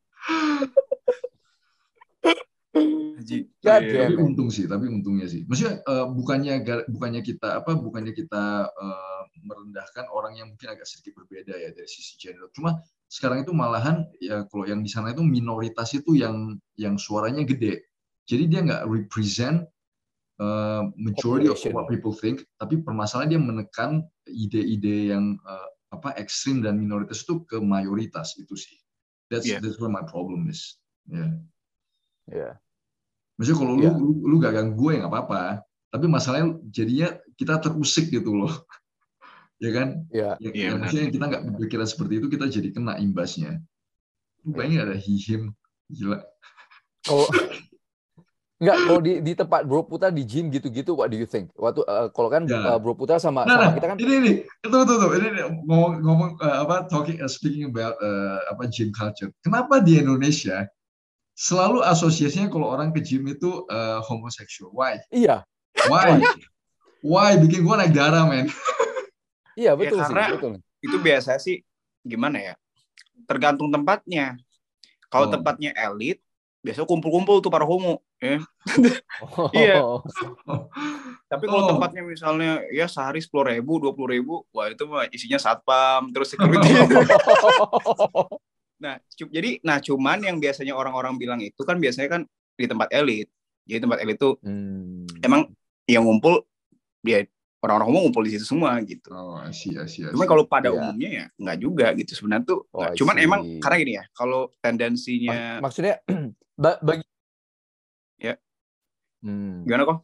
Haji. 3.28 3.40
Ya, 3.60 3.84
tapi 3.84 4.16
untung 4.16 4.48
sih, 4.48 4.66
tapi 4.72 4.88
untungnya 4.88 5.28
sih. 5.28 5.44
Maksudnya 5.44 5.84
uh, 5.84 6.08
bukannya 6.08 6.64
bukannya 6.88 7.22
kita 7.26 7.60
apa 7.60 7.76
bukannya 7.76 8.16
kita 8.16 8.72
uh, 8.72 9.22
merendahkan 9.44 10.08
orang 10.14 10.40
yang 10.40 10.48
mungkin 10.54 10.72
agak 10.72 10.88
sedikit 10.88 11.20
berbeda 11.20 11.52
ya 11.52 11.76
dari 11.76 11.90
sisi 11.90 12.16
gender. 12.16 12.48
Cuma 12.56 12.80
sekarang 13.12 13.44
itu 13.44 13.52
malahan 13.52 14.08
ya 14.24 14.48
kalau 14.48 14.64
yang 14.64 14.80
di 14.80 14.88
sana 14.88 15.12
itu 15.12 15.24
minoritas 15.28 15.92
itu 15.92 16.16
yang 16.16 16.56
yang 16.80 16.96
suaranya 16.96 17.44
gede. 17.44 17.84
Jadi 18.28 18.44
dia 18.48 18.60
nggak 18.64 18.84
represent 18.88 19.68
uh, 20.40 20.88
majority 20.96 21.52
of 21.52 21.60
what 21.76 21.88
people 21.92 22.16
think, 22.16 22.44
tapi 22.60 22.80
permasalahan 22.80 23.36
dia 23.36 23.42
menekan 23.42 24.08
ide-ide 24.28 25.16
yang 25.16 25.36
uh, 25.44 25.68
apa 25.92 26.16
ekstrim 26.20 26.60
dan 26.60 26.76
minoritas 26.76 27.24
itu 27.24 27.44
ke 27.48 27.58
mayoritas 27.60 28.36
itu 28.36 28.54
sih. 28.56 28.78
That's 29.32 29.48
yeah. 29.48 29.60
that's 29.60 29.80
where 29.80 29.92
my 29.92 30.04
problem 30.04 30.48
is. 30.52 30.80
Yeah. 31.08 31.40
Yeah. 32.28 32.54
Maksudnya 33.40 33.58
kalau 33.60 33.74
yeah. 33.80 33.96
lu, 33.96 34.20
lu 34.24 34.36
lu 34.36 34.36
gak 34.44 34.56
ganggu 34.56 34.76
gue 34.76 34.92
ya 34.96 35.00
nggak 35.06 35.14
apa-apa. 35.14 35.44
Tapi 35.88 36.06
masalahnya 36.12 36.60
jadinya 36.68 37.16
kita 37.40 37.64
terusik 37.64 38.12
gitu 38.12 38.36
loh. 38.36 38.52
ya 39.64 39.72
kan? 39.72 39.88
Iya. 40.12 40.30
Ya, 40.44 40.50
ya, 40.52 40.66
ya, 40.72 40.76
maksudnya 40.76 41.08
kita 41.12 41.26
nggak 41.32 41.44
berpikiran 41.54 41.88
seperti 41.88 42.14
itu 42.20 42.28
kita 42.28 42.46
jadi 42.52 42.70
kena 42.76 43.00
imbasnya. 43.00 43.64
Lu 44.44 44.52
bayangin 44.56 44.84
ada 44.84 44.96
hihim 44.96 45.56
gila. 45.92 46.20
Oh. 47.08 47.28
Enggak, 48.58 48.78
kalau 48.90 49.02
di, 49.06 49.14
di 49.22 49.34
tempat 49.38 49.70
Bro 49.70 49.86
Putra 49.86 50.10
di 50.10 50.26
gym 50.26 50.50
gitu-gitu, 50.50 50.98
what 50.98 51.14
do 51.14 51.18
you 51.18 51.30
think? 51.30 51.54
Waktu 51.54 51.86
uh, 51.86 52.10
kalau 52.10 52.26
kan 52.34 52.50
ya. 52.50 52.74
uh, 52.74 52.78
Bro 52.82 52.98
Putra 52.98 53.22
sama, 53.22 53.46
nah, 53.46 53.54
sama 53.54 53.64
nah, 53.70 53.74
kita 53.78 53.86
kan 53.86 53.98
ini 54.02 54.14
ini 54.18 54.32
itu 54.42 54.78
itu 54.82 54.94
tuh 54.98 55.10
ini, 55.14 55.28
ini 55.30 55.42
ngomong 55.62 56.02
ngomong 56.02 56.30
uh, 56.42 56.66
apa 56.66 56.90
talking 56.90 57.22
uh, 57.22 57.30
speaking 57.30 57.70
about 57.70 57.94
uh, 58.02 58.42
apa 58.50 58.66
gym 58.74 58.90
culture. 58.90 59.30
Kenapa 59.46 59.78
di 59.78 60.02
Indonesia 60.02 60.66
selalu 61.38 61.86
asosiasinya 61.86 62.50
kalau 62.50 62.74
orang 62.74 62.90
ke 62.90 63.06
gym 63.06 63.30
itu 63.30 63.62
uh, 63.70 64.02
homoseksual. 64.02 64.74
Why? 64.74 65.06
Iya. 65.14 65.46
Why? 65.86 66.26
Why? 67.06 67.38
Bikin 67.38 67.62
gue 67.62 67.76
naik 67.78 67.94
darah, 67.94 68.26
men. 68.26 68.50
iya, 69.54 69.78
betul 69.78 70.02
ya, 70.02 70.10
sih. 70.10 70.16
Betul. 70.34 70.54
Itu 70.82 70.98
biasa 70.98 71.38
sih 71.38 71.62
gimana 72.02 72.42
ya? 72.42 72.54
Tergantung 73.30 73.70
tempatnya. 73.70 74.34
Kalau 75.14 75.30
oh. 75.30 75.32
tempatnya 75.32 75.78
elit, 75.78 76.18
biasa 76.66 76.90
kumpul-kumpul 76.90 77.38
tuh 77.38 77.54
para 77.54 77.70
homo. 77.70 78.02
Ya. 78.18 78.42
Oh. 79.22 79.50
iya. 79.58 79.78
Tapi 81.32 81.44
kalau 81.46 81.64
oh. 81.66 81.70
tempatnya 81.76 82.02
misalnya 82.02 82.52
ya 82.74 82.90
sehari 82.90 83.22
sepuluh 83.22 83.54
ribu, 83.54 83.78
dua 83.78 83.94
puluh 83.94 84.10
ribu, 84.18 84.34
wah 84.50 84.72
itu 84.72 84.84
mah 84.90 85.06
isinya 85.14 85.38
satpam, 85.38 86.10
terus 86.14 86.34
security. 86.34 86.70
Nah, 88.78 89.02
jadi 89.18 89.58
nah 89.66 89.82
cuman 89.82 90.22
yang 90.22 90.38
biasanya 90.38 90.78
orang-orang 90.78 91.18
bilang 91.18 91.42
itu 91.42 91.66
kan 91.66 91.82
biasanya 91.82 92.14
kan 92.14 92.22
di 92.54 92.70
tempat 92.70 92.94
elit. 92.94 93.26
Jadi 93.66 93.82
tempat 93.82 94.06
elit 94.06 94.22
itu 94.22 94.38
hmm. 94.38 95.26
emang 95.26 95.50
yang 95.90 96.06
ngumpul 96.06 96.46
dia 97.02 97.26
orang-orang 97.66 97.90
umum 97.90 98.02
ngumpul 98.08 98.22
di 98.22 98.38
situ 98.38 98.46
semua 98.46 98.78
gitu. 98.86 99.10
Oh, 99.10 99.42
asyik, 99.42 99.82
asyik. 99.82 100.14
Cuma 100.14 100.30
kalau 100.30 100.46
pada 100.46 100.70
yeah. 100.70 100.78
umumnya 100.78 101.10
ya 101.10 101.26
nggak 101.42 101.58
juga 101.58 101.88
gitu 101.98 102.14
sebenarnya 102.14 102.46
tuh. 102.46 102.60
Oh, 102.70 102.86
cuman 102.94 103.16
emang 103.18 103.42
karena 103.58 103.76
gini 103.82 103.94
ya, 103.98 104.06
kalau 104.14 104.54
tendensinya 104.62 105.58
Mak 105.58 105.62
maksudnya 105.66 105.96
bagi 106.86 107.02
ya. 107.02 107.17
Hmm. 109.22 109.66
Gimana 109.66 109.84
kok? 109.86 110.00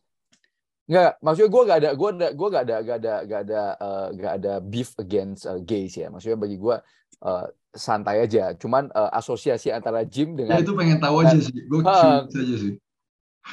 Nggak, 0.83 1.11
maksudnya 1.23 1.49
gue 1.49 1.61
gak 1.63 1.79
ada, 1.79 1.89
gue 1.95 2.09
ada, 2.11 2.27
gue 2.35 2.47
gak 2.51 2.63
ada, 2.67 2.75
gak 2.83 2.97
ada, 2.99 3.15
gak 3.23 3.41
ada, 3.47 3.61
uh, 3.79 4.07
gak 4.11 4.33
ada 4.43 4.53
beef 4.59 4.91
against 4.99 5.47
uh, 5.47 5.59
gays 5.63 5.95
ya. 5.95 6.11
Maksudnya 6.11 6.35
bagi 6.35 6.59
gue 6.59 6.75
uh, 7.23 7.45
santai 7.71 8.27
aja. 8.27 8.51
Cuman 8.59 8.91
uh, 8.91 9.09
asosiasi 9.15 9.71
antara 9.71 10.03
gym 10.03 10.35
dengan. 10.35 10.59
Ya 10.59 10.61
itu 10.61 10.75
pengen 10.75 10.99
tahu 10.99 11.23
aja 11.23 11.39
sih. 11.39 11.55
Gue 11.71 11.81
uh, 11.87 12.27
aja 12.27 12.55
sih. 12.59 12.73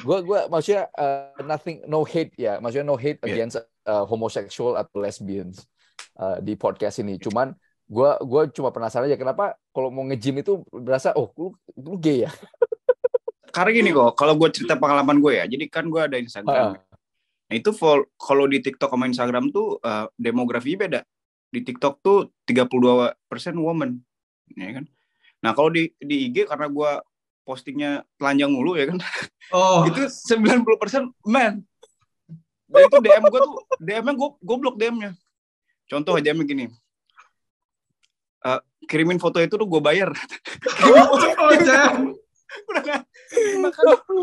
Gue 0.03 0.17
gue 0.23 0.39
maksudnya 0.47 0.91
uh, 0.95 1.39
nothing, 1.43 1.83
no 1.87 2.03
hate 2.03 2.35
ya. 2.35 2.59
Maksudnya 2.59 2.85
no 2.87 2.99
hate 2.99 3.19
yeah. 3.23 3.29
against 3.31 3.59
uh, 3.87 4.03
homosexual 4.03 4.75
atau 4.75 4.99
lesbians 4.99 5.63
uh, 6.19 6.43
di 6.43 6.59
podcast 6.59 6.99
ini. 6.99 7.15
Cuman 7.15 7.55
gue 7.91 8.11
gue 8.23 8.41
cuma 8.55 8.71
penasaran 8.71 9.07
aja 9.07 9.19
kenapa 9.19 9.59
kalau 9.75 9.91
mau 9.91 10.07
nge-gym 10.07 10.39
itu 10.39 10.63
berasa 10.71 11.11
oh 11.15 11.31
lu, 11.35 11.51
lu 11.75 11.95
gay 11.99 12.27
ya. 12.27 12.31
Karena 13.51 13.71
gini 13.75 13.89
kok, 13.91 14.15
kalau 14.15 14.33
gue 14.39 14.49
cerita 14.49 14.79
pengalaman 14.79 15.19
gue 15.19 15.37
ya, 15.37 15.45
jadi 15.45 15.65
kan 15.67 15.85
gue 15.91 16.01
ada 16.01 16.17
Instagram. 16.17 16.79
Uh 16.79 16.91
Nah, 17.51 17.59
itu 17.59 17.75
kalau 18.15 18.47
di 18.47 18.63
TikTok 18.63 18.95
sama 18.95 19.11
Instagram 19.11 19.51
tuh 19.51 19.75
uh, 19.83 20.07
demografi 20.15 20.79
beda. 20.79 21.03
Di 21.51 21.59
TikTok 21.67 21.99
tuh 21.99 22.31
32% 22.47 23.11
woman, 23.59 23.99
ya 24.55 24.79
kan. 24.79 24.87
Nah, 25.43 25.51
kalau 25.51 25.67
di 25.67 25.91
di 25.99 26.31
IG 26.31 26.47
karena 26.47 26.71
gue 26.71 26.91
postingnya 27.43 28.07
telanjang 28.15 28.55
mulu 28.55 28.79
ya 28.79 28.87
kan. 28.87 29.03
Oh. 29.51 29.83
itu 29.91 30.07
90% 30.07 31.11
men. 31.27 31.59
Dan 32.71 32.87
itu 32.87 32.97
DM 33.03 33.23
gue 33.27 33.41
tuh, 33.43 33.55
DM-nya 33.83 34.13
gue 34.15 34.29
goblok 34.39 34.79
DM-nya. 34.79 35.11
Contoh 35.91 36.15
aja 36.15 36.31
begini. 36.31 36.71
Uh, 38.47 38.63
kirimin 38.87 39.19
foto 39.19 39.43
itu 39.43 39.59
tuh 39.59 39.67
gue 39.67 39.81
bayar. 39.83 40.15
oh, 40.87 42.15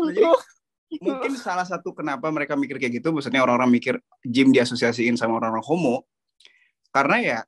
jadi 0.09 0.23
mungkin 1.05 1.33
salah 1.37 1.65
satu 1.69 1.93
kenapa 1.93 2.29
mereka 2.33 2.57
mikir 2.57 2.81
kayak 2.81 3.01
gitu, 3.01 3.13
maksudnya 3.13 3.45
orang-orang 3.45 3.69
mikir 3.69 3.95
gym 4.25 4.49
diasosiasiin 4.49 5.17
sama 5.17 5.37
orang-orang 5.37 5.65
homo, 5.65 5.95
karena 6.89 7.17
ya 7.21 7.39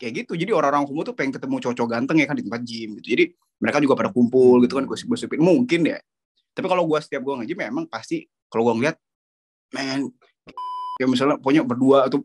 kayak 0.00 0.24
gitu. 0.24 0.32
Jadi 0.34 0.50
orang-orang 0.50 0.88
homo 0.88 1.06
tuh 1.06 1.14
pengen 1.14 1.36
ketemu 1.36 1.62
cowok 1.62 1.88
ganteng 1.88 2.18
ya 2.18 2.26
kan 2.26 2.34
di 2.34 2.42
tempat 2.42 2.62
gym 2.66 2.98
gitu. 2.98 3.08
Jadi 3.14 3.24
mereka 3.62 3.78
juga 3.78 3.94
pada 3.94 4.10
kumpul 4.10 4.58
gitu 4.66 4.74
kan 4.74 4.84
gosip-gosipin. 4.88 5.38
Mungkin 5.38 5.86
ya. 5.86 6.02
Tapi 6.52 6.66
kalau 6.66 6.84
gue 6.90 6.98
setiap 6.98 7.22
gue 7.22 7.34
nge-gym 7.38 7.58
memang 7.62 7.86
ya 7.86 7.92
pasti 7.92 8.26
kalau 8.50 8.66
gue 8.68 8.74
ngeliat, 8.82 8.96
men, 9.72 10.10
kayak 10.98 11.08
misalnya 11.08 11.36
pokoknya 11.40 11.62
berdua 11.64 12.10
atau 12.10 12.20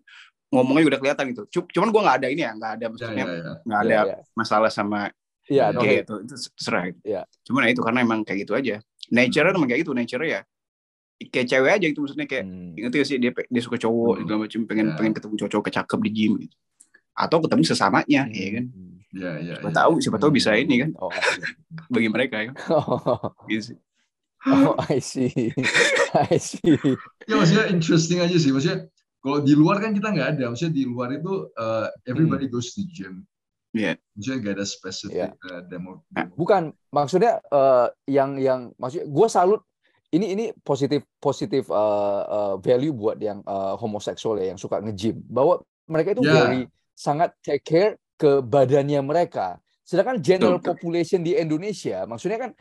ngomongnya 0.51 0.95
udah 0.95 0.99
kelihatan 0.99 1.25
gitu. 1.31 1.43
Cuman 1.75 1.93
gue 1.93 2.01
nggak 2.01 2.17
ada 2.23 2.27
ini 2.27 2.41
ya, 2.43 2.51
nggak 2.57 2.71
ada 2.79 2.85
maksudnya 2.91 3.23
ya, 3.23 3.27
ya, 3.27 3.37
ya. 3.39 3.53
nggak 3.63 3.79
ada 3.79 3.93
ya, 3.93 4.01
ya. 4.03 4.17
masalah 4.35 4.71
sama 4.73 4.99
Iya, 5.47 5.71
kayak 5.71 6.07
gitu. 6.07 6.15
Itu 6.27 6.35
serah. 6.55 6.91
Ya. 7.01 7.23
Cuman 7.47 7.67
ya 7.67 7.69
itu 7.71 7.81
karena 7.83 7.99
emang 8.03 8.21
kayak 8.27 8.47
gitu 8.47 8.53
aja. 8.53 8.83
Nature-nya 9.07 9.55
emang 9.55 9.69
kayak 9.71 9.81
gitu. 9.87 9.95
Nature 9.95 10.23
ya 10.27 10.41
kayak 11.17 11.47
cewek 11.49 11.71
aja 11.81 11.85
gitu 11.89 11.99
maksudnya 12.05 12.27
kayak 12.29 12.45
hmm. 12.45 12.77
inget 12.77 12.91
gak 12.93 13.07
sih 13.09 13.17
dia 13.17 13.31
dia 13.33 13.61
suka 13.65 13.77
cowok 13.81 14.21
hmm. 14.21 14.37
macam 14.37 14.61
pengen 14.69 14.87
yeah. 14.93 14.97
pengen 15.01 15.13
ketemu 15.17 15.33
cowok 15.49 15.65
kecakep 15.73 15.99
di 16.05 16.11
gym 16.13 16.33
gitu 16.45 16.55
atau 17.17 17.37
ketemu 17.41 17.61
sesamanya 17.65 18.21
hmm. 18.29 18.37
ya 18.37 18.49
kan 18.53 18.65
ya 19.17 19.31
ya 19.41 19.53
siapa 19.57 19.69
ya. 19.73 19.75
tahu 19.81 19.93
siapa 19.97 20.17
tahu 20.21 20.31
bisa 20.37 20.53
ini 20.53 20.85
kan 20.85 20.89
oh. 21.01 21.09
bagi 21.93 22.09
mereka 22.13 22.37
ya 22.45 22.51
oh. 22.69 23.33
gitu 23.49 23.73
sih 23.73 23.77
oh 24.45 24.77
I 24.85 25.01
see 25.01 25.33
I 26.29 26.37
see 26.37 26.77
ya 27.25 27.33
maksudnya 27.33 27.65
interesting 27.73 28.21
aja 28.21 28.37
sih 28.37 28.53
maksudnya 28.53 28.85
kalau 29.17 29.41
di 29.41 29.57
luar 29.57 29.81
kan 29.81 29.97
kita 29.97 30.13
nggak 30.13 30.37
ada 30.37 30.53
maksudnya 30.53 30.77
di 30.77 30.83
luar 30.85 31.17
itu 31.17 31.49
uh, 31.57 31.89
everybody 32.05 32.45
hmm. 32.45 32.53
goes 32.53 32.77
to 32.77 32.85
gym 32.85 33.25
Iya. 33.25 33.36
Yeah. 33.75 33.95
Maksudnya 34.15 34.37
gak 34.43 34.55
ada 34.57 34.65
spesifik 34.65 35.31
yeah. 35.31 35.31
uh, 35.51 35.61
demo, 35.67 36.03
demo. 36.11 36.33
Bukan, 36.39 36.71
maksudnya 36.89 37.43
uh, 37.51 37.91
yang 38.07 38.39
yang 38.39 38.71
maksudnya 38.79 39.07
gue 39.07 39.27
salut 39.27 39.61
ini 40.15 40.25
ini 40.33 40.45
positif 40.63 41.03
positif 41.19 41.67
uh, 41.67 42.23
uh, 42.23 42.55
value 42.63 42.95
buat 42.95 43.19
yang 43.19 43.43
uh, 43.43 43.75
homoseksual 43.75 44.39
ya 44.39 44.55
yang 44.55 44.59
suka 44.59 44.79
nge-gym 44.79 45.19
bahwa 45.27 45.59
mereka 45.83 46.15
itu 46.15 46.23
yeah. 46.23 46.35
very 46.35 46.61
sangat 46.95 47.35
take 47.43 47.63
care 47.63 47.99
ke 48.17 48.41
badannya 48.41 49.03
mereka. 49.03 49.59
Sedangkan 49.83 50.19
general 50.19 50.59
Betul. 50.59 50.75
population 50.75 51.23
di 51.23 51.35
Indonesia, 51.35 52.03
maksudnya 52.07 52.49
kan 52.49 52.51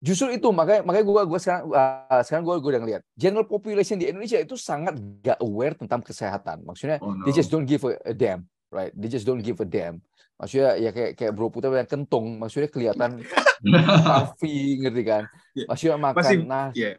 justru 0.00 0.32
itu 0.32 0.48
makanya 0.50 0.80
makanya 0.86 1.06
gue 1.06 1.22
gue 1.28 1.40
sekarang 1.40 1.64
uh, 1.70 2.22
sekarang 2.24 2.44
gue 2.46 2.54
gue 2.56 2.70
udah 2.72 2.82
ngeliat 2.82 3.02
general 3.14 3.46
population 3.46 3.96
di 4.00 4.08
Indonesia 4.08 4.38
itu 4.40 4.56
sangat 4.56 4.96
gak 5.22 5.38
aware 5.42 5.74
tentang 5.78 6.02
kesehatan. 6.02 6.62
Maksudnya 6.66 6.98
oh, 7.02 7.14
no. 7.14 7.22
they 7.26 7.34
just 7.34 7.50
don't 7.54 7.66
give 7.66 7.82
a, 7.86 7.94
a 8.02 8.14
damn, 8.14 8.46
right? 8.70 8.90
They 8.98 9.10
just 9.10 9.24
don't 9.26 9.42
give 9.42 9.58
a 9.62 9.66
damn. 9.66 10.02
Maksudnya 10.40 10.70
ya 10.80 10.90
kayak 10.90 11.12
kayak 11.20 11.32
Bro 11.36 11.52
Putra 11.52 11.68
yang 11.68 11.84
kentung, 11.84 12.40
maksudnya 12.40 12.72
kelihatan 12.72 13.20
puffy, 14.08 14.80
ngerti 14.80 15.02
kan? 15.04 15.28
Iya. 15.52 15.66
Maksudnya 15.68 15.96
makan 16.00 16.16
Masih, 16.16 16.38
nah 16.48 16.66
yeah. 16.72 16.96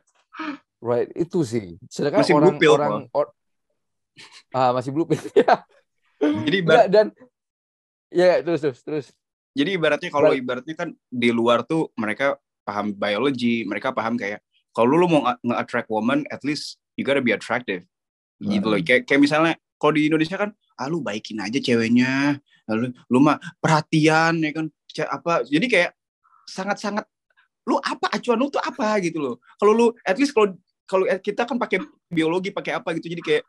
right 0.77 1.09
itu 1.17 1.41
sih. 1.41 1.81
Sedangkan 1.89 2.21
masih 2.21 2.37
orang 2.37 2.61
blue 2.61 2.69
orang 2.69 3.09
or, 3.09 3.33
ah 4.53 4.69
masih 4.77 4.93
blue 4.93 5.09
pill. 5.09 5.17
Jadi 6.45 6.57
ibarat, 6.61 6.85
dan 6.93 7.09
ya 8.13 8.45
terus 8.45 8.61
terus 8.61 8.79
terus. 8.85 9.05
Jadi 9.57 9.73
ibaratnya 9.73 10.13
kalau 10.13 10.37
ibaratnya 10.37 10.75
kan 10.77 10.93
di 11.09 11.33
luar 11.33 11.65
tuh 11.65 11.89
mereka 11.97 12.37
paham 12.61 12.93
biologi, 12.93 13.65
mereka 13.65 13.89
paham 13.89 14.21
kayak 14.21 14.45
kalau 14.71 14.95
lu 14.95 15.07
mau 15.09 15.33
nge-attract 15.43 15.89
woman, 15.91 16.23
at 16.31 16.45
least 16.47 16.79
you 16.95 17.03
gotta 17.03 17.19
be 17.19 17.35
attractive. 17.35 17.83
Gitu 18.39 18.63
loh. 18.63 18.79
Kayak, 18.79 19.09
kayak 19.09 19.21
misalnya 19.21 19.53
kalau 19.75 19.97
di 19.97 20.07
Indonesia 20.07 20.39
kan, 20.39 20.55
ah 20.79 20.87
lu 20.87 21.03
baikin 21.03 21.41
aja 21.43 21.59
ceweknya, 21.59 22.39
lalu 22.71 22.95
lu 23.11 23.19
mah 23.19 23.35
perhatian 23.59 24.39
ya 24.39 24.51
kan, 24.55 24.65
apa? 25.11 25.43
Jadi 25.43 25.67
kayak 25.67 25.91
sangat-sangat 26.47 27.03
lu 27.67 27.75
apa? 27.83 28.07
Acuan 28.15 28.39
lu 28.39 28.47
tuh 28.47 28.63
apa? 28.63 28.95
Gitu 29.03 29.19
loh. 29.19 29.43
Kalau 29.59 29.75
lu 29.75 29.85
at 30.07 30.15
least 30.15 30.31
kalau 30.31 30.55
kalau 30.87 31.03
kita 31.19 31.43
kan 31.43 31.59
pakai 31.59 31.83
biologi 32.07 32.55
pakai 32.55 32.79
apa 32.79 32.95
gitu. 32.95 33.11
Jadi 33.11 33.21
kayak 33.21 33.43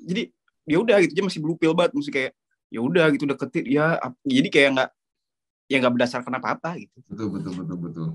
jadi 0.00 0.22
ya 0.64 0.76
udah 0.80 0.96
gitu. 1.04 1.12
Aja 1.20 1.22
masih 1.28 1.40
blue 1.44 1.60
pill 1.60 1.76
banget. 1.76 1.92
Mesti 1.92 2.10
kayak 2.10 2.32
ya 2.72 2.80
udah 2.80 3.04
gitu 3.12 3.24
deketin 3.28 3.64
ya. 3.68 4.00
Jadi 4.24 4.48
kayak 4.48 4.68
nggak 4.80 4.90
ya 5.68 5.76
nggak 5.80 5.94
berdasarkan 5.96 6.32
apa 6.40 6.48
apa 6.56 6.70
gitu. 6.80 6.96
Betul 7.08 7.28
betul 7.32 7.52
betul 7.60 7.78
betul. 7.78 8.08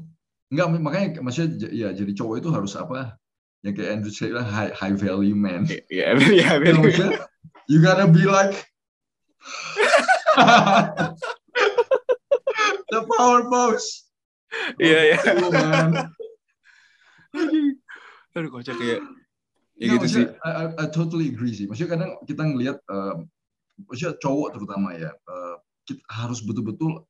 Nggak 0.49 0.67
makanya 0.81 1.07
maksudnya 1.21 1.69
ya 1.69 1.93
jadi 1.93 2.11
cowok 2.17 2.35
itu 2.41 2.49
harus 2.49 2.73
apa? 2.73 3.17
Yang 3.59 3.73
kayak 3.75 3.89
Andrew 3.91 4.13
bilang 4.31 4.47
high, 4.47 4.71
high 4.71 4.95
value 4.95 5.35
man. 5.35 5.67
Ya 5.67 5.83
ya 5.91 6.15
yeah, 6.31 6.55
you 7.67 7.83
gotta 7.83 8.07
be 8.07 8.23
like 8.23 8.55
the 12.91 12.99
power 13.17 13.41
boss 13.47 14.09
iya 14.77 15.13
iya 15.13 15.17
aduh 18.36 18.49
kocak 18.53 18.77
kayak 18.77 19.01
Ya, 19.80 19.95
gitu 19.95 20.07
sih. 20.11 20.25
I, 20.43 20.51
I, 20.51 20.65
I 20.75 20.86
totally 20.91 21.32
agree 21.32 21.55
sih. 21.55 21.63
Maksudnya 21.63 21.95
kadang 21.95 22.11
kita 22.27 22.43
ngelihat, 22.43 22.84
uh, 22.91 23.23
maksudnya 23.88 24.19
cowok 24.19 24.59
terutama 24.59 24.91
ya, 24.91 25.15
uh, 25.23 25.55
kita 25.88 26.03
harus 26.11 26.43
betul-betul 26.43 27.07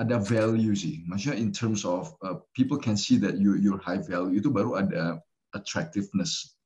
ada 0.00 0.16
value 0.16 0.72
sih. 0.72 1.04
Maksudnya 1.04 1.36
in 1.36 1.52
terms 1.52 1.84
of 1.84 2.16
uh, 2.24 2.40
people 2.56 2.80
can 2.80 2.96
see 2.96 3.20
that 3.20 3.36
you 3.36 3.60
you're 3.60 3.76
high 3.76 4.00
value 4.00 4.40
itu 4.40 4.48
baru 4.48 4.80
ada 4.80 5.20
attractiveness. 5.52 6.56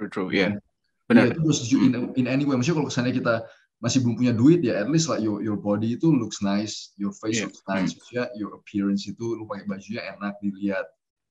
True, 0.00 0.08
true, 0.08 0.28
yeah. 0.32 0.56
Benar. 1.04 1.30
Yeah, 1.30 1.36
terus 1.36 1.68
in 1.76 2.16
in 2.16 2.24
any 2.24 2.48
way. 2.48 2.56
Maksudnya 2.56 2.80
kalau 2.80 2.88
kesannya 2.88 3.12
kita 3.12 3.34
masih 3.80 4.00
belum 4.00 4.16
punya 4.16 4.32
duit 4.32 4.64
ya, 4.64 4.80
at 4.80 4.88
least 4.88 5.06
like 5.12 5.20
your 5.20 5.44
your 5.44 5.56
body 5.56 5.94
itu 5.94 6.08
looks 6.08 6.40
nice, 6.40 6.96
your 6.96 7.12
face 7.12 7.40
yeah. 7.40 7.46
looks 7.48 7.62
nice, 7.68 7.92
maksudnya 7.92 8.26
your 8.34 8.56
appearance 8.56 9.04
itu 9.04 9.36
lu 9.36 9.44
pakai 9.44 9.68
bajunya 9.68 10.02
enak 10.16 10.34
dilihat, 10.40 10.86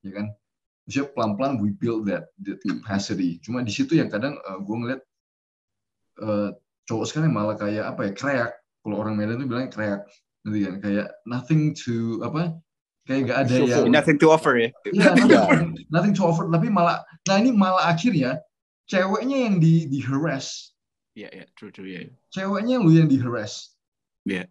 ya 0.06 0.12
kan? 0.14 0.26
maksudnya 0.86 1.10
pelan-pelan 1.18 1.58
we 1.58 1.74
build 1.74 2.06
that, 2.06 2.30
that 2.46 2.62
capacity. 2.62 3.42
Cuma 3.42 3.66
di 3.66 3.74
situ 3.74 3.98
yang 3.98 4.06
kadang 4.06 4.38
uh, 4.46 4.54
eh, 4.54 4.58
gue 4.62 4.76
ngeliat 4.78 5.00
uh, 6.22 6.50
cowok 6.86 7.04
sekarang 7.10 7.34
malah 7.34 7.58
kayak 7.58 7.90
apa 7.90 8.00
ya 8.06 8.12
kreak. 8.14 8.50
Kalau 8.86 9.02
orang 9.02 9.18
Medan 9.18 9.42
tuh 9.42 9.50
bilang 9.50 9.66
kreak, 9.66 10.06
nanti 10.46 10.58
kan 10.62 10.78
kayak 10.78 11.06
nothing 11.26 11.74
to 11.74 12.22
apa 12.22 12.54
kayak 13.02 13.26
gak 13.26 13.38
ada 13.46 13.54
yang 13.66 13.90
nothing 13.90 14.14
to 14.14 14.30
offer 14.30 14.54
ya. 14.54 14.70
Yeah, 14.94 15.18
nothing, 15.18 15.74
nothing 15.90 16.14
to 16.14 16.22
offer. 16.22 16.46
Tapi 16.46 16.70
malah, 16.70 17.02
nah 17.26 17.42
ini 17.42 17.50
malah 17.50 17.90
akhirnya 17.90 18.38
ceweknya 18.86 19.50
yang 19.50 19.58
di 19.58 19.90
di 19.90 19.98
harass. 20.06 20.70
Iya, 21.16 21.26
yeah, 21.26 21.30
iya, 21.32 21.40
yeah, 21.42 21.48
true, 21.56 21.72
true, 21.72 21.88
ya. 21.88 22.04
Yeah. 22.04 22.12
Ceweknya 22.28 22.76
lu 22.76 22.92
yang 22.92 23.08
di 23.08 23.16
harass. 23.16 23.72
Iya. 24.28 24.44
Yeah. 24.44 24.46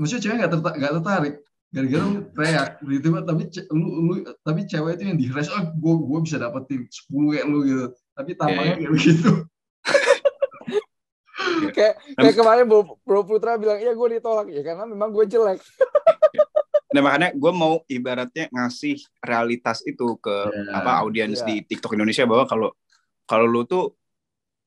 Maksudnya 0.00 0.22
cewek 0.24 0.36
gak, 0.40 0.52
tertarik, 0.56 0.78
gak 0.80 0.94
tertarik 1.00 1.34
gara-gara 1.68 2.00
lu 2.00 2.24
teriak 2.32 2.70
gitu 2.80 3.08
tapi 3.28 3.42
lu, 3.76 3.86
lu 4.08 4.14
tapi 4.40 4.60
cewek 4.64 4.96
itu 4.96 5.02
yang 5.04 5.18
di 5.20 5.28
harass 5.28 5.52
oh 5.52 5.68
gue 5.68 5.94
gue 6.00 6.18
bisa 6.24 6.40
dapetin 6.40 6.88
10 6.88 7.12
kayak 7.12 7.44
lu 7.44 7.58
gitu 7.68 7.86
tapi 8.16 8.30
tampangnya 8.32 8.56
yeah, 8.56 8.68
yeah. 8.72 8.76
kayak 8.80 8.92
begitu 8.96 9.30
kayak 11.76 11.94
kayak 12.16 12.34
kemarin 12.40 12.64
Bro, 12.64 12.80
Bro 13.04 13.20
Putra 13.28 13.60
bilang 13.60 13.76
iya 13.84 13.92
gue 13.92 14.08
ditolak 14.16 14.48
ya 14.48 14.64
karena 14.64 14.88
memang 14.88 15.12
gue 15.12 15.24
jelek 15.28 15.60
nah 16.88 17.00
makanya 17.04 17.36
gue 17.36 17.52
mau 17.52 17.84
ibaratnya 17.84 18.48
ngasih 18.48 19.04
realitas 19.20 19.84
itu 19.84 20.16
ke 20.24 20.36
yeah. 20.48 20.72
apa 20.72 21.04
audiens 21.04 21.44
yeah. 21.44 21.52
di 21.52 21.68
TikTok 21.68 22.00
Indonesia 22.00 22.24
bahwa 22.24 22.48
kalau 22.48 22.72
kalau 23.28 23.44
lu 23.44 23.68
tuh 23.68 23.92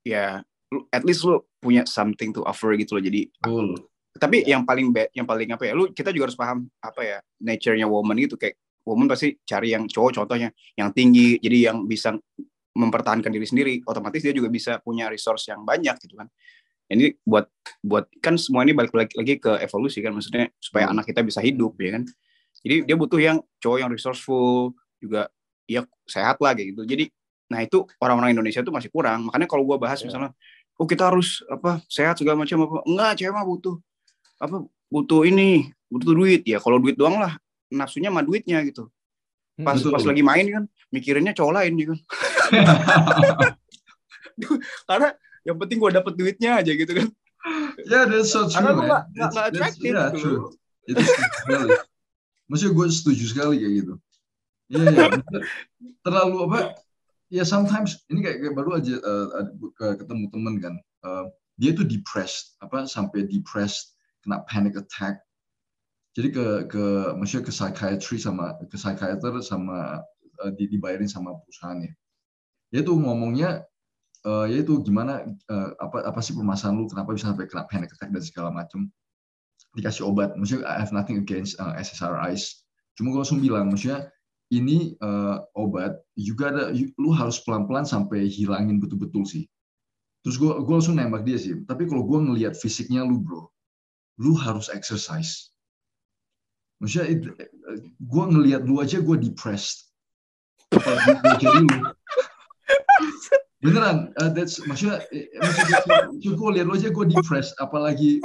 ya 0.05 0.45
at 0.91 1.03
least 1.03 1.27
lu 1.27 1.43
punya 1.59 1.83
something 1.83 2.31
to 2.31 2.41
offer 2.47 2.71
gitu 2.79 2.95
loh 2.97 3.03
jadi 3.03 3.27
cool 3.43 3.75
tapi 4.11 4.43
yang 4.43 4.67
paling 4.67 4.91
bad, 4.91 5.07
yang 5.15 5.23
paling 5.23 5.47
apa 5.55 5.63
ya 5.63 5.71
lu 5.71 5.87
kita 5.95 6.11
juga 6.11 6.27
harus 6.27 6.37
paham 6.37 6.67
apa 6.83 7.01
ya 7.01 7.17
nature-nya 7.39 7.87
woman 7.87 8.19
itu 8.19 8.35
kayak 8.35 8.59
woman 8.83 9.07
pasti 9.07 9.39
cari 9.47 9.71
yang 9.71 9.87
cowok 9.87 10.23
contohnya 10.23 10.51
yang 10.75 10.91
tinggi 10.91 11.39
jadi 11.39 11.71
yang 11.71 11.87
bisa 11.87 12.19
mempertahankan 12.75 13.31
diri 13.31 13.47
sendiri 13.47 13.73
otomatis 13.87 14.19
dia 14.23 14.35
juga 14.35 14.47
bisa 14.51 14.79
punya 14.83 15.07
resource 15.11 15.51
yang 15.51 15.63
banyak 15.63 15.95
gitu 16.07 16.15
kan. 16.19 16.27
Ini 16.91 17.23
buat 17.23 17.47
buat 17.79 18.11
kan 18.19 18.35
semua 18.35 18.67
ini 18.67 18.75
balik 18.75 18.91
lagi, 18.91 19.15
lagi 19.15 19.39
ke 19.39 19.63
evolusi 19.63 20.03
kan 20.03 20.11
maksudnya 20.11 20.51
supaya 20.59 20.91
hmm. 20.91 20.93
anak 20.99 21.05
kita 21.07 21.23
bisa 21.23 21.39
hidup 21.39 21.75
ya 21.79 21.99
kan. 21.99 22.03
Jadi 22.63 22.75
dia 22.83 22.95
butuh 22.99 23.19
yang 23.19 23.39
cowok 23.63 23.77
yang 23.79 23.91
resourceful 23.91 24.75
juga 24.99 25.31
ya 25.71 25.87
sehat 26.03 26.39
lah 26.43 26.51
gitu. 26.55 26.83
Jadi 26.83 27.07
nah 27.51 27.59
itu 27.63 27.83
orang-orang 27.99 28.35
Indonesia 28.35 28.63
tuh 28.63 28.71
masih 28.71 28.87
kurang 28.87 29.27
makanya 29.27 29.43
kalau 29.43 29.67
gua 29.67 29.75
bahas 29.75 29.99
yeah. 29.99 30.07
misalnya 30.07 30.31
oh 30.77 30.87
kita 30.87 31.09
harus 31.09 31.43
apa 31.49 31.81
sehat 31.89 32.19
segala 32.19 32.39
macam 32.39 32.67
apa 32.67 32.77
enggak 32.87 33.11
cewek 33.19 33.33
mah 33.33 33.45
butuh 33.47 33.75
apa 34.41 34.65
butuh 34.91 35.21
ini 35.23 35.71
butuh 35.91 36.13
duit. 36.15 36.41
Ya 36.47 36.59
kalau 36.59 36.79
duit 36.79 36.95
doang 36.95 37.19
lah 37.19 37.35
nafsunya 37.71 38.11
sama 38.11 38.23
duitnya 38.23 38.63
gitu. 38.67 38.91
Pas 39.59 39.79
Betul. 39.79 39.91
pas 39.95 40.03
lagi 40.03 40.23
main 40.23 40.47
kan 40.47 40.63
mikirinnya 40.91 41.35
cowok 41.35 41.53
lain 41.55 41.73
gitu. 41.79 41.95
Karena 44.89 45.09
yang 45.47 45.57
penting 45.57 45.77
gue 45.81 45.91
dapet 45.91 46.13
duitnya 46.15 46.63
aja 46.63 46.71
gitu 46.71 46.91
kan. 46.91 47.07
Yeah 47.89 48.05
that's 48.05 48.29
so 48.29 48.45
true 48.45 48.61
karena 48.61 48.77
man. 48.77 48.85
gak, 48.85 49.03
gak, 49.17 49.29
gak 49.33 49.45
attractive 49.49 49.97
yeah, 49.97 50.13
gitu. 50.13 50.21
true. 50.21 50.53
itu 50.85 51.01
maksudnya 52.45 52.73
gue 52.77 52.85
setuju 52.93 53.25
sekali 53.25 53.55
kayak 53.57 53.73
gitu. 53.81 53.93
Iya 54.69 54.77
yeah, 54.77 54.93
yeah. 55.09 55.17
terlalu 56.05 56.37
apa 56.45 56.77
ya 57.31 57.47
sometimes 57.47 58.03
ini 58.11 58.19
kayak, 58.19 58.37
kayak 58.43 58.55
baru 58.59 58.77
aja 58.77 58.95
uh, 58.99 59.47
ketemu 59.95 60.27
temen 60.29 60.55
kan. 60.59 60.75
Uh, 61.01 61.25
dia 61.55 61.71
tuh 61.71 61.87
depressed 61.87 62.59
apa 62.59 62.83
sampai 62.85 63.25
depressed 63.25 63.95
kena 64.21 64.43
panic 64.45 64.75
attack. 64.75 65.23
Jadi 66.11 66.27
ke 66.35 66.45
ke 66.67 66.83
maksudnya 67.15 67.47
ke 67.47 67.53
psychiatry 67.55 68.19
sama 68.19 68.59
ke 68.59 68.75
psychiater 68.75 69.39
sama 69.39 70.03
uh, 70.43 70.51
dibayarin 70.59 71.07
sama 71.07 71.39
perusahaannya. 71.39 71.95
Dia 72.75 72.81
tuh 72.83 72.99
ngomongnya 72.99 73.63
uh, 74.27 74.45
ya 74.45 74.59
itu 74.59 74.83
gimana 74.83 75.23
uh, 75.47 75.69
apa 75.79 76.03
apa 76.03 76.19
sih 76.19 76.35
permasalahan 76.35 76.83
lu? 76.83 76.91
Kenapa 76.91 77.15
bisa 77.15 77.31
sampai 77.31 77.47
kena 77.47 77.63
panic 77.71 77.95
attack 77.95 78.11
dan 78.11 78.23
segala 78.23 78.49
macam 78.51 78.91
dikasih 79.79 80.03
obat. 80.03 80.35
Maksudnya 80.35 80.67
I 80.67 80.83
have 80.83 80.91
nothing 80.91 81.15
against 81.23 81.55
uh, 81.63 81.71
SSRIs 81.79 82.61
cuma 82.99 83.15
gue 83.15 83.19
langsung 83.23 83.39
bilang 83.39 83.71
maksudnya 83.71 84.11
ini 84.51 84.99
uh, 84.99 85.39
obat 85.55 86.03
juga 86.19 86.51
ada 86.51 86.63
lu 86.75 87.09
harus 87.15 87.39
pelan-pelan 87.41 87.87
sampai 87.87 88.27
hilangin 88.27 88.83
betul-betul 88.83 89.23
sih. 89.23 89.47
Terus 90.21 90.37
gue 90.37 90.51
gue 90.51 90.73
langsung 90.75 90.99
nembak 90.99 91.23
dia 91.23 91.39
sih. 91.39 91.63
Tapi 91.65 91.87
kalau 91.87 92.03
gue 92.05 92.19
ngelihat 92.19 92.53
fisiknya 92.59 93.01
lu 93.07 93.23
bro 93.23 93.47
lu 94.21 94.37
harus 94.37 94.69
exercise. 94.69 95.49
Maksudnya 96.83 97.33
gue 97.97 98.23
ngelihat 98.35 98.67
lu 98.67 98.83
aja 98.83 99.01
gue 99.01 99.17
depressed. 99.17 99.89
Jadi 101.41 101.65
lu 101.65 101.79
beneran 103.61 104.09
uh, 104.17 104.33
that's 104.33 104.57
maksudnya 104.65 105.05
eh, 105.13 105.29
maksudnya 105.37 106.33
gue 106.33 106.49
lihat 106.59 106.65
lo 106.67 106.75
aja 106.75 106.89
gue 106.91 107.05
depressed. 107.07 107.55
Apalagi 107.57 108.21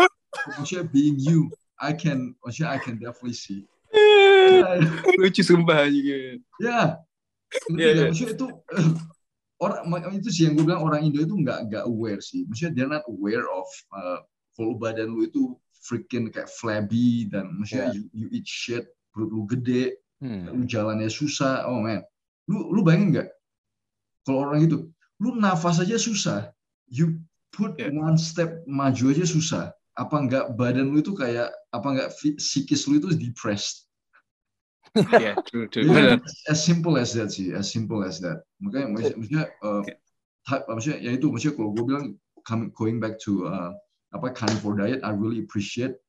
maksudnya 0.58 0.84
being 0.90 1.16
you 1.16 1.48
I 1.80 1.92
can 1.92 2.34
maksudnya 2.44 2.76
I 2.76 2.78
can 2.80 2.98
definitely 2.98 3.36
see. 3.36 3.64
lucu 5.20 5.42
sumpah 5.42 5.86
juga 5.90 6.14
ya 6.14 6.34
yeah. 6.60 6.86
yeah, 7.72 8.06
maksudnya 8.10 8.34
itu 8.34 8.48
orang 9.64 10.14
itu 10.20 10.28
sih 10.28 10.42
yang 10.48 10.54
gue 10.60 10.64
bilang 10.68 10.84
orang 10.84 11.08
Indo 11.08 11.24
itu 11.24 11.32
nggak 11.32 11.72
nggak 11.72 11.84
aware 11.88 12.20
sih 12.20 12.44
maksudnya 12.44 12.72
they're 12.76 12.92
not 12.92 13.04
aware 13.08 13.46
of 13.48 13.68
uh, 13.96 14.20
kalau 14.56 14.76
badan 14.76 15.12
lu 15.12 15.24
itu 15.24 15.56
freaking 15.80 16.28
kayak 16.28 16.50
flabby 16.50 17.30
dan 17.30 17.48
maksudnya 17.56 17.92
yeah. 17.92 17.96
you, 17.96 18.02
you 18.12 18.26
eat 18.34 18.44
shit 18.44 18.84
perut 19.14 19.32
lu 19.32 19.48
gede 19.48 19.96
hmm. 20.20 20.52
lu 20.52 20.64
jalannya 20.68 21.08
susah 21.08 21.64
oh 21.70 21.80
man 21.80 22.04
lu 22.50 22.68
lu 22.74 22.84
bayangin 22.84 23.16
nggak 23.16 23.28
kalau 24.28 24.50
orang 24.50 24.66
itu 24.66 24.76
lu 25.22 25.40
nafas 25.40 25.80
aja 25.80 25.96
susah 25.96 26.52
you 26.90 27.16
put 27.48 27.72
yeah. 27.80 27.88
one 27.88 28.20
step 28.20 28.60
maju 28.68 29.14
aja 29.16 29.24
susah 29.24 29.64
apa 29.96 30.16
enggak 30.20 30.52
badan 30.60 30.92
lu 30.92 31.00
itu 31.00 31.16
kayak 31.16 31.48
apa 31.72 31.86
enggak 31.88 32.10
psikis 32.36 32.84
lu 32.84 33.00
itu 33.00 33.16
depressed 33.16 33.85
yeah, 35.22 35.36
true, 35.48 35.66
true. 35.68 35.86
Yeah, 35.86 36.18
as 36.48 36.64
simple 36.64 36.96
as 36.96 37.12
that 37.14 37.32
sih, 37.32 37.52
as 37.52 37.68
simple 37.68 38.02
as 38.02 38.20
that. 38.24 38.44
Makanya, 38.62 38.96
maksudnya, 38.96 39.44
uh, 39.60 39.82
yeah. 39.84 40.62
maksudnya 40.66 40.98
ya 41.04 41.10
itu, 41.14 41.28
maksudnya 41.28 41.54
kalau 41.60 41.70
gue 41.76 41.84
bilang 41.84 42.06
coming, 42.48 42.70
going 42.72 42.98
back 42.98 43.20
to 43.20 43.44
uh, 43.44 43.76
apa 44.16 44.32
carnivore 44.32 44.78
diet, 44.78 45.04
I 45.04 45.12
really 45.12 45.44
appreciate 45.44 46.00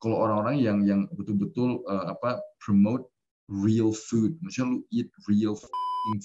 kalau 0.00 0.16
orang-orang 0.24 0.56
yang 0.64 0.78
yang 0.88 1.00
betul-betul 1.12 1.84
uh, 1.84 2.16
apa 2.16 2.40
promote 2.62 3.08
real 3.50 3.92
food, 3.92 4.38
maksudnya 4.40 4.78
lu 4.78 4.78
eat 4.94 5.08
real 5.28 5.54
food, 5.58 5.70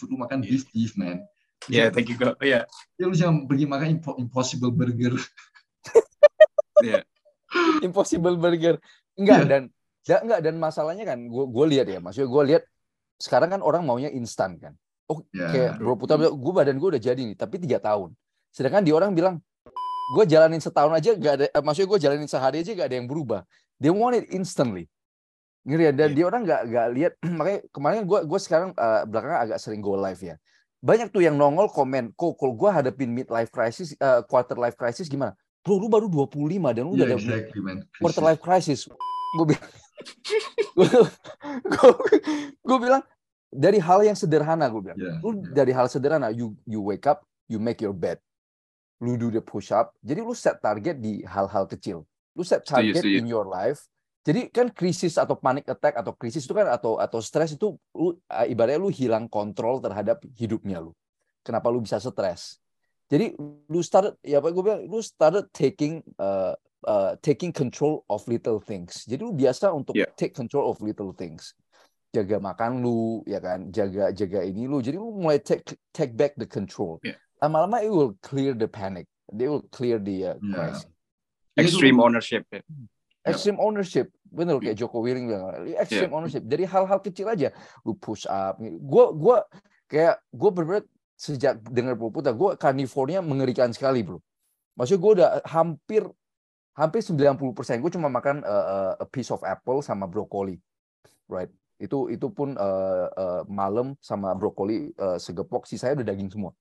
lu 0.07 0.18
makan 0.22 0.41
yeah. 0.41 0.49
beef 0.49 0.63
beef 0.72 0.93
man, 0.95 1.20
Ya, 1.66 1.88
yeah, 1.88 1.89
thank 1.89 2.11
you, 2.13 2.18
kok. 2.18 2.38
Iya. 2.43 2.70
Ya, 2.99 3.03
lu 3.09 3.16
jangan 3.18 3.49
pergi 3.49 3.66
makan 3.66 3.97
impossible 4.22 4.70
burger. 4.70 5.18
Yeah. 6.84 7.07
Impossible 7.82 8.36
burger. 8.38 8.78
Enggak, 9.16 9.39
yeah. 9.41 9.49
dan 9.49 9.61
ya, 10.06 10.22
enggak 10.22 10.39
dan 10.45 10.56
masalahnya 10.62 11.06
kan 11.06 11.20
gue 11.26 11.45
gue 11.49 11.66
lihat 11.76 11.88
ya, 11.89 11.99
maksudnya 11.99 12.30
gue 12.30 12.43
lihat 12.53 12.64
sekarang 13.18 13.49
kan 13.58 13.62
orang 13.66 13.84
maunya 13.84 14.10
instan 14.14 14.58
kan. 14.62 14.74
Oh, 15.06 15.22
yeah. 15.30 15.53
kayak 15.53 15.72
Bro 15.78 16.01
Putra 16.01 16.18
bilang, 16.18 16.34
gue 16.34 16.53
badan 16.53 16.76
gue 16.82 16.89
udah 16.97 17.01
jadi 17.01 17.22
nih, 17.22 17.38
tapi 17.38 17.62
tiga 17.62 17.78
tahun. 17.78 18.18
Sedangkan 18.49 18.82
di 18.82 18.89
orang 18.89 19.14
bilang, 19.14 19.38
gue 20.18 20.24
jalanin 20.26 20.58
setahun 20.58 20.97
aja 20.97 21.14
gak 21.14 21.34
ada, 21.38 21.45
eh, 21.45 21.62
maksudnya 21.62 21.89
gue 21.93 21.99
jalanin 22.01 22.30
sehari 22.30 22.66
aja 22.66 22.74
gak 22.74 22.89
ada 22.89 22.97
yang 22.97 23.06
berubah. 23.06 23.45
They 23.78 23.93
want 23.93 24.18
it 24.18 24.34
instantly. 24.34 24.89
Ngeri 25.62 25.89
ya, 25.89 25.91
dan 25.93 26.10
yeah. 26.10 26.16
dia 26.18 26.26
orang 26.26 26.41
gak, 26.41 26.62
gak 26.74 26.88
lihat, 26.89 27.14
makanya 27.38 27.60
kemarin 27.70 28.01
gue 28.10 28.20
gue 28.26 28.39
sekarang 28.41 28.70
uh, 28.74 29.06
belakangan 29.06 29.39
agak 29.45 29.58
sering 29.62 29.82
go 29.82 29.93
live 29.93 30.22
ya 30.22 30.38
banyak 30.86 31.10
tuh 31.10 31.26
yang 31.26 31.34
nongol 31.34 31.66
komen, 31.74 32.14
kok 32.14 32.38
kalau 32.38 32.53
gue 32.53 32.70
hadapin 32.70 33.10
mid 33.10 33.26
life 33.34 33.49
crisis, 33.49 33.97
uh, 33.97 34.22
quarter 34.22 34.53
life 34.53 34.78
crisis 34.78 35.10
gimana? 35.10 35.34
Bro, 35.66 35.82
lu 35.82 35.89
baru 35.89 36.06
25 36.06 36.38
dan 36.78 36.86
lu 36.86 36.93
yeah, 36.93 37.10
udah 37.10 37.18
exactly, 37.18 37.58
ada 37.58 37.82
quarter 37.97 38.22
life 38.22 38.38
crisis. 38.38 38.86
Gue 39.36 39.46
bilang, 39.52 39.68
gue 42.68 42.78
bilang 42.80 43.04
dari 43.52 43.80
hal 43.80 44.00
yang 44.04 44.18
sederhana 44.18 44.68
gue 44.68 44.82
bilang, 44.92 45.00
yeah, 45.00 45.20
lu 45.20 45.40
yeah. 45.40 45.52
dari 45.52 45.72
hal 45.72 45.88
sederhana, 45.88 46.32
you 46.32 46.56
you 46.68 46.80
wake 46.80 47.08
up, 47.08 47.24
you 47.48 47.60
make 47.60 47.80
your 47.80 47.96
bed, 47.96 48.20
lu 49.04 49.16
do 49.16 49.32
the 49.32 49.44
push 49.44 49.72
up, 49.76 49.96
jadi 50.04 50.24
lu 50.24 50.36
set 50.36 50.60
target 50.60 51.00
di 51.00 51.24
hal-hal 51.24 51.68
kecil, 51.68 52.04
lu 52.36 52.44
set 52.44 52.64
target 52.68 53.00
so 53.00 53.08
you, 53.08 53.16
so 53.16 53.20
in 53.20 53.28
your 53.28 53.48
life, 53.48 53.88
jadi 54.26 54.50
kan 54.50 54.74
krisis 54.74 55.22
atau 55.22 55.38
panic 55.38 55.70
attack 55.70 55.96
atau 56.02 56.10
krisis 56.18 56.50
itu 56.50 56.58
kan 56.58 56.66
atau 56.66 56.98
atau 56.98 57.22
stres 57.22 57.54
itu 57.54 57.78
lu 57.94 58.18
ibaratnya 58.26 58.82
lu 58.82 58.90
hilang 58.90 59.30
kontrol 59.30 59.78
terhadap 59.78 60.26
hidupnya 60.34 60.82
lu. 60.82 60.98
Kenapa 61.46 61.70
lu 61.70 61.78
bisa 61.86 62.02
stres? 62.02 62.58
Jadi 63.06 63.38
lu 63.70 63.86
start 63.86 64.18
ya 64.26 64.42
apa 64.42 64.50
gue 64.50 64.64
bilang 64.66 64.82
lu 64.90 64.98
started 64.98 65.46
taking 65.54 66.02
uh, 66.18 66.58
uh, 66.86 67.18
taking 67.22 67.52
control 67.52 68.06
of 68.10 68.24
little 68.30 68.62
things. 68.62 69.04
Jadi 69.10 69.22
lu 69.26 69.34
biasa 69.34 69.74
untuk 69.74 69.98
yeah. 69.98 70.10
take 70.16 70.32
control 70.32 70.70
of 70.70 70.80
little 70.80 71.12
things. 71.12 71.54
Jaga 72.16 72.40
makan 72.40 72.80
lu 72.80 73.26
ya 73.28 73.44
kan, 73.44 73.74
jaga 73.76 74.14
jaga 74.16 74.40
ini 74.46 74.70
lu. 74.70 74.80
Jadi 74.80 74.96
lu 74.96 75.12
mulai 75.12 75.42
take 75.42 75.66
take 75.92 76.16
back 76.16 76.38
the 76.40 76.48
control. 76.48 77.02
Yeah. 77.04 77.20
Lama-lama 77.44 77.84
it 77.84 77.92
will 77.92 78.16
clear 78.24 78.56
the 78.56 78.70
panic. 78.70 79.10
They 79.28 79.52
will 79.52 79.66
clear 79.74 80.00
the 80.00 80.34
uh, 80.34 80.38
crisis. 80.40 80.88
Yeah. 81.58 81.66
Extreme 81.66 82.00
ownership. 82.00 82.48
Ya. 82.54 82.62
Extreme 83.26 83.58
ownership, 83.58 84.14
bener 84.30 84.62
kayak 84.62 84.78
Joko 84.78 85.02
Wiring 85.02 85.26
bilang. 85.26 85.66
Extreme 85.66 86.14
yeah. 86.14 86.18
ownership. 86.22 86.44
Dari 86.46 86.62
hal-hal 86.70 87.02
kecil 87.02 87.26
aja, 87.26 87.50
lu 87.82 87.98
push 87.98 88.30
up. 88.30 88.62
Gue 88.62 89.06
gue 89.18 89.38
kayak 89.90 90.22
gue 90.30 90.50
bener 90.54 90.86
sejak 91.18 91.58
dengar 91.72 91.98
Puputa, 91.98 92.36
gue 92.36 92.54
carnivornya 92.60 93.24
mengerikan 93.26 93.72
sekali 93.72 94.04
bro. 94.04 94.20
Maksudnya 94.76 95.02
gue 95.02 95.12
udah 95.18 95.30
hampir 95.48 96.04
hampir 96.76 97.02
90 97.02 97.56
persen. 97.56 97.80
Gue 97.80 97.90
cuma 97.90 98.12
makan 98.12 98.44
uh, 98.44 99.00
a 99.00 99.08
piece 99.08 99.32
of 99.32 99.42
apple 99.42 99.80
sama 99.82 100.06
brokoli, 100.06 100.60
right? 101.32 101.50
Itu 101.80 102.08
itu 102.12 102.28
pun 102.32 102.56
uh, 102.56 103.08
uh, 103.12 103.42
malam 103.48 103.96
sama 104.04 104.36
brokoli 104.36 104.92
uh, 105.00 105.18
segepok. 105.18 105.66
Sisanya 105.66 106.04
udah 106.04 106.08
daging 106.12 106.30
semua. 106.32 106.52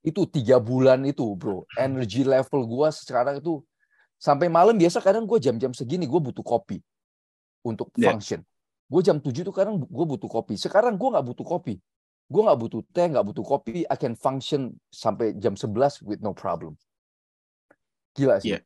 Itu 0.00 0.24
tiga 0.24 0.56
bulan 0.56 1.04
itu 1.04 1.24
bro. 1.36 1.68
Energy 1.76 2.24
level 2.24 2.64
gue 2.64 2.88
sekarang 2.92 3.44
itu 3.44 3.60
Sampai 4.18 4.50
malam 4.50 4.74
biasa 4.74 4.98
kadang 4.98 5.30
gue 5.30 5.38
jam-jam 5.38 5.70
segini 5.70 6.02
gue 6.02 6.18
butuh 6.18 6.42
kopi 6.42 6.82
untuk 7.62 7.94
yeah. 7.94 8.10
function. 8.10 8.42
Gue 8.90 8.98
jam 9.06 9.22
7 9.22 9.30
tuh 9.46 9.54
kadang 9.54 9.78
gue 9.78 10.06
butuh 10.10 10.26
kopi. 10.26 10.58
Sekarang 10.58 10.98
gue 10.98 11.08
nggak 11.14 11.22
butuh 11.22 11.46
kopi. 11.46 11.78
Gue 12.26 12.42
nggak 12.42 12.58
butuh 12.58 12.82
teh, 12.90 13.06
nggak 13.06 13.24
butuh 13.30 13.46
kopi. 13.46 13.86
I 13.86 13.96
can 13.96 14.18
function 14.18 14.74
sampai 14.90 15.38
jam 15.38 15.54
11 15.54 16.02
with 16.02 16.18
no 16.18 16.34
problem. 16.34 16.74
Gila 18.18 18.42
sih. 18.42 18.58
Yeah. 18.58 18.62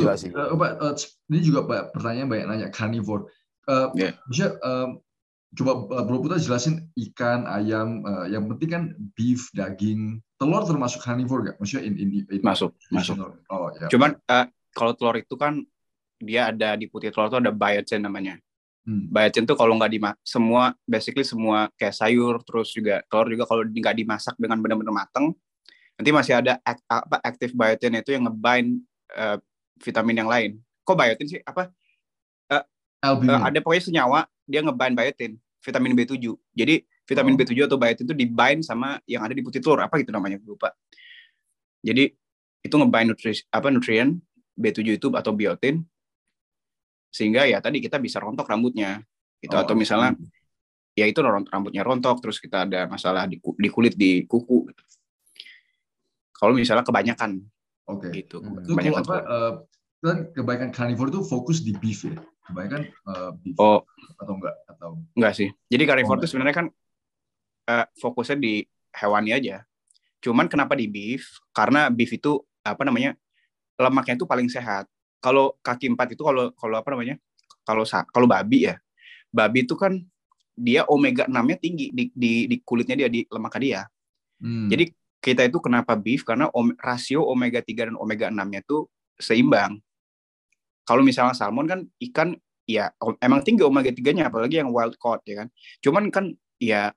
Gila 0.00 0.14
sih. 0.16 0.30
Uh, 0.32 0.56
Pak, 0.56 0.70
uh, 0.80 0.94
ini 1.28 1.38
juga 1.44 1.60
Pak, 1.68 1.98
pertanyaan 1.98 2.28
banyak 2.30 2.46
nanya 2.48 2.68
carnivore. 2.72 3.28
Uh, 3.68 3.92
yeah. 3.92 4.16
Bisa, 4.30 4.56
um, 4.64 5.02
coba 5.52 5.84
uh, 5.92 6.04
Bro 6.08 6.24
Putra 6.24 6.40
jelasin 6.40 6.88
ikan, 6.96 7.44
ayam, 7.44 8.00
uh, 8.08 8.24
yang 8.30 8.48
penting 8.48 8.70
kan 8.72 8.82
beef, 9.12 9.52
daging, 9.52 10.22
telur 10.40 10.64
termasuk 10.64 11.04
carnivore 11.04 11.52
gak? 11.52 11.56
Maksudnya 11.60 11.84
in, 11.86 11.94
in, 12.00 12.08
in 12.26 12.40
masuk, 12.40 12.72
masuk. 12.88 13.20
Oh, 13.52 13.68
ya. 13.76 13.86
Cuman 13.92 14.16
uh, 14.26 14.46
kalau 14.72 14.96
telur 14.96 15.20
itu 15.20 15.36
kan 15.36 15.60
dia 16.22 16.48
ada 16.48 16.78
di 16.78 16.86
putih 16.88 17.12
telur 17.12 17.28
itu 17.28 17.38
ada 17.38 17.52
biotin 17.52 18.02
namanya. 18.02 18.38
Hmm. 18.82 19.06
Biotin 19.14 19.46
tuh 19.46 19.54
kalau 19.54 19.78
nggak 19.78 19.94
dimasak 19.94 20.18
semua 20.26 20.74
basically 20.82 21.22
semua 21.22 21.70
kayak 21.78 21.94
sayur 21.94 22.42
terus 22.42 22.74
juga 22.74 22.98
telur 23.06 23.30
juga 23.30 23.46
kalau 23.46 23.62
nggak 23.62 23.94
dimasak 23.94 24.34
dengan 24.34 24.58
benar-benar 24.58 25.06
mateng 25.06 25.30
nanti 25.94 26.10
masih 26.10 26.34
ada 26.34 26.58
act, 26.66 26.82
apa 26.90 27.22
aktif 27.22 27.54
biotin 27.54 27.94
itu 27.94 28.10
yang 28.10 28.26
ngebind 28.26 28.82
uh, 29.14 29.38
vitamin 29.80 30.24
yang 30.24 30.30
lain. 30.30 30.50
Kok 30.82 30.96
biotin 30.98 31.28
sih 31.28 31.40
apa? 31.44 31.70
Uh, 32.50 32.64
uh, 33.16 33.40
ada 33.46 33.58
pokoknya 33.62 33.84
senyawa 33.88 34.20
dia 34.44 34.60
ngebind 34.60 34.94
biotin 34.98 35.32
vitamin 35.62 35.94
B7. 35.94 36.18
Jadi 36.52 36.74
vitamin 37.06 37.34
oh. 37.34 37.38
B7 37.38 37.52
atau 37.66 37.78
biotin 37.78 38.04
itu 38.04 38.14
dibind 38.14 38.60
sama 38.66 38.98
yang 39.06 39.22
ada 39.22 39.32
di 39.32 39.42
putih 39.42 39.62
telur 39.62 39.80
apa 39.80 39.98
gitu 40.02 40.10
namanya 40.10 40.42
lupa. 40.42 40.74
Jadi 41.82 42.10
itu 42.62 42.74
ngebind 42.74 43.14
nutri 43.14 43.32
apa 43.50 43.68
nutrien 43.70 44.18
B7 44.54 44.98
itu 44.98 45.08
atau 45.14 45.32
biotin 45.34 45.82
sehingga 47.12 47.44
ya 47.44 47.60
tadi 47.60 47.82
kita 47.82 48.00
bisa 48.00 48.22
rontok 48.22 48.48
rambutnya 48.48 49.04
itu 49.42 49.52
oh, 49.52 49.60
atau 49.60 49.76
misalnya 49.76 50.16
iya. 50.96 51.04
ya 51.04 51.12
itu 51.12 51.20
rambutnya 51.24 51.82
rontok 51.84 52.22
terus 52.24 52.40
kita 52.40 52.64
ada 52.64 52.88
masalah 52.88 53.28
di, 53.28 53.36
di 53.36 53.68
kulit 53.68 53.98
di 53.98 54.24
kuku 54.24 54.72
gitu. 54.72 54.82
Kalau 56.32 56.58
misalnya 56.58 56.82
kebanyakan. 56.82 57.38
Oke. 57.88 58.08
Okay. 58.08 58.22
Gitu. 58.22 58.36
Hmm. 58.38 58.62
Kalau 58.62 58.98
apa? 59.02 59.16
Uh, 59.26 59.52
kan 60.02 60.18
kebaikan 60.34 60.70
carnivore 60.74 61.14
itu 61.14 61.22
fokus 61.22 61.62
di 61.62 61.74
beef 61.78 62.02
ya. 62.06 62.18
Kebanyakan 62.50 62.82
uh, 63.06 63.30
beef. 63.38 63.56
Oh. 63.58 63.86
Atau 64.18 64.34
enggak? 64.38 64.54
Atau 64.66 64.88
enggak 65.14 65.32
sih. 65.38 65.48
Jadi 65.70 65.82
carnivore 65.86 66.18
oh, 66.18 66.20
itu 66.22 66.28
sebenarnya 66.30 66.56
kan 66.56 66.66
uh, 67.70 67.86
fokusnya 67.98 68.38
di 68.38 68.66
hewani 68.92 69.30
aja. 69.34 69.62
Cuman 70.22 70.46
kenapa 70.46 70.74
di 70.78 70.86
beef? 70.86 71.42
Karena 71.54 71.90
beef 71.90 72.14
itu 72.14 72.42
apa 72.62 72.82
namanya? 72.86 73.14
lemaknya 73.80 74.14
itu 74.14 74.28
paling 74.28 74.46
sehat. 74.46 74.86
Kalau 75.18 75.58
kaki 75.58 75.90
empat 75.90 76.14
itu 76.14 76.22
kalau 76.22 76.54
kalau 76.54 76.76
apa 76.78 76.88
namanya? 76.94 77.16
Kalau 77.66 77.82
kalau 77.86 78.26
babi 78.30 78.70
ya. 78.70 78.78
Babi 79.32 79.64
itu 79.64 79.74
kan 79.74 79.96
dia 80.52 80.84
omega 80.86 81.24
6-nya 81.24 81.56
tinggi 81.56 81.88
di, 81.90 82.12
di 82.12 82.46
di 82.46 82.56
kulitnya 82.60 82.94
dia 82.94 83.08
di 83.08 83.24
lemak 83.26 83.56
dia. 83.58 83.88
Hmm. 84.38 84.68
Jadi 84.68 84.92
kita 85.22 85.46
itu 85.46 85.62
kenapa 85.62 85.94
beef 85.94 86.26
karena 86.26 86.50
om, 86.50 86.74
rasio 86.82 87.22
omega 87.22 87.62
3 87.62 87.94
dan 87.94 87.96
omega 87.96 88.26
6-nya 88.26 88.60
itu 88.66 88.90
seimbang. 89.22 89.78
Kalau 90.82 91.06
misalnya 91.06 91.38
salmon 91.38 91.70
kan 91.70 91.80
ikan 92.10 92.34
ya 92.66 92.90
emang 93.22 93.46
tinggi 93.46 93.62
omega 93.62 93.94
3-nya 93.94 94.26
apalagi 94.26 94.58
yang 94.58 94.74
wild 94.74 94.98
caught 94.98 95.22
ya 95.22 95.46
kan. 95.46 95.48
Cuman 95.78 96.10
kan 96.10 96.34
ya 96.58 96.90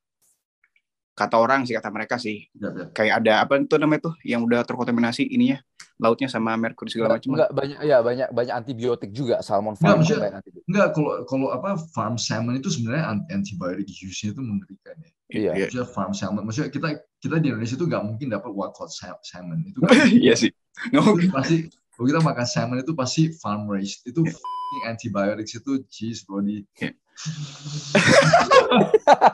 kata 1.15 1.35
orang 1.39 1.63
sih 1.63 1.73
kata 1.73 1.89
mereka 1.89 2.19
sih. 2.19 2.51
Ya, 2.59 2.69
ya. 2.75 2.85
kayak 2.91 3.13
ada 3.23 3.33
apa 3.47 3.57
itu 3.63 3.75
namanya 3.79 4.11
tuh 4.11 4.15
yang 4.27 4.43
udah 4.43 4.67
terkontaminasi 4.67 5.23
ininya 5.31 5.63
lautnya 5.95 6.27
sama 6.27 6.59
merkuri 6.59 6.91
segala 6.91 7.15
macam 7.15 7.39
enggak 7.39 7.51
banyak 7.55 7.79
ya 7.87 8.03
banyak 8.03 8.27
banyak 8.35 8.51
antibiotik 8.51 9.15
juga 9.15 9.39
salmon 9.39 9.79
farm 9.79 10.03
enggak, 10.03 10.43
enggak 10.67 10.87
kalau 10.91 11.23
kalau 11.23 11.47
apa 11.55 11.79
farm 11.95 12.19
salmon 12.19 12.59
itu 12.59 12.67
sebenarnya 12.67 13.15
antibiotik 13.31 13.87
use-nya 14.03 14.35
itu 14.35 14.41
mengerikan 14.43 14.95
ya. 14.99 15.09
Iya. 15.25 15.51
Maksudnya 15.55 15.87
farm 15.87 16.11
salmon 16.11 16.43
maksudnya 16.43 16.67
kita 16.67 16.99
kita 17.23 17.39
di 17.39 17.47
Indonesia 17.47 17.79
itu 17.79 17.87
nggak 17.87 18.03
mungkin 18.03 18.27
dapat 18.27 18.51
wild 18.51 18.75
caught 18.75 18.91
salmon. 19.23 19.63
Itu 19.63 19.79
iya 20.27 20.35
sih. 20.35 20.51
No. 20.91 21.15
pasti 21.31 21.71
kalau 21.95 22.05
kita 22.11 22.19
makan 22.19 22.43
salmon 22.43 22.83
itu 22.83 22.91
pasti 22.91 23.31
farm 23.39 23.71
raised. 23.71 24.03
Itu 24.03 24.27
yeah. 24.27 24.91
antibiotik 24.91 25.47
itu 25.47 25.79
cheese 25.87 26.27
bro 26.27 26.43
di 26.43 26.59
yeah 26.75 26.91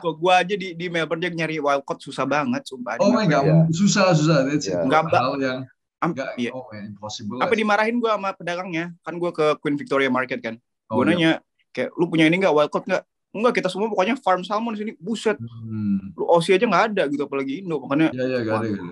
Kok 0.02 0.14
gua 0.22 0.46
aja 0.46 0.54
di 0.54 0.78
di 0.78 0.86
Melbourne 0.86 1.22
aja 1.26 1.34
nyari 1.34 1.58
wildcard 1.58 1.98
susah 1.98 2.22
banget 2.22 2.62
sumpah. 2.62 3.02
Oh 3.02 3.10
my 3.10 3.26
god, 3.26 3.42
yeah. 3.42 3.62
susah 3.74 4.14
susah. 4.14 4.46
That's 4.46 4.70
yeah. 4.70 4.86
Enggak 4.86 5.10
hal 5.10 5.34
yang 5.42 5.66
enggak 6.02 6.34
iya. 6.38 6.50
oh 6.54 6.66
man, 6.70 6.94
impossible. 6.94 7.42
Apa 7.42 7.54
dimarahin 7.58 7.98
gua 7.98 8.14
sama 8.14 8.30
pedagangnya? 8.34 8.94
Kan 9.02 9.18
gua 9.18 9.34
ke 9.34 9.58
Queen 9.58 9.74
Victoria 9.74 10.10
Market 10.10 10.38
kan. 10.38 10.54
Oh, 10.86 11.02
gua 11.02 11.10
iya. 11.10 11.10
nanya 11.10 11.30
kayak 11.74 11.90
lu 11.98 12.06
punya 12.06 12.30
ini 12.30 12.38
enggak 12.38 12.54
wildcard 12.54 12.86
enggak? 12.86 13.02
Enggak, 13.32 13.52
kita 13.58 13.68
semua 13.72 13.88
pokoknya 13.88 14.14
farm 14.20 14.46
salmon 14.46 14.76
di 14.76 14.86
sini. 14.86 14.92
Buset. 15.00 15.40
Hmm. 15.40 16.14
Lu 16.14 16.28
Aussie 16.30 16.54
aja 16.54 16.68
enggak 16.68 16.84
ada 16.94 17.02
gitu 17.10 17.26
apalagi 17.26 17.66
Indo 17.66 17.82
makanya. 17.82 18.14
Iya 18.14 18.24
iya 18.28 18.38
enggak 18.46 18.58
ada 18.62 18.68
gitu. 18.70 18.84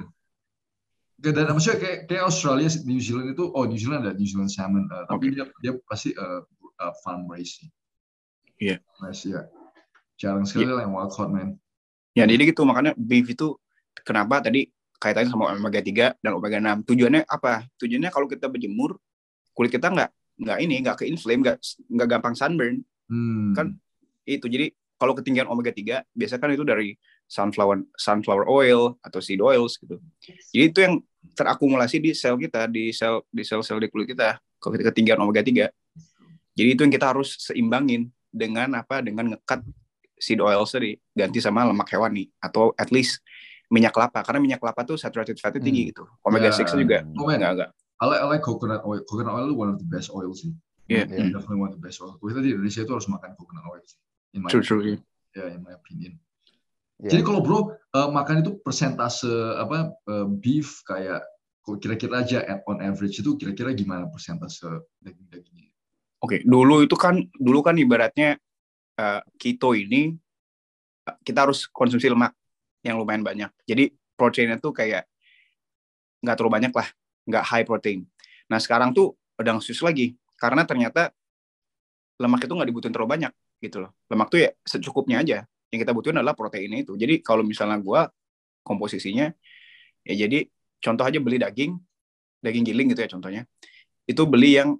Dan 1.20 1.52
maksudnya 1.52 1.78
kayak, 1.84 1.98
kayak 2.08 2.24
Australia, 2.24 2.68
New 2.88 2.96
Zealand 2.96 3.36
itu, 3.36 3.44
oh 3.52 3.68
New 3.68 3.76
Zealand 3.76 4.08
ada 4.08 4.16
New 4.16 4.24
Zealand 4.24 4.48
salmon, 4.48 4.88
uh, 4.88 5.04
tapi 5.04 5.28
okay. 5.28 5.36
dia 5.36 5.44
dia 5.60 5.72
pasti 5.84 6.16
uh, 6.16 6.40
uh, 6.80 6.92
farm 7.04 7.28
raised 7.28 7.60
Iya. 8.60 8.76
Nice, 9.00 9.24
ya. 9.24 9.48
Jarang 10.20 10.44
sekali 10.44 10.68
yeah. 10.68 10.76
lah 10.76 10.82
yang 10.84 10.92
wild 10.92 11.10
caught, 11.16 11.32
man. 11.32 11.56
Ya, 12.12 12.28
jadi 12.28 12.52
gitu. 12.52 12.62
Makanya 12.68 12.92
beef 12.94 13.32
itu 13.32 13.56
kenapa 14.04 14.44
tadi 14.44 14.68
kaitannya 15.00 15.32
sama 15.32 15.56
omega 15.56 15.80
3 15.80 16.20
dan 16.20 16.30
omega 16.36 16.60
6. 16.60 16.84
Tujuannya 16.84 17.24
apa? 17.24 17.64
Tujuannya 17.80 18.10
kalau 18.12 18.28
kita 18.28 18.52
berjemur, 18.52 19.00
kulit 19.56 19.72
kita 19.72 19.88
nggak 19.88 20.10
nggak 20.40 20.58
ini 20.60 20.74
nggak 20.84 20.96
ke 21.00 21.04
inflame, 21.08 21.40
nggak 21.40 21.56
nggak 21.88 22.08
gampang 22.12 22.36
sunburn. 22.36 22.84
Hmm. 23.08 23.56
Kan 23.56 23.66
itu. 24.28 24.44
Jadi 24.44 24.76
kalau 25.00 25.16
ketinggian 25.16 25.48
omega 25.48 25.72
3 25.72 26.04
biasanya 26.12 26.40
kan 26.44 26.50
itu 26.52 26.64
dari 26.68 26.92
sunflower 27.24 27.88
sunflower 27.96 28.44
oil 28.44 29.00
atau 29.00 29.24
seed 29.24 29.40
oils 29.40 29.80
gitu. 29.80 29.96
Jadi 30.52 30.64
itu 30.68 30.78
yang 30.84 31.00
terakumulasi 31.32 31.96
di 31.96 32.12
sel 32.12 32.36
kita, 32.36 32.68
di 32.68 32.92
sel 32.92 33.24
di 33.32 33.40
sel-sel 33.40 33.80
di 33.80 33.88
kulit 33.88 34.12
kita 34.12 34.36
kalau 34.60 34.76
ketinggian 34.76 35.16
omega 35.16 35.40
3. 35.40 35.72
Jadi 36.52 36.68
itu 36.76 36.80
yang 36.84 36.92
kita 36.92 37.16
harus 37.16 37.40
seimbangin 37.40 38.12
dengan 38.30 38.78
apa 38.78 39.02
dengan 39.02 39.34
ngekat 39.34 39.60
seed 40.20 40.38
oil 40.38 40.62
tadi 40.68 40.94
ganti 41.16 41.38
sama 41.42 41.66
lemak 41.66 41.90
hewani 41.90 42.28
atau 42.38 42.70
at 42.78 42.94
least 42.94 43.24
minyak 43.70 43.94
kelapa 43.94 44.20
karena 44.26 44.38
minyak 44.42 44.60
kelapa 44.60 44.82
tuh 44.82 44.98
saturated 44.98 45.38
fatnya 45.38 45.62
tinggi 45.62 45.88
hmm. 45.88 45.90
gitu 45.94 46.04
omega 46.26 46.50
yeah. 46.50 46.66
6 46.66 46.82
juga 46.82 46.98
oh, 47.16 47.30
enggak 47.30 47.52
enggak 47.56 47.70
I 48.00 48.04
like, 48.08 48.20
I 48.20 48.26
like 48.26 48.44
coconut 48.44 48.82
oil 48.84 49.00
coconut 49.06 49.32
oil 49.32 49.54
one 49.54 49.70
of 49.72 49.78
the 49.78 49.88
best 49.88 50.10
oil 50.12 50.34
sih 50.34 50.52
yeah. 50.90 51.06
yeah. 51.08 51.30
definitely 51.30 51.62
one 51.62 51.70
of 51.72 51.76
the 51.78 51.82
best 51.82 52.02
oil 52.02 52.18
kita 52.18 52.42
di 52.42 52.52
Indonesia 52.52 52.82
itu 52.82 52.92
harus 52.92 53.08
makan 53.08 53.38
coconut 53.38 53.64
oil 53.70 53.82
sih 53.86 53.98
in 54.36 54.44
my 54.44 54.50
true, 54.50 54.60
opinion. 54.60 55.00
true. 55.00 55.38
yeah 55.38 55.48
in 55.54 55.60
my 55.62 55.72
opinion 55.72 56.12
yeah. 56.98 57.10
jadi 57.14 57.22
kalau 57.22 57.40
bro 57.40 57.72
uh, 57.96 58.10
makan 58.10 58.42
itu 58.42 58.58
persentase 58.60 59.30
apa 59.56 59.94
uh, 60.10 60.26
beef 60.28 60.82
kayak 60.84 61.22
kira-kira 61.78 62.26
aja 62.26 62.42
on 62.66 62.82
average 62.82 63.22
itu 63.22 63.38
kira-kira 63.38 63.70
gimana 63.70 64.10
persentase 64.10 64.66
daging-dagingnya 64.98 65.69
Oke, 66.20 66.36
okay, 66.36 66.40
dulu 66.44 66.84
itu 66.84 66.96
kan 67.00 67.16
dulu 67.32 67.64
kan 67.64 67.80
ibaratnya 67.80 68.36
uh, 69.00 69.20
keto 69.40 69.72
ini 69.72 70.12
uh, 71.08 71.16
kita 71.24 71.48
harus 71.48 71.64
konsumsi 71.64 72.12
lemak 72.12 72.36
yang 72.84 73.00
lumayan 73.00 73.24
banyak. 73.24 73.48
Jadi 73.64 73.88
proteinnya 74.20 74.60
tuh 74.60 74.76
kayak 74.76 75.08
nggak 76.20 76.36
terlalu 76.36 76.52
banyak 76.60 76.72
lah, 76.76 76.88
nggak 77.24 77.44
high 77.48 77.64
protein. 77.64 78.04
Nah 78.52 78.60
sekarang 78.60 78.92
tuh 78.92 79.16
udah 79.40 79.56
khusus 79.56 79.80
lagi 79.80 80.12
karena 80.36 80.68
ternyata 80.68 81.08
lemak 82.20 82.44
itu 82.44 82.52
nggak 82.52 82.68
dibutuhin 82.68 82.92
terlalu 82.92 83.10
banyak 83.16 83.32
gitu 83.64 83.80
loh. 83.80 83.96
Lemak 84.12 84.28
tuh 84.28 84.44
ya 84.44 84.50
secukupnya 84.60 85.24
aja. 85.24 85.48
Yang 85.72 85.88
kita 85.88 85.92
butuhin 85.96 86.20
adalah 86.20 86.36
proteinnya 86.36 86.84
itu. 86.84 87.00
Jadi 87.00 87.24
kalau 87.24 87.40
misalnya 87.40 87.80
gue 87.80 88.00
komposisinya 88.60 89.32
ya 90.04 90.14
jadi 90.28 90.44
contoh 90.84 91.04
aja 91.08 91.16
beli 91.16 91.40
daging, 91.40 91.80
daging 92.44 92.64
giling 92.68 92.92
gitu 92.92 93.00
ya 93.00 93.08
contohnya. 93.08 93.42
Itu 94.04 94.28
beli 94.28 94.60
yang 94.60 94.76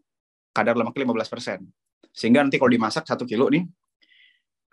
kadar 0.51 0.75
lemaknya 0.75 1.07
15%. 1.07 1.63
Sehingga 2.11 2.43
nanti 2.43 2.59
kalau 2.59 2.71
dimasak 2.71 3.07
satu 3.07 3.23
kilo 3.27 3.47
nih, 3.51 3.67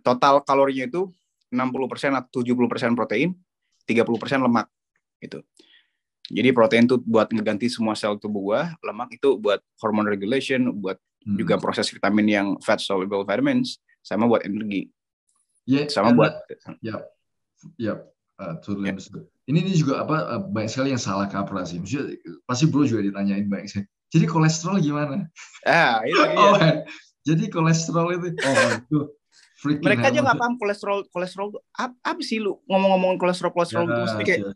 total 0.01 0.41
kalorinya 0.41 0.89
itu 0.89 1.09
60% 1.53 2.17
atau 2.17 2.39
70% 2.43 2.97
protein, 2.97 3.33
30% 3.85 4.43
lemak. 4.43 4.67
Gitu. 5.21 5.39
Jadi 6.27 6.49
protein 6.51 6.83
itu 6.83 6.99
buat 7.07 7.31
ngeganti 7.31 7.71
semua 7.71 7.95
sel 7.95 8.19
tubuh 8.19 8.51
gua, 8.51 8.61
lemak 8.83 9.15
itu 9.15 9.39
buat 9.39 9.63
hormone 9.79 10.11
regulation, 10.11 10.75
buat 10.75 10.99
hmm. 11.23 11.39
juga 11.39 11.55
proses 11.55 11.87
vitamin 11.87 12.27
yang 12.27 12.47
fat 12.59 12.83
soluble 12.83 13.23
vitamins, 13.23 13.79
sama 14.03 14.27
buat 14.27 14.43
energi. 14.43 14.91
Ya, 15.63 15.83
yeah, 15.83 15.85
sama 15.87 16.11
buat 16.11 16.35
ya, 16.83 16.95
ya, 17.79 17.93
uh, 18.43 18.59
totally 18.59 18.91
yeah. 18.91 19.23
Ini 19.47 19.57
ini 19.63 19.71
juga 19.79 20.03
apa 20.03 20.15
uh, 20.35 20.41
banyak 20.43 20.67
sekali 20.67 20.91
yang 20.91 20.99
salah 20.99 21.31
kaprah 21.31 21.63
sih. 21.63 21.79
Maksudnya 21.79 22.19
pasti 22.43 22.67
bro 22.67 22.83
juga 22.83 23.07
ditanyain 23.07 23.47
banyak 23.47 23.67
sekali 23.71 23.87
jadi 24.07 24.25
kolesterol 24.25 24.79
gimana? 24.79 25.27
Ah, 25.67 25.99
itu 26.07 26.15
dia. 26.31 26.39
Oh, 26.39 26.55
jadi 27.27 27.43
kolesterol 27.51 28.07
itu 28.15 28.27
oh 28.39 28.69
itu 28.79 28.99
Mereka 29.83 30.13
aja 30.13 30.19
nggak 30.21 30.37
paham 30.37 30.55
kolesterol 30.55 30.99
kolesterol 31.11 31.49
apa, 31.75 31.91
apa 32.05 32.21
sih 32.23 32.39
lu 32.39 32.61
ngomong-ngomong 32.69 33.19
kolesterol 33.19 33.51
kolesterol 33.51 33.89
ya, 33.89 34.05
itu 34.05 34.23
kayak 34.23 34.39
ya. 34.45 34.51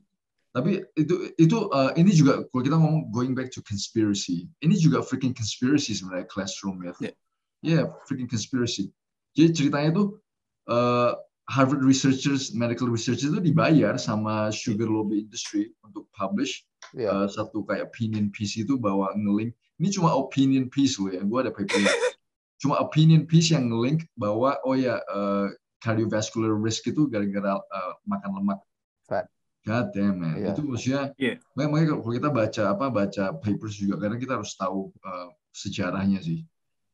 tapi 0.53 0.71
itu 0.93 1.15
itu 1.41 1.57
uh, 1.73 1.91
ini 1.97 2.13
juga 2.13 2.45
kalau 2.53 2.63
kita 2.63 2.77
ngomong 2.77 3.09
going 3.09 3.33
back 3.33 3.49
to 3.49 3.65
conspiracy 3.65 4.45
ini 4.61 4.77
juga 4.77 5.01
freaking 5.01 5.33
conspiracy 5.33 5.97
sebenarnya 5.97 6.29
classroom 6.29 6.85
ya 6.85 6.93
yeah. 7.01 7.13
yeah 7.65 7.83
freaking 8.05 8.29
conspiracy 8.29 8.93
jadi 9.33 9.51
ceritanya 9.51 9.89
itu 9.89 10.03
uh, 10.69 11.17
Harvard 11.49 11.81
researchers 11.81 12.53
medical 12.53 12.87
researchers 12.87 13.33
itu 13.33 13.41
dibayar 13.41 13.97
sama 13.97 14.53
sugar 14.53 14.87
lobby 14.87 15.25
industry 15.25 15.73
untuk 15.81 16.07
publish 16.13 16.61
yeah. 16.93 17.11
uh, 17.11 17.27
satu 17.27 17.63
kayak 17.65 17.89
opinion 17.89 18.29
piece 18.33 18.57
itu 18.57 18.77
bahwa 18.77 19.13
ngelink 19.15 19.53
ini 19.81 19.87
cuma 19.89 20.13
opinion 20.13 20.69
piece 20.69 20.97
loh 21.01 21.09
ya 21.09 21.21
gue 21.21 21.39
ada 21.39 21.51
paper 21.53 21.79
cuma 22.61 22.77
opinion 22.77 23.25
piece 23.25 23.53
yang 23.53 23.69
ngelink 23.69 24.05
bahwa 24.13 24.57
oh 24.67 24.77
ya 24.77 25.01
uh, 25.09 25.49
cardiovascular 25.81 26.53
risk 26.53 26.85
itu 26.89 27.09
gara-gara 27.09 27.57
uh, 27.57 27.93
makan 28.05 28.41
lemak 28.41 28.59
fat 29.09 29.25
God 29.61 29.93
damn 29.93 30.17
man. 30.17 30.41
Yeah. 30.41 30.57
Itu 30.57 30.65
maksudnya 30.65 31.13
yeah. 31.21 31.37
makanya 31.53 31.93
kalau 31.93 32.13
kita 32.17 32.29
baca 32.33 32.63
apa 32.73 32.85
baca 32.89 33.23
papers 33.37 33.77
juga 33.77 34.01
karena 34.01 34.17
kita 34.17 34.41
harus 34.41 34.57
tahu 34.57 34.89
uh, 35.05 35.29
sejarahnya 35.53 36.17
sih. 36.17 36.41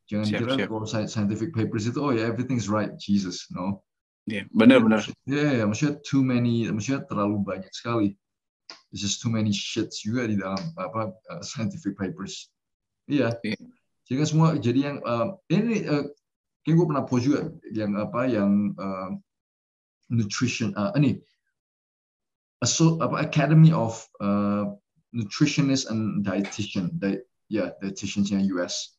Jangan 0.08 0.28
siap, 0.28 0.40
kira 0.44 0.54
siap. 0.56 0.68
kalau 0.72 0.88
scientific 0.88 1.56
papers 1.56 1.88
itu 1.88 2.00
oh 2.00 2.12
ya 2.12 2.24
yeah, 2.24 2.26
everything's 2.28 2.68
right 2.68 2.92
Jesus 3.00 3.48
no. 3.56 3.84
Iya, 4.28 4.44
yeah, 4.44 4.46
benar 4.52 4.84
benar. 4.84 5.00
Iya, 5.24 5.32
yeah, 5.32 5.52
yeah, 5.64 5.66
maksudnya 5.68 6.04
too 6.04 6.20
many, 6.20 6.68
maksudnya 6.68 7.08
terlalu 7.08 7.40
banyak 7.40 7.72
sekali 7.72 8.20
there's 8.90 9.04
just 9.04 9.20
too 9.20 9.32
many 9.32 9.52
shits 9.52 10.04
juga 10.04 10.28
di 10.28 10.36
dalam 10.40 10.62
apa 10.80 11.12
uh, 11.32 11.42
scientific 11.44 11.96
papers. 12.00 12.52
Iya. 13.08 13.36
Yeah. 13.44 13.60
Jadi 14.08 14.16
kan 14.24 14.28
semua 14.28 14.48
jadi 14.56 14.80
yang 14.80 14.98
uh, 15.04 15.36
ini 15.52 15.84
uh, 15.84 16.08
kayak 16.64 16.76
gue 16.80 16.86
pernah 16.88 17.04
post 17.04 17.28
juga 17.28 17.52
yang 17.76 18.00
apa 18.00 18.24
yang 18.28 18.72
uh, 18.80 19.12
nutrition 20.08 20.72
uh, 20.80 20.96
ini 20.96 21.20
so, 22.66 22.98
apa 23.04 23.22
Academy 23.22 23.70
of 23.70 24.02
uh, 24.20 24.74
Nutritionist 25.14 25.90
and 25.90 26.26
Dietitian, 26.26 26.90
di, 26.98 27.22
ya 27.52 27.70
yeah, 27.70 27.70
dietitiansnya 27.84 28.42
US. 28.58 28.98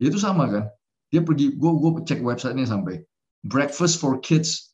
Ya, 0.00 0.08
itu 0.08 0.18
sama 0.18 0.48
kan? 0.48 0.64
Dia 1.12 1.24
pergi, 1.24 1.56
gue 1.56 1.72
gue 1.72 1.90
cek 2.04 2.20
websitenya 2.20 2.68
sampai 2.68 3.02
breakfast 3.44 4.00
for 4.00 4.20
kids 4.20 4.67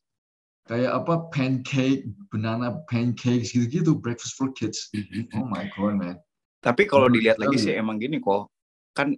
kayak 0.65 0.93
apa 0.97 1.29
pancake, 1.29 2.09
banana 2.33 2.81
pancakes 2.89 3.53
gitu-gitu, 3.53 3.97
breakfast 4.01 4.37
for 4.37 4.49
kids. 4.57 4.89
Oh 5.37 5.45
my 5.45 5.69
god, 5.77 6.01
man. 6.01 6.17
Tapi 6.65 6.89
kalau 6.89 7.13
dilihat 7.13 7.37
lagi 7.37 7.61
sih 7.61 7.77
emang 7.77 8.01
gini 8.01 8.17
kok, 8.17 8.49
kan 8.97 9.13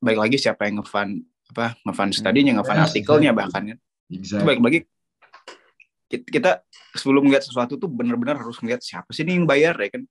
baik 0.00 0.18
lagi 0.18 0.36
siapa 0.40 0.64
yang 0.64 0.80
ngefan 0.80 1.20
apa 1.52 1.76
ngefan 1.84 2.10
studinya, 2.12 2.52
ngefan 2.60 2.76
yes, 2.80 2.84
artikelnya 2.88 3.30
exactly. 3.32 3.40
bahkan 3.44 3.62
kan. 3.68 3.78
Exactly. 4.08 4.46
Baik 4.48 4.60
lagi 4.64 4.78
kita 6.08 6.64
sebelum 6.96 7.28
melihat 7.28 7.44
sesuatu 7.44 7.76
tuh 7.76 7.90
benar-benar 7.92 8.40
harus 8.40 8.56
melihat 8.64 8.80
siapa 8.80 9.12
sih 9.12 9.28
nih 9.28 9.36
yang 9.36 9.44
bayar 9.44 9.76
ya 9.76 9.92
kan. 9.92 10.02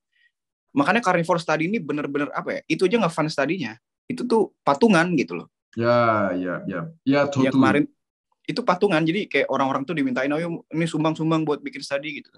Makanya 0.77 1.01
carnivore 1.01 1.41
study 1.41 1.65
ini 1.65 1.81
benar-benar 1.81 2.29
apa 2.37 2.61
ya? 2.61 2.61
Itu 2.69 2.85
aja 2.85 3.01
nggak 3.01 3.13
fun 3.17 3.25
studinya. 3.33 3.73
Itu 4.05 4.29
tuh 4.29 4.53
patungan 4.61 5.09
gitu 5.17 5.41
loh. 5.41 5.49
Ya, 5.73 6.29
ya, 6.37 6.61
ya. 6.69 6.81
Ya, 7.01 7.25
totally. 7.25 7.49
Yang 7.49 7.53
kemarin 7.57 7.83
itu 8.47 8.63
patungan. 8.63 9.03
Jadi 9.03 9.27
kayak 9.27 9.51
orang-orang 9.51 9.83
tuh 9.83 9.93
dimintain 9.93 10.31
ayo 10.31 10.63
ini 10.71 10.87
sumbang-sumbang 10.87 11.43
buat 11.43 11.59
bikin 11.59 11.83
study 11.83 12.23
gitu. 12.23 12.31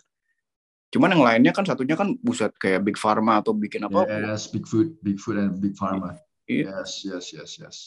Cuman 0.90 1.14
yang 1.14 1.22
lainnya 1.22 1.54
kan 1.54 1.62
satunya 1.62 1.94
kan 1.94 2.18
buset 2.18 2.50
kayak 2.58 2.82
big 2.82 2.98
pharma 2.98 3.46
atau 3.46 3.54
bikin 3.54 3.86
apa. 3.86 4.10
Yes 4.10 4.50
big 4.50 4.66
food 4.66 4.98
big 5.06 5.22
food 5.22 5.38
and 5.38 5.62
big 5.62 5.78
pharma. 5.78 6.18
Yeah. 6.50 6.82
yes 6.82 7.06
yes 7.06 7.26
yes 7.30 7.52
yes. 7.62 7.78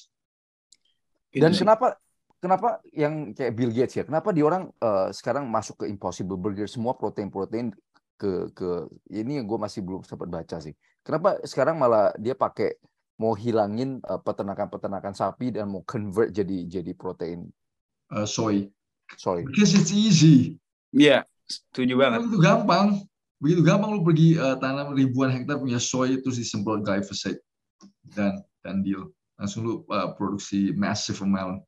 Dan 1.34 1.50
itu 1.50 1.66
kenapa 1.66 1.98
kenapa 2.38 2.78
yang 2.94 3.34
kayak 3.34 3.52
Bill 3.58 3.74
Gates 3.74 3.98
ya 3.98 4.06
kenapa 4.06 4.30
di 4.30 4.46
orang 4.46 4.70
uh, 4.78 5.10
sekarang 5.10 5.50
masuk 5.50 5.82
ke 5.82 5.90
Impossible 5.90 6.38
Burger 6.38 6.70
semua 6.70 6.94
protein-protein 6.94 7.74
ke 8.14 8.54
ke 8.54 8.86
ini 9.10 9.42
yang 9.42 9.50
gue 9.50 9.58
masih 9.58 9.82
belum 9.82 10.06
sempat 10.06 10.30
baca 10.30 10.62
sih. 10.62 10.70
Kenapa 11.02 11.42
sekarang 11.42 11.82
malah 11.82 12.14
dia 12.22 12.38
pakai 12.38 12.78
mau 13.18 13.34
hilangin 13.34 13.98
uh, 14.06 14.22
peternakan-peternakan 14.22 15.14
sapi 15.18 15.58
dan 15.58 15.66
mau 15.66 15.82
convert 15.82 16.30
jadi 16.30 16.70
jadi 16.70 16.94
protein 16.94 17.50
uh, 18.12 18.28
soy. 18.28 18.68
Soy. 19.16 19.44
Because 19.44 19.72
it's 19.72 19.92
easy. 19.92 20.56
Iya, 20.92 21.24
yeah, 21.24 21.48
setuju 21.48 21.96
banget. 21.96 22.18
Begitu 22.28 22.38
gampang. 22.40 22.86
Begitu 23.42 23.60
gampang 23.64 23.90
lu 23.98 24.06
pergi 24.06 24.38
uh, 24.38 24.54
tanam 24.60 24.94
ribuan 24.94 25.32
hektar 25.32 25.58
punya 25.58 25.82
soy 25.82 26.20
itu 26.20 26.30
disembel 26.30 26.84
glyphosate 26.84 27.40
dan 28.12 28.38
dan 28.62 28.84
deal. 28.84 29.10
Langsung 29.40 29.66
lu 29.66 29.74
uh, 29.90 30.14
produksi 30.14 30.70
massive 30.76 31.18
amount. 31.24 31.64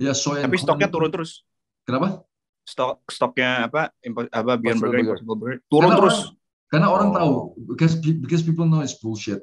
Ya 0.00 0.16
soy. 0.16 0.40
Tapi 0.40 0.56
stoknya 0.56 0.88
turun 0.88 1.10
terus. 1.12 1.44
Kenapa? 1.84 2.24
Stok 2.64 3.02
stoknya 3.10 3.66
apa? 3.66 3.90
Apa 4.30 4.54
Beyond 4.56 4.80
Burger, 4.80 5.18
Burger. 5.26 5.58
turun 5.66 5.90
karena 5.90 5.98
terus. 5.98 6.16
Orang, 6.16 6.38
karena 6.70 6.86
orang 6.86 7.08
oh. 7.10 7.14
tahu 7.18 7.34
because 7.74 7.98
because 7.98 8.42
people 8.46 8.64
know 8.64 8.80
it's 8.80 8.96
bullshit. 9.02 9.42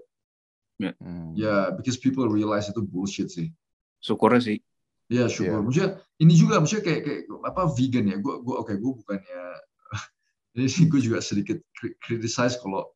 Ya, 0.77 0.93
yeah. 0.93 0.95
hmm. 1.01 1.29
yeah, 1.35 1.63
because 1.75 1.97
people 1.99 2.29
realize 2.29 2.69
itu 2.71 2.79
bullshit 2.85 3.27
sih. 3.33 3.51
Syukurnya 3.99 4.39
sih. 4.39 4.57
Iya 5.07 5.31
syukur. 5.31 5.59
Yeah. 5.59 5.63
Maksudnya 5.63 5.89
ini 6.19 6.33
juga 6.35 6.55
maksudnya 6.59 6.83
kayak, 6.83 7.01
kayak 7.07 7.21
apa 7.47 7.61
vegan 7.71 8.05
ya. 8.11 8.17
Gue 8.19 8.35
gue 8.43 8.55
oke 8.55 8.67
okay, 8.67 8.75
gue 8.75 8.91
bukannya 8.91 9.41
ini 10.59 10.67
sih 10.67 10.85
gue 10.91 10.99
juga 10.99 11.23
sedikit 11.23 11.63
criticize 12.03 12.59
kalau 12.59 12.91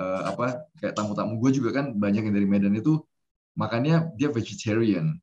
uh, 0.00 0.22
apa 0.32 0.64
kayak 0.80 0.96
tamu-tamu 0.96 1.36
gue 1.36 1.60
juga 1.60 1.76
kan 1.76 1.92
banyak 2.00 2.24
yang 2.24 2.34
dari 2.34 2.48
Medan 2.48 2.76
itu 2.76 3.04
makannya 3.60 4.08
dia 4.16 4.32
vegetarian, 4.32 5.20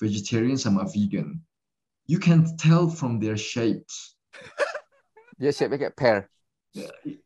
vegetarian 0.00 0.56
sama 0.56 0.88
vegan. 0.88 1.36
You 2.08 2.16
can 2.16 2.48
tell 2.56 2.88
from 2.88 3.20
their 3.20 3.36
shapes. 3.36 4.16
Dia 5.38 5.54
shape 5.54 5.76
kayak 5.78 5.94
pear. 5.94 6.26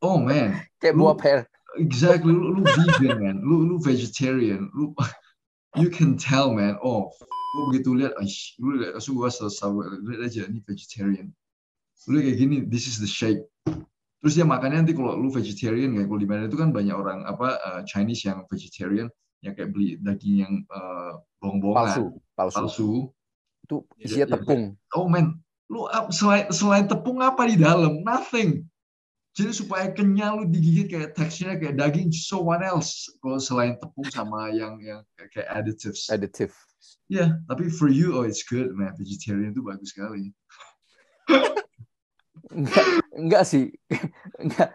Oh 0.04 0.20
man. 0.20 0.66
Kayak 0.82 1.00
buah 1.00 1.16
pear. 1.16 1.38
Exactly. 1.80 2.28
Lu, 2.28 2.58
lu 2.58 2.66
vegan 2.66 3.16
man. 3.22 3.36
Lu 3.40 3.64
lu 3.72 3.80
vegetarian. 3.80 4.68
Lu 4.74 4.92
you 5.80 5.88
can 5.88 6.18
tell 6.18 6.52
man. 6.52 6.76
Oh 6.82 7.14
gue 7.52 7.62
begitu 7.68 7.90
lihat, 7.92 8.16
lu 8.56 8.80
lihat 8.80 8.96
langsung 8.96 9.20
gue 9.20 9.28
selesai 9.28 9.68
lihat 10.08 10.20
aja 10.24 10.42
ini 10.48 10.64
vegetarian. 10.64 11.28
Lu 12.08 12.18
kayak 12.18 12.36
gini, 12.40 12.56
this 12.64 12.88
is 12.88 12.96
the 12.96 13.06
shape. 13.06 13.44
Terus 14.24 14.38
dia 14.38 14.46
makannya 14.46 14.86
nanti 14.86 14.96
kalau 14.96 15.18
lu 15.18 15.28
vegetarian 15.28 15.92
kayak 15.92 16.08
kalau 16.08 16.20
di 16.22 16.28
mana 16.30 16.48
itu 16.48 16.56
kan 16.56 16.70
banyak 16.72 16.94
orang 16.96 17.26
apa 17.28 17.58
uh, 17.60 17.80
Chinese 17.84 18.24
yang 18.24 18.46
vegetarian 18.48 19.10
yang 19.42 19.52
kayak 19.58 19.74
beli 19.74 19.98
daging 19.98 20.36
yang 20.46 20.54
uh, 20.70 21.18
bohong-bohongan, 21.42 21.90
palsu, 21.90 22.04
palsu. 22.38 22.56
palsu. 22.56 22.90
Itu 23.66 23.76
isinya 23.98 24.26
ya, 24.30 24.32
tepung. 24.38 24.62
Ya, 24.78 24.94
oh 24.94 25.06
man, 25.10 25.26
lu 25.66 25.90
selain 26.14 26.46
selain 26.54 26.86
tepung 26.86 27.18
apa 27.18 27.50
di 27.50 27.58
dalam? 27.58 28.06
Nothing. 28.06 28.64
Jadi 29.34 29.50
supaya 29.50 29.90
kenyal 29.90 30.44
lu 30.44 30.46
digigit 30.46 30.86
kayak 30.92 31.18
teksturnya 31.18 31.58
kayak 31.58 31.76
daging. 31.82 32.14
So 32.14 32.46
what 32.46 32.62
else? 32.62 33.10
Kalau 33.18 33.42
selain 33.42 33.74
tepung 33.82 34.06
sama 34.06 34.54
yang 34.54 34.78
yang 34.78 35.02
kayak 35.34 35.50
additives. 35.50 36.06
Additive 36.06 36.54
yeah, 37.08 37.38
tapi 37.48 37.68
for 37.68 37.88
you, 37.88 38.16
oh 38.16 38.24
it's 38.24 38.42
good, 38.46 38.72
man. 38.72 38.94
Vegetarian 38.96 39.52
itu 39.52 39.62
bagus 39.62 39.92
sekali. 39.92 40.32
enggak, 42.52 42.86
enggak 43.14 43.44
sih. 43.46 43.72
Enggak. 44.40 44.70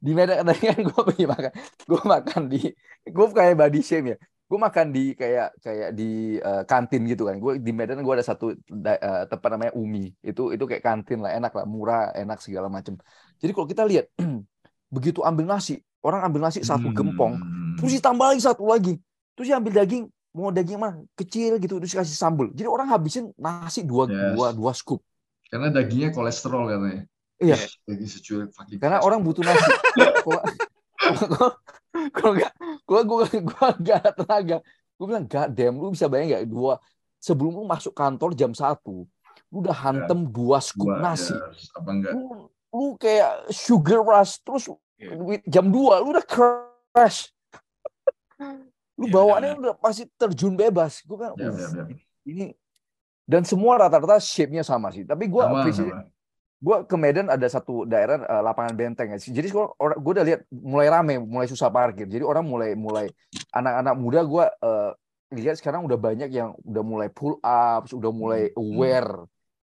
di 0.00 0.16
Medan 0.16 0.48
tadi 0.48 0.64
kan 0.64 0.80
gue 0.80 1.02
pergi 1.12 1.24
makan. 1.28 1.52
Gue 1.84 2.02
makan 2.02 2.42
di, 2.48 2.60
gue 3.04 3.26
kayak 3.36 3.54
body 3.56 3.80
shame 3.84 4.06
ya. 4.14 4.18
Gue 4.50 4.58
makan 4.58 4.90
di 4.90 5.14
kayak 5.14 5.62
kayak 5.62 5.90
di 5.94 6.40
uh, 6.40 6.64
kantin 6.66 7.06
gitu 7.06 7.28
kan. 7.28 7.36
Gue 7.36 7.60
di 7.60 7.70
Medan 7.70 8.00
gue 8.00 8.14
ada 8.16 8.24
satu 8.24 8.56
uh, 8.56 9.24
tempat 9.28 9.48
namanya 9.52 9.72
Umi. 9.76 10.10
Itu 10.24 10.50
itu 10.50 10.64
kayak 10.64 10.82
kantin 10.82 11.20
lah, 11.22 11.36
enak 11.36 11.52
lah, 11.52 11.68
murah, 11.68 12.10
enak 12.16 12.40
segala 12.42 12.66
macam. 12.72 12.96
Jadi 13.38 13.52
kalau 13.52 13.68
kita 13.68 13.84
lihat 13.86 14.08
begitu 14.94 15.20
ambil 15.22 15.46
nasi, 15.46 15.78
orang 16.02 16.26
ambil 16.26 16.48
nasi 16.48 16.64
satu 16.64 16.90
gempong, 16.90 17.38
hmm. 17.38 17.78
terus 17.78 17.94
ditambah 18.00 18.26
lagi 18.34 18.42
satu 18.42 18.64
lagi, 18.66 18.98
terus 19.38 19.46
dia 19.46 19.56
ambil 19.60 19.72
daging 19.76 20.10
mau 20.30 20.54
daging 20.54 20.78
mana? 20.78 21.02
Kecil 21.18 21.58
gitu 21.58 21.78
terus 21.82 21.94
kasih 21.94 22.16
sambal. 22.16 22.50
Jadi 22.54 22.68
orang 22.70 22.90
habisin 22.90 23.34
nasi 23.34 23.82
dua 23.82 24.06
yes. 24.06 24.34
dua 24.36 24.48
dua 24.54 24.72
scoop 24.74 25.02
karena 25.50 25.68
dagingnya 25.74 26.14
kolesterol 26.14 26.70
katanya. 26.70 27.02
Iya. 27.40 27.56
Daging 27.88 28.10
secuil 28.10 28.42
karena 28.78 29.02
orang 29.02 29.20
butuh 29.24 29.42
nasi. 29.42 29.70
Kalau 32.14 32.38
nggak 32.38 32.54
kalau 32.86 33.02
gue 33.02 33.42
gue 33.42 33.66
nggak 33.82 34.14
tenaga. 34.14 34.62
Gue 34.94 35.06
bilang 35.10 35.26
gak 35.26 35.50
dem 35.50 35.74
lu 35.74 35.90
bisa 35.90 36.06
bayang 36.06 36.28
nggak? 36.30 36.44
Dua 36.46 36.78
sebelum 37.18 37.56
lu 37.58 37.64
masuk 37.66 37.90
kantor 37.92 38.30
jam 38.38 38.54
satu 38.54 39.10
lu 39.50 39.66
udah 39.66 39.74
hantem 39.74 40.18
yeah. 40.24 40.30
dua 40.30 40.58
scoop 40.62 40.86
dua, 40.94 41.02
nasi. 41.02 41.34
yes. 41.34 41.74
apa 41.74 41.90
enggak? 41.90 42.12
Lu, 42.14 42.46
lu 42.70 42.86
kayak 42.96 43.50
sugar 43.50 44.00
rush 44.00 44.38
terus 44.46 44.70
yeah. 44.96 45.42
jam 45.50 45.74
dua 45.74 45.98
lu 45.98 46.14
udah 46.14 46.22
crash 46.22 47.34
lu 49.00 49.08
ya, 49.08 49.12
bawaannya 49.16 49.52
ya, 49.56 49.58
udah 49.64 49.74
pasti 49.80 50.04
terjun 50.20 50.54
bebas. 50.60 51.00
Gue 51.08 51.16
kan 51.16 51.32
ya, 51.40 51.48
ya, 51.48 51.68
ya. 51.72 51.84
ini 52.28 52.52
dan 53.24 53.48
semua 53.48 53.80
rata-rata 53.80 54.20
shape-nya 54.20 54.60
sama 54.60 54.92
sih. 54.92 55.08
Tapi 55.08 55.24
gue 55.24 55.42
gue 56.60 56.76
ke 56.84 56.96
Medan 57.00 57.32
ada 57.32 57.48
satu 57.48 57.88
daerah 57.88 58.20
uh, 58.28 58.42
lapangan 58.44 58.76
benteng. 58.76 59.16
Ya 59.16 59.16
jadi 59.16 59.48
gue 59.48 59.64
gue 59.80 60.12
udah 60.12 60.26
lihat 60.28 60.40
mulai 60.52 60.92
rame 60.92 61.16
mulai 61.16 61.48
susah 61.48 61.72
parkir. 61.72 62.04
Jadi 62.04 62.20
orang 62.20 62.44
mulai 62.44 62.76
mulai 62.76 63.08
anak-anak 63.56 63.94
muda 63.96 64.20
gue 64.20 64.44
uh, 64.60 64.90
lihat 65.32 65.56
sekarang 65.56 65.88
udah 65.88 65.96
banyak 65.96 66.28
yang 66.28 66.52
udah 66.60 66.84
mulai 66.84 67.08
pull 67.08 67.40
up 67.40 67.88
udah 67.88 68.12
mulai 68.12 68.52
hmm, 68.52 68.60
hmm. 68.60 68.60
aware. 68.76 69.14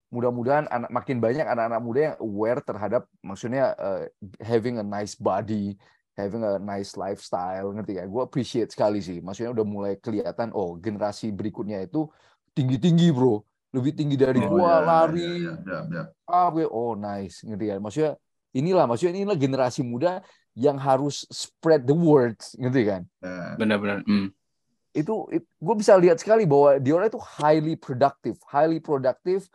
Mudah-mudahan 0.08 0.72
anak 0.72 0.90
makin 0.90 1.20
banyak 1.20 1.44
anak-anak 1.44 1.82
muda 1.84 2.00
yang 2.00 2.18
aware 2.24 2.64
terhadap 2.64 3.06
maksudnya 3.22 3.76
uh, 3.76 4.08
having 4.42 4.80
a 4.80 4.86
nice 4.86 5.14
body 5.20 5.76
having 6.18 6.42
a 6.42 6.58
nice 6.58 6.98
lifestyle 6.98 7.70
ngerti 7.78 8.02
ya 8.02 8.10
gue 8.10 8.22
appreciate 8.26 8.74
sekali 8.74 9.00
sih. 9.00 9.22
Maksudnya 9.22 9.54
udah 9.54 9.66
mulai 9.70 9.94
kelihatan 10.02 10.50
oh 10.58 10.76
generasi 10.82 11.30
berikutnya 11.30 11.86
itu 11.86 12.10
tinggi 12.58 12.82
tinggi 12.82 13.14
bro. 13.14 13.46
Lebih 13.78 13.94
tinggi 13.94 14.18
dari 14.18 14.42
oh, 14.42 14.58
gua 14.58 14.66
yeah, 14.66 14.80
lari. 14.82 15.32
yeah, 15.46 15.58
yeah, 15.62 15.82
yeah, 15.94 16.06
ah 16.26 16.50
gue 16.50 16.66
oh 16.66 16.98
nice 16.98 17.46
ngerti 17.46 17.66
ya 17.70 17.76
maksudnya 17.78 18.14
inilah 18.58 18.86
maksudnya 18.90 19.14
inilah 19.22 19.38
generasi 19.38 19.86
muda 19.86 20.26
yang 20.58 20.82
harus 20.82 21.30
spread 21.30 21.86
the 21.86 21.94
words 21.94 22.58
ngerti 22.58 22.82
kan? 22.90 23.02
Benar-benar 23.62 24.02
mm. 24.10 24.34
itu, 24.98 25.14
itu 25.30 25.46
gue 25.46 25.76
bisa 25.78 25.94
lihat 26.02 26.18
sekali 26.18 26.50
bahwa 26.50 26.82
dia 26.82 26.98
orang 26.98 27.14
itu 27.14 27.22
highly 27.22 27.78
productive 27.78 28.42
highly 28.50 28.82
productive 28.82 29.46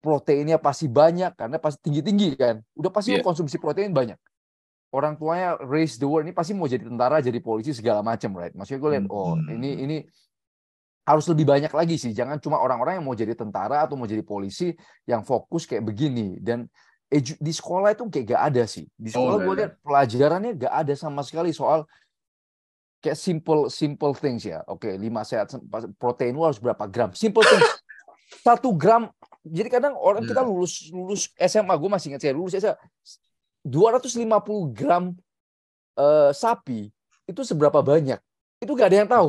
proteinnya 0.00 0.56
pasti 0.56 0.88
banyak 0.88 1.36
karena 1.36 1.60
pasti 1.60 1.84
tinggi 1.84 2.00
tinggi 2.00 2.28
kan? 2.38 2.64
Udah 2.72 2.88
pasti 2.88 3.12
yeah. 3.12 3.20
konsumsi 3.20 3.60
protein 3.60 3.92
banyak 3.92 4.16
orang 4.92 5.14
tuanya 5.20 5.60
raise 5.68 6.00
the 6.00 6.08
world 6.08 6.24
ini 6.24 6.32
pasti 6.32 6.56
mau 6.56 6.64
jadi 6.64 6.84
tentara, 6.84 7.20
jadi 7.20 7.38
polisi 7.44 7.76
segala 7.76 8.00
macam, 8.00 8.32
right? 8.40 8.54
Maksudnya 8.56 8.80
gue 8.80 8.90
lihat, 8.96 9.06
oh 9.12 9.36
hmm. 9.36 9.56
ini 9.60 9.70
ini 9.84 9.96
harus 11.04 11.24
lebih 11.28 11.48
banyak 11.48 11.72
lagi 11.72 11.96
sih. 11.96 12.12
Jangan 12.12 12.40
cuma 12.40 12.60
orang-orang 12.60 13.00
yang 13.00 13.04
mau 13.04 13.16
jadi 13.16 13.32
tentara 13.32 13.84
atau 13.84 13.96
mau 13.96 14.08
jadi 14.08 14.24
polisi 14.24 14.72
yang 15.08 15.24
fokus 15.24 15.64
kayak 15.64 15.84
begini. 15.84 16.40
Dan 16.40 16.68
di 17.40 17.52
sekolah 17.52 17.96
itu 17.96 18.04
kayak 18.12 18.36
gak 18.36 18.42
ada 18.52 18.64
sih. 18.68 18.84
Di 18.92 19.12
sekolah 19.12 19.36
oh, 19.36 19.44
gue 19.44 19.54
lihat 19.64 19.72
pelajarannya 19.80 20.52
gak 20.60 20.74
ada 20.84 20.94
sama 20.96 21.24
sekali 21.24 21.56
soal 21.56 21.88
kayak 23.00 23.16
simple 23.16 23.72
simple 23.72 24.12
things 24.12 24.44
ya. 24.44 24.60
Oke, 24.68 25.00
lima 25.00 25.24
sehat 25.24 25.48
protein 25.96 26.36
lu 26.36 26.44
harus 26.44 26.60
berapa 26.60 26.84
gram? 26.88 27.12
Simple 27.16 27.44
things. 27.44 27.68
Satu 28.44 28.76
gram. 28.76 29.08
Jadi 29.48 29.68
kadang 29.72 29.96
orang 29.96 30.28
kita 30.28 30.44
iya. 30.44 30.48
lulus 30.48 30.92
lulus 30.92 31.32
SMA, 31.40 31.72
gue 31.72 31.88
masih 31.88 32.12
ingat 32.12 32.20
saya 32.20 32.36
lulus 32.36 32.52
SMA 32.52 32.76
250 33.66 34.76
gram 34.76 35.14
uh, 35.98 36.30
sapi 36.30 36.90
itu 37.26 37.40
seberapa 37.42 37.82
banyak? 37.82 38.18
Itu 38.58 38.74
gak 38.74 38.90
ada 38.90 38.98
yang 39.04 39.10
tahu. 39.10 39.28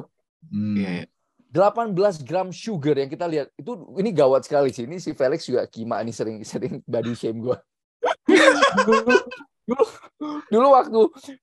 Hmm. 0.50 0.78
Yeah. 0.78 0.98
Iya. 1.06 1.18
18 1.50 2.30
gram 2.30 2.54
sugar 2.54 2.94
yang 2.94 3.10
kita 3.10 3.26
lihat 3.26 3.50
itu 3.58 3.74
ini 3.98 4.14
gawat 4.14 4.46
sekali 4.46 4.70
sih. 4.70 4.86
Ini 4.86 5.02
si 5.02 5.18
Felix 5.18 5.50
juga 5.50 5.66
kima 5.66 5.98
ini 6.06 6.14
sering 6.14 6.46
sering 6.46 6.78
body 6.86 7.18
shame 7.18 7.42
gue. 7.42 7.58
dulu, 8.86 9.18
dulu, 9.66 9.84
dulu 10.54 10.68
waktu 10.78 11.00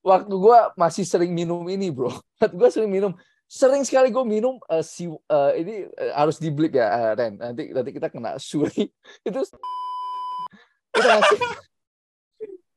waktu 0.07 0.34
gue 0.39 0.59
masih 0.78 1.03
sering 1.03 1.34
minum 1.34 1.66
ini 1.66 1.91
bro. 1.91 2.14
Waktu 2.39 2.55
gue 2.55 2.70
sering 2.70 2.91
minum 2.95 3.12
sering 3.51 3.82
sekali 3.82 4.14
gue 4.14 4.22
minum 4.22 4.62
uh, 4.70 4.82
si 4.82 5.11
uh, 5.11 5.51
ini 5.59 5.91
uh, 5.91 6.12
harus 6.14 6.39
di 6.39 6.55
blip 6.55 6.78
ya 6.78 6.87
uh, 6.87 7.12
Ren. 7.18 7.34
Nanti 7.43 7.74
nanti 7.74 7.91
kita 7.91 8.07
kena 8.07 8.39
suri 8.39 8.87
itu 9.26 9.41
itu 10.95 11.09
masih 11.11 11.39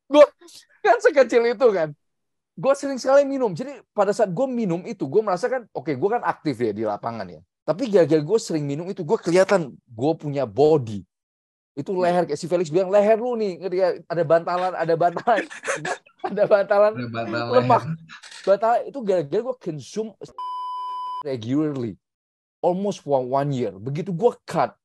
gue 0.09 0.25
kan 0.81 0.97
sekecil 0.99 1.45
itu 1.45 1.67
kan 1.69 1.93
gue 2.59 2.73
sering 2.75 2.99
sekali 2.99 3.23
minum. 3.23 3.55
Jadi 3.55 3.79
pada 3.95 4.11
saat 4.11 4.35
gue 4.35 4.47
minum 4.51 4.83
itu, 4.83 5.07
gue 5.07 5.21
merasakan, 5.23 5.71
oke, 5.71 5.87
okay, 5.87 5.95
gue 5.95 6.09
kan 6.11 6.21
aktif 6.27 6.59
ya 6.59 6.71
di 6.75 6.83
lapangan 6.83 7.23
ya. 7.31 7.39
Tapi 7.63 7.87
gara-gara 7.87 8.19
gue 8.19 8.39
sering 8.41 8.67
minum 8.67 8.83
itu, 8.91 8.99
gue 9.07 9.15
kelihatan 9.15 9.71
gue 9.87 10.13
punya 10.19 10.43
body. 10.43 11.07
Itu 11.79 11.95
leher, 11.95 12.27
kayak 12.27 12.35
si 12.35 12.51
Felix 12.51 12.67
bilang, 12.67 12.91
leher 12.91 13.15
lu 13.15 13.39
nih, 13.39 13.63
ada 14.03 14.23
bantalan, 14.27 14.75
ada 14.75 14.93
bantalan, 14.99 15.47
ada 16.27 16.43
bantalan, 16.43 16.93
ada 16.99 17.07
bantalan 17.07 17.47
lemak. 17.63 17.83
Bantalan 18.43 18.81
itu 18.91 18.99
gara-gara 19.07 19.41
gue 19.47 19.55
consume 19.55 20.11
regularly. 21.23 21.95
Almost 22.59 23.07
for 23.07 23.23
one 23.23 23.55
year. 23.55 23.71
Begitu 23.79 24.11
gue 24.11 24.35
cut, 24.43 24.75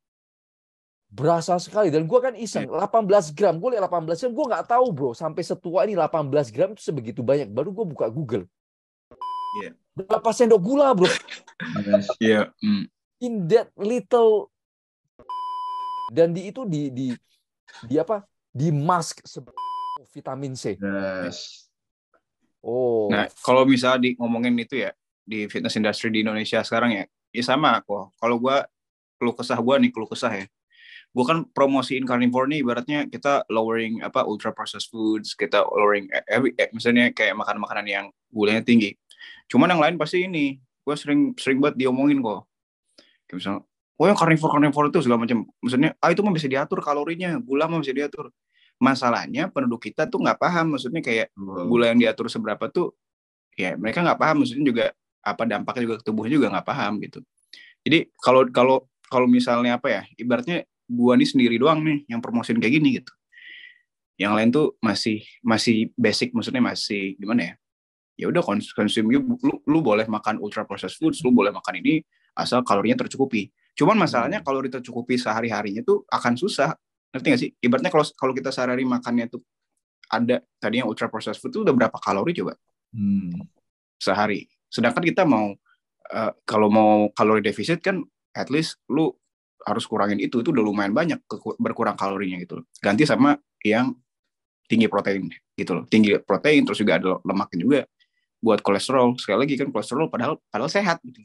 berasa 1.14 1.54
sekali 1.62 1.94
dan 1.94 2.10
gue 2.10 2.18
kan 2.18 2.34
iseng 2.34 2.66
18 2.66 3.06
iya. 3.06 3.20
gram 3.38 3.54
gue 3.62 3.78
lihat 3.78 3.86
18 3.86 4.18
gram 4.18 4.32
gue 4.34 4.46
nggak 4.50 4.66
tahu 4.66 4.86
bro 4.90 5.10
sampai 5.14 5.46
setua 5.46 5.86
ini 5.86 5.94
18 5.94 6.50
gram 6.50 6.74
itu 6.74 6.82
sebegitu 6.82 7.22
banyak 7.22 7.54
baru 7.54 7.70
gue 7.70 7.86
buka 7.86 8.10
Google 8.10 8.50
yeah. 9.62 9.78
berapa 9.94 10.34
sendok 10.34 10.58
gula 10.58 10.90
bro 10.90 11.06
yeah. 12.18 12.50
mm. 12.58 12.90
in 13.22 13.46
that 13.46 13.70
little 13.78 14.50
dan 16.10 16.34
di 16.34 16.50
itu 16.50 16.66
di 16.66 16.90
di 16.90 17.06
di 17.86 17.94
apa 17.94 18.26
di 18.50 18.74
mask 18.74 19.22
vitamin 20.10 20.58
C 20.58 20.74
yes. 20.74 21.70
oh 22.58 23.06
nah 23.06 23.30
kalau 23.46 23.62
misalnya 23.62 24.10
di 24.10 24.10
ngomongin 24.18 24.58
itu 24.58 24.82
ya 24.82 24.90
di 25.22 25.46
fitness 25.46 25.78
industry 25.78 26.10
di 26.10 26.26
Indonesia 26.26 26.58
sekarang 26.66 26.90
ya 26.90 27.04
ya 27.30 27.42
sama 27.46 27.78
kok 27.86 28.10
kalau 28.18 28.42
gue 28.42 28.56
keluh 29.14 29.34
kesah 29.38 29.62
gue 29.62 29.74
nih 29.78 29.90
keluh 29.94 30.10
kesah 30.10 30.34
ya 30.42 30.46
gue 31.14 31.24
kan 31.24 31.46
promosiin 31.54 32.02
carnivore 32.02 32.50
nih 32.50 32.66
ibaratnya 32.66 33.06
kita 33.06 33.46
lowering 33.46 34.02
apa 34.02 34.26
ultra 34.26 34.50
processed 34.50 34.90
foods 34.90 35.38
kita 35.38 35.62
lowering 35.62 36.10
every 36.26 36.50
eh, 36.58 36.66
misalnya 36.74 37.14
kayak 37.14 37.38
makan 37.38 37.62
makanan 37.62 37.86
yang 37.86 38.04
gulanya 38.34 38.66
tinggi. 38.66 38.98
Cuman 39.46 39.70
yang 39.70 39.78
lain 39.78 39.94
pasti 39.94 40.26
ini 40.26 40.58
gue 40.58 40.96
sering 40.98 41.38
sering 41.38 41.62
banget 41.62 41.86
diomongin 41.86 42.18
kok. 42.18 42.50
Kayak 43.30 43.36
misalnya 43.38 43.60
oh 43.94 44.06
yang 44.10 44.18
carnivore 44.18 44.52
carnivore 44.58 44.86
itu 44.90 44.98
segala 45.06 45.22
macam. 45.22 45.46
Maksudnya 45.62 45.90
ah 46.02 46.10
itu 46.10 46.20
mah 46.26 46.34
bisa 46.34 46.48
diatur 46.50 46.78
kalorinya 46.82 47.38
gula 47.38 47.70
mah 47.70 47.78
bisa 47.78 47.94
diatur. 47.94 48.34
Masalahnya 48.82 49.54
penduduk 49.54 49.86
kita 49.86 50.10
tuh 50.10 50.18
nggak 50.18 50.42
paham 50.42 50.74
maksudnya 50.74 50.98
kayak 50.98 51.30
gula 51.70 51.94
yang 51.94 52.02
diatur 52.02 52.26
seberapa 52.26 52.66
tuh 52.74 52.90
ya 53.54 53.78
mereka 53.78 54.02
nggak 54.02 54.18
paham 54.18 54.42
maksudnya 54.42 54.66
juga 54.66 54.84
apa 55.22 55.42
dampaknya 55.46 55.82
juga 55.86 55.96
ke 56.02 56.04
tubuhnya 56.10 56.34
juga 56.42 56.50
nggak 56.58 56.66
paham 56.66 56.98
gitu. 57.06 57.22
Jadi 57.86 58.10
kalau 58.18 58.42
kalau 58.50 58.76
kalau 59.06 59.30
misalnya 59.30 59.78
apa 59.78 59.88
ya 59.94 60.02
ibaratnya 60.18 60.66
gua 60.88 61.16
nih 61.16 61.28
sendiri 61.28 61.56
doang 61.56 61.80
nih 61.84 62.04
yang 62.08 62.20
promosiin 62.20 62.60
kayak 62.60 62.74
gini 62.80 63.00
gitu. 63.00 63.12
Yang 64.14 64.32
lain 64.32 64.48
tuh 64.54 64.66
masih 64.78 65.26
masih 65.42 65.90
basic 65.98 66.30
maksudnya 66.30 66.62
masih 66.62 67.18
gimana 67.18 67.52
ya? 67.52 67.54
Ya 68.14 68.26
udah 68.30 68.46
konsum 68.46 69.10
lu, 69.10 69.58
lu 69.66 69.78
boleh 69.82 70.06
makan 70.06 70.38
ultra 70.38 70.62
processed 70.62 71.02
foods 71.02 71.18
lu 71.26 71.34
boleh 71.34 71.50
makan 71.50 71.82
ini 71.82 71.98
asal 72.38 72.62
kalorinya 72.62 73.02
tercukupi. 73.02 73.50
Cuman 73.74 73.98
masalahnya 73.98 74.38
hmm. 74.38 74.46
kalori 74.46 74.70
tercukupi 74.70 75.18
sehari 75.18 75.50
harinya 75.50 75.82
tuh 75.82 76.06
akan 76.06 76.38
susah. 76.38 76.78
Ngerti 77.10 77.26
gak 77.26 77.40
sih? 77.42 77.50
Ibaratnya 77.58 77.90
kalau 77.90 78.06
kalau 78.14 78.32
kita 78.34 78.54
sehari-hari 78.54 78.86
makannya 78.86 79.26
tuh 79.26 79.42
ada 80.10 80.42
tadinya 80.62 80.86
ultra 80.86 81.10
processed 81.10 81.42
food 81.42 81.50
tuh 81.50 81.62
udah 81.66 81.74
berapa 81.74 81.98
kalori 81.98 82.34
coba? 82.34 82.54
Hmm. 82.94 83.50
sehari. 83.98 84.46
Sedangkan 84.70 85.02
kita 85.02 85.26
mau 85.26 85.50
uh, 86.14 86.32
kalau 86.46 86.70
mau 86.70 87.10
kalori 87.10 87.42
defisit 87.42 87.82
kan 87.82 88.06
at 88.36 88.46
least 88.54 88.78
lu 88.86 89.10
harus 89.64 89.84
kurangin 89.88 90.20
itu 90.20 90.44
itu 90.44 90.52
udah 90.52 90.64
lumayan 90.64 90.92
banyak 90.92 91.18
berkurang 91.56 91.96
kalorinya 91.96 92.36
gitu 92.40 92.60
ganti 92.84 93.08
sama 93.08 93.40
yang 93.64 93.96
tinggi 94.68 94.88
protein 94.88 95.28
gitu 95.54 95.72
loh. 95.76 95.84
Tinggi 95.86 96.16
protein 96.20 96.64
terus 96.64 96.80
juga 96.80 96.98
ada 96.98 97.20
lemaknya 97.22 97.58
juga 97.60 97.80
buat 98.40 98.60
kolesterol. 98.60 99.16
Sekali 99.20 99.46
lagi 99.46 99.54
kan 99.60 99.68
kolesterol 99.70 100.08
padahal 100.08 100.40
padahal 100.48 100.70
sehat 100.72 101.00
gitu. 101.04 101.20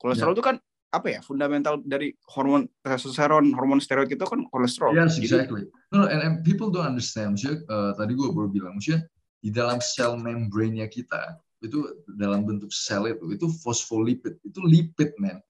Kolesterol 0.00 0.32
ya. 0.32 0.36
itu 0.36 0.44
kan 0.44 0.56
apa 0.94 1.12
ya 1.12 1.20
fundamental 1.20 1.82
dari 1.82 2.14
hormon 2.30 2.70
testosteron 2.80 3.52
hormon 3.52 3.82
steroid 3.82 4.08
itu 4.08 4.22
kan 4.22 4.44
kolesterol. 4.48 4.96
Yes 4.96 5.18
exactly. 5.20 5.68
No, 5.92 6.08
and, 6.08 6.20
and 6.22 6.34
people 6.44 6.72
don't 6.72 6.86
understand. 6.86 7.36
Maksudnya 7.36 7.64
uh, 7.68 7.92
tadi 7.96 8.12
gue 8.16 8.28
baru 8.32 8.48
bilang 8.48 8.78
maksudnya 8.78 9.04
di 9.40 9.50
dalam 9.52 9.78
sel 9.82 10.16
membrane-nya 10.16 10.88
kita 10.88 11.40
itu 11.64 11.82
dalam 12.20 12.44
bentuk 12.44 12.70
sel 12.70 13.08
itu 13.08 13.32
itu 13.32 13.46
fosfolipid. 13.64 14.40
Itu 14.44 14.60
lipid 14.64 15.16
man 15.20 15.40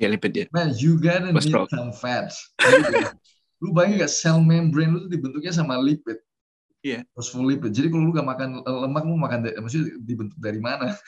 Ya 0.00 0.08
lipid 0.08 0.32
ya. 0.34 0.46
Man, 0.50 0.72
you 0.76 0.98
gotta 0.98 1.30
need 1.30 1.68
some 1.70 1.92
fats. 1.94 2.40
lu 3.62 3.70
bayangin 3.70 4.02
gak 4.02 4.10
sel 4.10 4.42
membrane 4.42 4.90
lu 4.90 4.98
tuh 5.06 5.10
dibentuknya 5.12 5.54
sama 5.54 5.78
lipid. 5.78 6.18
Iya. 6.82 7.02
Yeah. 7.06 7.14
Phospholipid. 7.14 7.70
Jadi 7.70 7.94
kalau 7.94 8.10
lu 8.10 8.12
gak 8.12 8.26
makan 8.26 8.62
lemak, 8.66 9.02
lu 9.06 9.14
makan 9.14 9.46
maksudnya 9.62 9.94
dibentuk 10.02 10.38
dari 10.42 10.58
mana? 10.58 10.98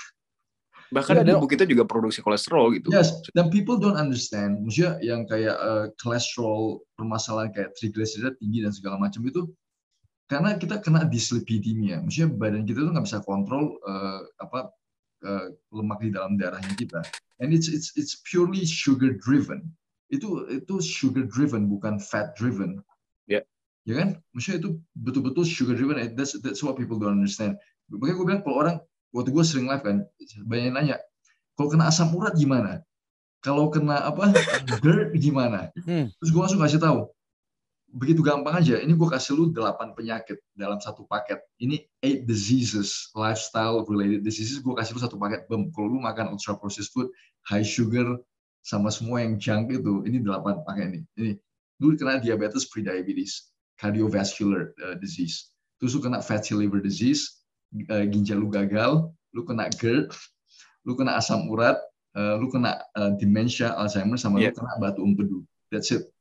Bahkan 0.94 1.26
ya, 1.26 1.34
tubuh 1.34 1.50
kita 1.50 1.66
juga 1.66 1.82
produksi 1.82 2.22
kolesterol 2.22 2.78
gitu. 2.78 2.94
Yes, 2.94 3.18
dan 3.34 3.50
people 3.50 3.82
don't 3.82 3.98
understand. 3.98 4.62
Maksudnya 4.62 5.02
yang 5.02 5.26
kayak 5.26 5.58
uh, 5.58 5.90
kolesterol, 5.98 6.86
permasalahan 6.94 7.50
kayak 7.50 7.74
triglyceride 7.74 8.38
tinggi 8.38 8.62
dan 8.62 8.70
segala 8.70 9.02
macam 9.02 9.26
itu 9.26 9.50
karena 10.30 10.54
kita 10.54 10.78
kena 10.78 11.02
dyslipidemia. 11.10 11.98
Maksudnya 11.98 12.30
badan 12.38 12.62
kita 12.62 12.86
tuh 12.86 12.92
nggak 12.94 13.06
bisa 13.10 13.18
kontrol 13.26 13.74
uh, 13.82 14.22
apa 14.38 14.70
uh, 15.24 15.50
lemak 15.72 15.98
di 16.04 16.12
dalam 16.12 16.36
darahnya 16.36 16.72
kita. 16.76 17.00
And 17.42 17.50
it's 17.50 17.66
it's 17.66 17.90
it's 17.98 18.22
purely 18.22 18.62
sugar 18.62 19.16
driven. 19.18 19.72
Itu 20.12 20.46
itu 20.52 20.78
sugar 20.78 21.26
driven 21.26 21.66
bukan 21.66 21.98
fat 21.98 22.36
driven. 22.38 22.84
Ya. 23.26 23.42
Yeah. 23.42 23.44
ya 23.88 23.94
kan? 23.98 24.08
Maksudnya 24.36 24.58
itu 24.62 24.70
betul-betul 24.94 25.44
sugar 25.48 25.74
driven. 25.74 25.98
That's 26.14 26.38
that's 26.44 26.62
what 26.62 26.78
people 26.78 27.00
don't 27.00 27.18
understand. 27.18 27.58
Makanya 27.90 28.14
gue 28.16 28.26
bilang 28.26 28.42
kalau 28.46 28.56
orang 28.60 28.76
waktu 29.10 29.30
gue 29.34 29.44
sering 29.44 29.66
live 29.66 29.84
kan 29.84 30.06
banyak 30.46 30.72
nanya 30.72 30.96
kalau 31.54 31.68
kena 31.70 31.86
asam 31.90 32.10
urat 32.14 32.34
gimana? 32.34 32.82
Kalau 33.44 33.68
kena 33.70 34.08
apa? 34.08 34.32
GERD 34.82 35.14
gimana? 35.20 35.70
Hmm. 35.84 36.10
terus 36.18 36.30
gue 36.32 36.40
langsung 36.40 36.62
kasih 36.62 36.82
tahu 36.82 37.06
begitu 37.94 38.26
gampang 38.26 38.58
aja. 38.58 38.82
Ini 38.82 38.90
gue 38.98 39.08
kasih 39.08 39.38
lu 39.38 39.44
delapan 39.54 39.94
penyakit 39.94 40.42
dalam 40.58 40.82
satu 40.82 41.06
paket. 41.06 41.38
Ini 41.62 41.86
eight 42.02 42.26
diseases, 42.26 43.14
lifestyle 43.14 43.86
related 43.86 44.26
diseases. 44.26 44.58
Gue 44.58 44.74
kasih 44.74 44.98
lu 44.98 45.00
satu 45.00 45.16
paket. 45.16 45.46
Bem, 45.46 45.70
kalau 45.70 45.94
lu 45.94 45.98
makan 46.02 46.34
ultra 46.34 46.58
processed 46.58 46.90
food, 46.90 47.06
high 47.46 47.62
sugar, 47.62 48.18
sama 48.66 48.90
semua 48.90 49.22
yang 49.22 49.38
junk 49.38 49.70
itu, 49.70 50.02
ini 50.10 50.18
delapan 50.18 50.58
paket 50.66 50.84
ini. 50.90 51.00
Ini 51.14 51.30
lu 51.78 51.94
kena 51.94 52.18
diabetes 52.18 52.66
prediabetes, 52.66 53.54
cardiovascular 53.78 54.74
uh, 54.82 54.96
disease. 54.98 55.54
Terus 55.78 55.94
lu 55.94 56.02
kena 56.02 56.18
fatty 56.18 56.58
liver 56.58 56.82
disease, 56.82 57.46
uh, 57.94 58.02
ginjal 58.10 58.42
lu 58.42 58.50
gagal, 58.50 59.06
lu 59.30 59.46
kena 59.46 59.70
GERD, 59.70 60.10
lu 60.82 60.98
kena 60.98 61.20
asam 61.20 61.46
urat, 61.46 61.78
uh, 62.18 62.40
lu 62.42 62.50
kena 62.50 62.82
uh, 62.98 63.14
dementia, 63.20 63.76
Alzheimer, 63.78 64.18
sama 64.18 64.42
yeah. 64.42 64.50
lu 64.50 64.58
kena 64.58 64.72
batu 64.82 65.00
empedu. 65.06 65.38
That's 65.70 65.94
it 65.94 66.13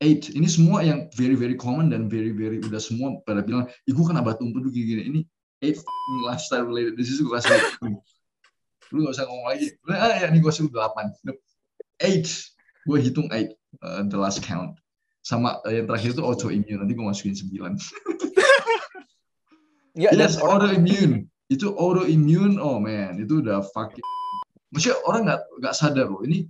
eight. 0.00 0.28
Ini 0.32 0.48
semua 0.48 0.84
yang 0.84 1.08
very 1.16 1.36
very 1.36 1.56
common 1.56 1.92
dan 1.92 2.08
very 2.10 2.32
very 2.32 2.60
udah 2.60 2.80
semua 2.80 3.20
pada 3.24 3.40
bilang 3.40 3.68
ibu 3.88 4.00
kena 4.04 4.20
batu 4.20 4.44
empedu 4.44 4.68
gini, 4.68 4.84
gini. 4.84 5.02
Ini 5.08 5.20
eight 5.64 5.78
lifestyle 6.26 6.68
related 6.68 6.94
disease 6.98 7.20
gue 7.22 7.32
kasih 7.32 7.56
lu 8.94 9.02
gak 9.02 9.18
usah 9.18 9.26
ngomong 9.26 9.46
lagi. 9.50 9.66
Ah 9.90 10.14
ya 10.22 10.26
ini 10.30 10.38
gue 10.38 10.50
kasih 10.50 10.70
delapan. 10.70 11.10
Eight. 12.02 12.28
Gue 12.86 13.02
hitung 13.02 13.26
eight 13.34 13.56
uh, 13.82 14.04
the 14.06 14.18
last 14.18 14.44
count. 14.44 14.78
Sama 15.26 15.58
uh, 15.66 15.72
yang 15.74 15.90
terakhir 15.90 16.14
itu 16.14 16.22
autoimmune. 16.22 16.78
Nanti 16.78 16.92
gue 16.94 17.06
masukin 17.06 17.36
sembilan. 17.36 17.74
Ya, 19.96 20.12
yes, 20.12 20.36
autoimmune. 20.36 21.24
Itu 21.48 21.72
autoimmune. 21.72 22.60
Oh 22.60 22.76
man. 22.76 23.16
Itu 23.16 23.40
udah 23.40 23.64
fucking 23.72 24.04
maksudnya 24.68 25.00
orang 25.08 25.22
nggak 25.24 25.40
nggak 25.56 25.74
sadar 25.74 26.06
loh. 26.12 26.20
Ini 26.20 26.44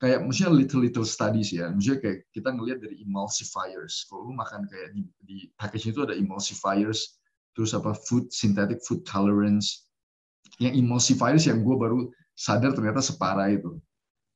kayak 0.00 0.24
maksudnya 0.24 0.50
little 0.50 0.80
little 0.80 1.06
studies 1.06 1.52
ya. 1.52 1.68
Maksudnya 1.68 2.00
kayak 2.00 2.18
kita 2.32 2.48
ngelihat 2.56 2.78
dari 2.80 2.96
emulsifiers. 3.04 4.08
Kalau 4.08 4.32
lu 4.32 4.34
makan 4.34 4.64
kayak 4.66 4.96
di, 4.96 5.02
di 5.22 5.38
package 5.60 5.92
itu 5.92 6.00
ada 6.02 6.16
emulsifiers 6.16 7.20
terus 7.52 7.76
apa 7.76 7.92
food 7.92 8.32
synthetic 8.32 8.80
food 8.88 9.04
tolerance. 9.04 9.92
Yang 10.56 10.80
emulsifiers 10.80 11.44
yang 11.44 11.60
gue 11.60 11.76
baru 11.76 12.08
sadar 12.32 12.72
ternyata 12.72 13.04
separah 13.04 13.52
itu. 13.52 13.76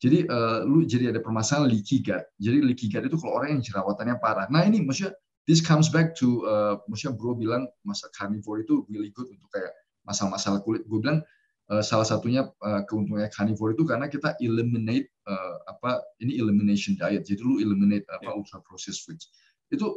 Jadi 0.04 0.28
uh, 0.28 0.68
lu 0.68 0.84
jadi 0.84 1.16
ada 1.16 1.24
permasalahan 1.24 1.72
leaky 1.72 2.04
gut. 2.04 2.28
Jadi 2.36 2.60
leaky 2.60 2.92
gut 2.92 3.08
itu 3.08 3.16
kalau 3.16 3.40
orang 3.40 3.56
yang 3.56 3.62
jerawatannya 3.64 4.20
parah. 4.20 4.44
Nah 4.52 4.68
ini 4.68 4.84
maksudnya 4.84 5.16
this 5.48 5.64
comes 5.64 5.88
back 5.88 6.12
to 6.12 6.44
uh, 6.44 6.76
maksudnya 6.92 7.16
bro 7.16 7.32
bilang 7.32 7.64
masa 7.88 8.12
carnivore 8.12 8.60
itu 8.60 8.84
really 8.92 9.08
good 9.16 9.32
untuk 9.32 9.48
kayak 9.48 9.72
masalah-masalah 10.04 10.60
kulit. 10.60 10.84
Gue 10.84 11.00
bilang 11.00 11.24
salah 11.64 12.04
satunya 12.04 12.44
uh, 12.60 12.82
keuntungannya 12.84 13.32
carnivore 13.32 13.72
itu 13.72 13.88
karena 13.88 14.04
kita 14.12 14.36
eliminate 14.44 15.08
uh, 15.24 15.56
apa 15.64 16.04
ini 16.20 16.36
elimination 16.36 16.92
diet. 16.92 17.24
Jadi 17.24 17.40
lu 17.40 17.56
eliminate 17.56 18.04
apa 18.12 18.28
yeah. 18.28 18.36
ultra 18.36 18.60
processed 18.60 19.08
foods. 19.08 19.32
Itu 19.72 19.96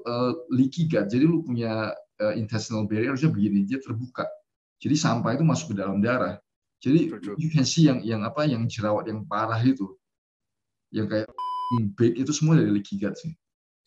leaky 0.49 0.88
gut. 0.88 1.11
Jadi 1.11 1.28
lu 1.28 1.43
punya 1.43 1.91
intestinal 2.34 2.89
barrier 2.89 3.13
harusnya 3.13 3.30
begini, 3.30 3.68
dia 3.68 3.78
terbuka. 3.78 4.26
Jadi 4.80 4.95
sampah 4.95 5.38
itu 5.38 5.43
masuk 5.45 5.76
ke 5.76 5.84
dalam 5.84 5.99
darah. 6.01 6.39
Jadi 6.82 7.13
you 7.38 7.49
can 7.51 7.68
see 7.68 7.86
yang 7.86 7.99
yang 8.01 8.22
apa 8.24 8.47
yang 8.47 8.65
jerawat 8.65 9.11
yang 9.11 9.28
parah 9.28 9.59
itu, 9.61 9.86
yang 10.89 11.05
kayak 11.11 11.30
big 11.99 12.15
itu 12.15 12.32
semua 12.32 12.57
dari 12.57 12.72
leaky 12.72 12.97
gut 12.97 13.13
sih. 13.20 13.36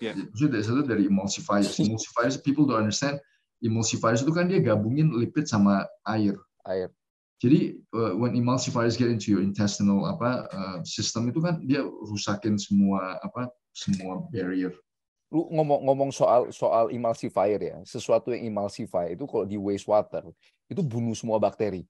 Yeah. 0.01 0.17
Maksudnya 0.17 0.53
dari 0.61 0.65
satu 0.65 0.81
dari 0.85 1.03
emulsifiers. 1.09 1.77
Emulsifiers 1.83 2.37
people 2.41 2.69
don't 2.69 2.85
understand. 2.85 3.19
Emulsifiers 3.65 4.25
itu 4.25 4.33
kan 4.33 4.49
dia 4.49 4.61
gabungin 4.61 5.13
lipid 5.13 5.49
sama 5.49 5.89
air. 6.09 6.37
Air. 6.69 6.93
Jadi 7.41 7.81
uh, 7.97 8.13
when 8.21 8.37
emulsifiers 8.37 9.01
get 9.01 9.09
into 9.09 9.33
your 9.33 9.41
intestinal 9.41 10.05
apa 10.05 10.45
uh, 10.53 10.79
system 10.85 11.33
itu 11.33 11.41
kan 11.41 11.65
dia 11.65 11.81
rusakin 11.81 12.61
semua 12.61 13.17
apa 13.25 13.49
semua 13.73 14.29
barrier. 14.29 14.77
Lu 15.33 15.49
ngomong-ngomong 15.49 16.13
soal 16.13 16.53
soal 16.53 16.93
emulsifier 16.93 17.61
ya, 17.63 17.77
sesuatu 17.89 18.35
yang 18.37 18.53
emulsify 18.53 19.17
itu 19.17 19.25
kalau 19.25 19.49
di 19.49 19.57
wastewater 19.57 20.29
itu 20.69 20.85
bunuh 20.85 21.17
semua 21.17 21.41
bakteri. 21.41 21.89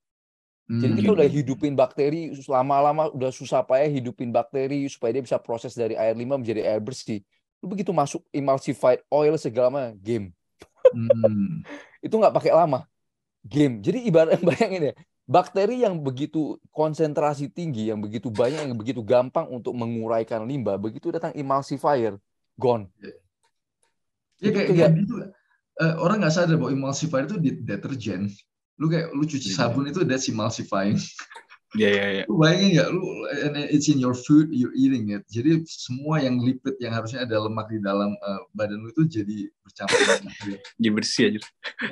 Jadi 0.70 1.02
kita 1.02 1.10
hmm. 1.10 1.18
udah 1.18 1.26
hidupin 1.26 1.74
bakteri 1.74 2.30
lama-lama 2.46 3.10
udah 3.10 3.34
susah 3.34 3.66
payah 3.66 3.90
hidupin 3.90 4.30
bakteri 4.30 4.86
supaya 4.86 5.18
dia 5.18 5.24
bisa 5.26 5.34
proses 5.34 5.74
dari 5.74 5.98
air 5.98 6.14
limbah 6.14 6.38
menjadi 6.38 6.62
air 6.62 6.78
bersih. 6.78 7.26
Lu 7.58 7.66
begitu 7.66 7.90
masuk 7.90 8.22
emulsified 8.30 9.02
oil 9.10 9.34
segala 9.34 9.66
macam 9.66 9.98
game. 9.98 10.26
Hmm. 10.94 11.66
itu 12.06 12.14
nggak 12.14 12.30
pakai 12.30 12.54
lama. 12.54 12.86
Game. 13.42 13.82
Jadi 13.82 14.06
ibarat 14.06 14.38
bayangin 14.46 14.92
ya, 14.92 14.94
bakteri 15.30 15.86
yang 15.86 15.94
begitu 16.02 16.58
konsentrasi 16.74 17.46
tinggi, 17.46 17.86
yang 17.94 18.02
begitu 18.02 18.26
banyak, 18.34 18.66
yang 18.66 18.74
begitu 18.74 18.98
gampang 19.06 19.46
untuk 19.46 19.70
menguraikan 19.78 20.42
limbah, 20.42 20.74
begitu 20.74 21.14
datang 21.14 21.30
emulsifier, 21.38 22.18
gone. 22.58 22.90
Ya, 24.42 24.50
kayak, 24.50 24.74
kayak 24.74 24.92
gitu. 24.98 25.14
Uh, 25.78 25.94
orang 26.02 26.26
nggak 26.26 26.34
sadar 26.34 26.58
bahwa 26.58 26.74
emulsifier 26.74 27.30
itu 27.30 27.38
deterjen 27.62 28.26
lu 28.80 28.88
kayak 28.88 29.12
lu 29.12 29.28
cuci 29.28 29.52
iya. 29.52 29.56
sabun 29.60 29.92
itu 29.92 30.00
that's 30.08 30.26
emulsifying 30.32 30.96
Iya, 31.78 31.88
iya, 31.94 32.06
iya. 32.10 32.24
Lu 32.26 32.34
bayangin 32.42 32.68
nggak, 32.74 32.88
lu 32.90 33.02
and 33.46 33.54
it's 33.70 33.86
in 33.86 34.02
your 34.02 34.10
food, 34.10 34.50
you're 34.50 34.74
eating 34.74 35.14
it. 35.14 35.22
Jadi 35.30 35.62
semua 35.70 36.18
yang 36.18 36.42
lipid 36.42 36.74
yang 36.82 36.90
harusnya 36.90 37.22
ada 37.22 37.38
lemak 37.38 37.70
di 37.70 37.78
dalam 37.78 38.10
uh, 38.26 38.42
badan 38.58 38.82
lu 38.82 38.90
itu 38.90 39.06
jadi 39.06 39.46
bercampur. 39.62 39.98
jadi 40.82 40.90
bersih 40.90 41.22
aja. 41.30 41.40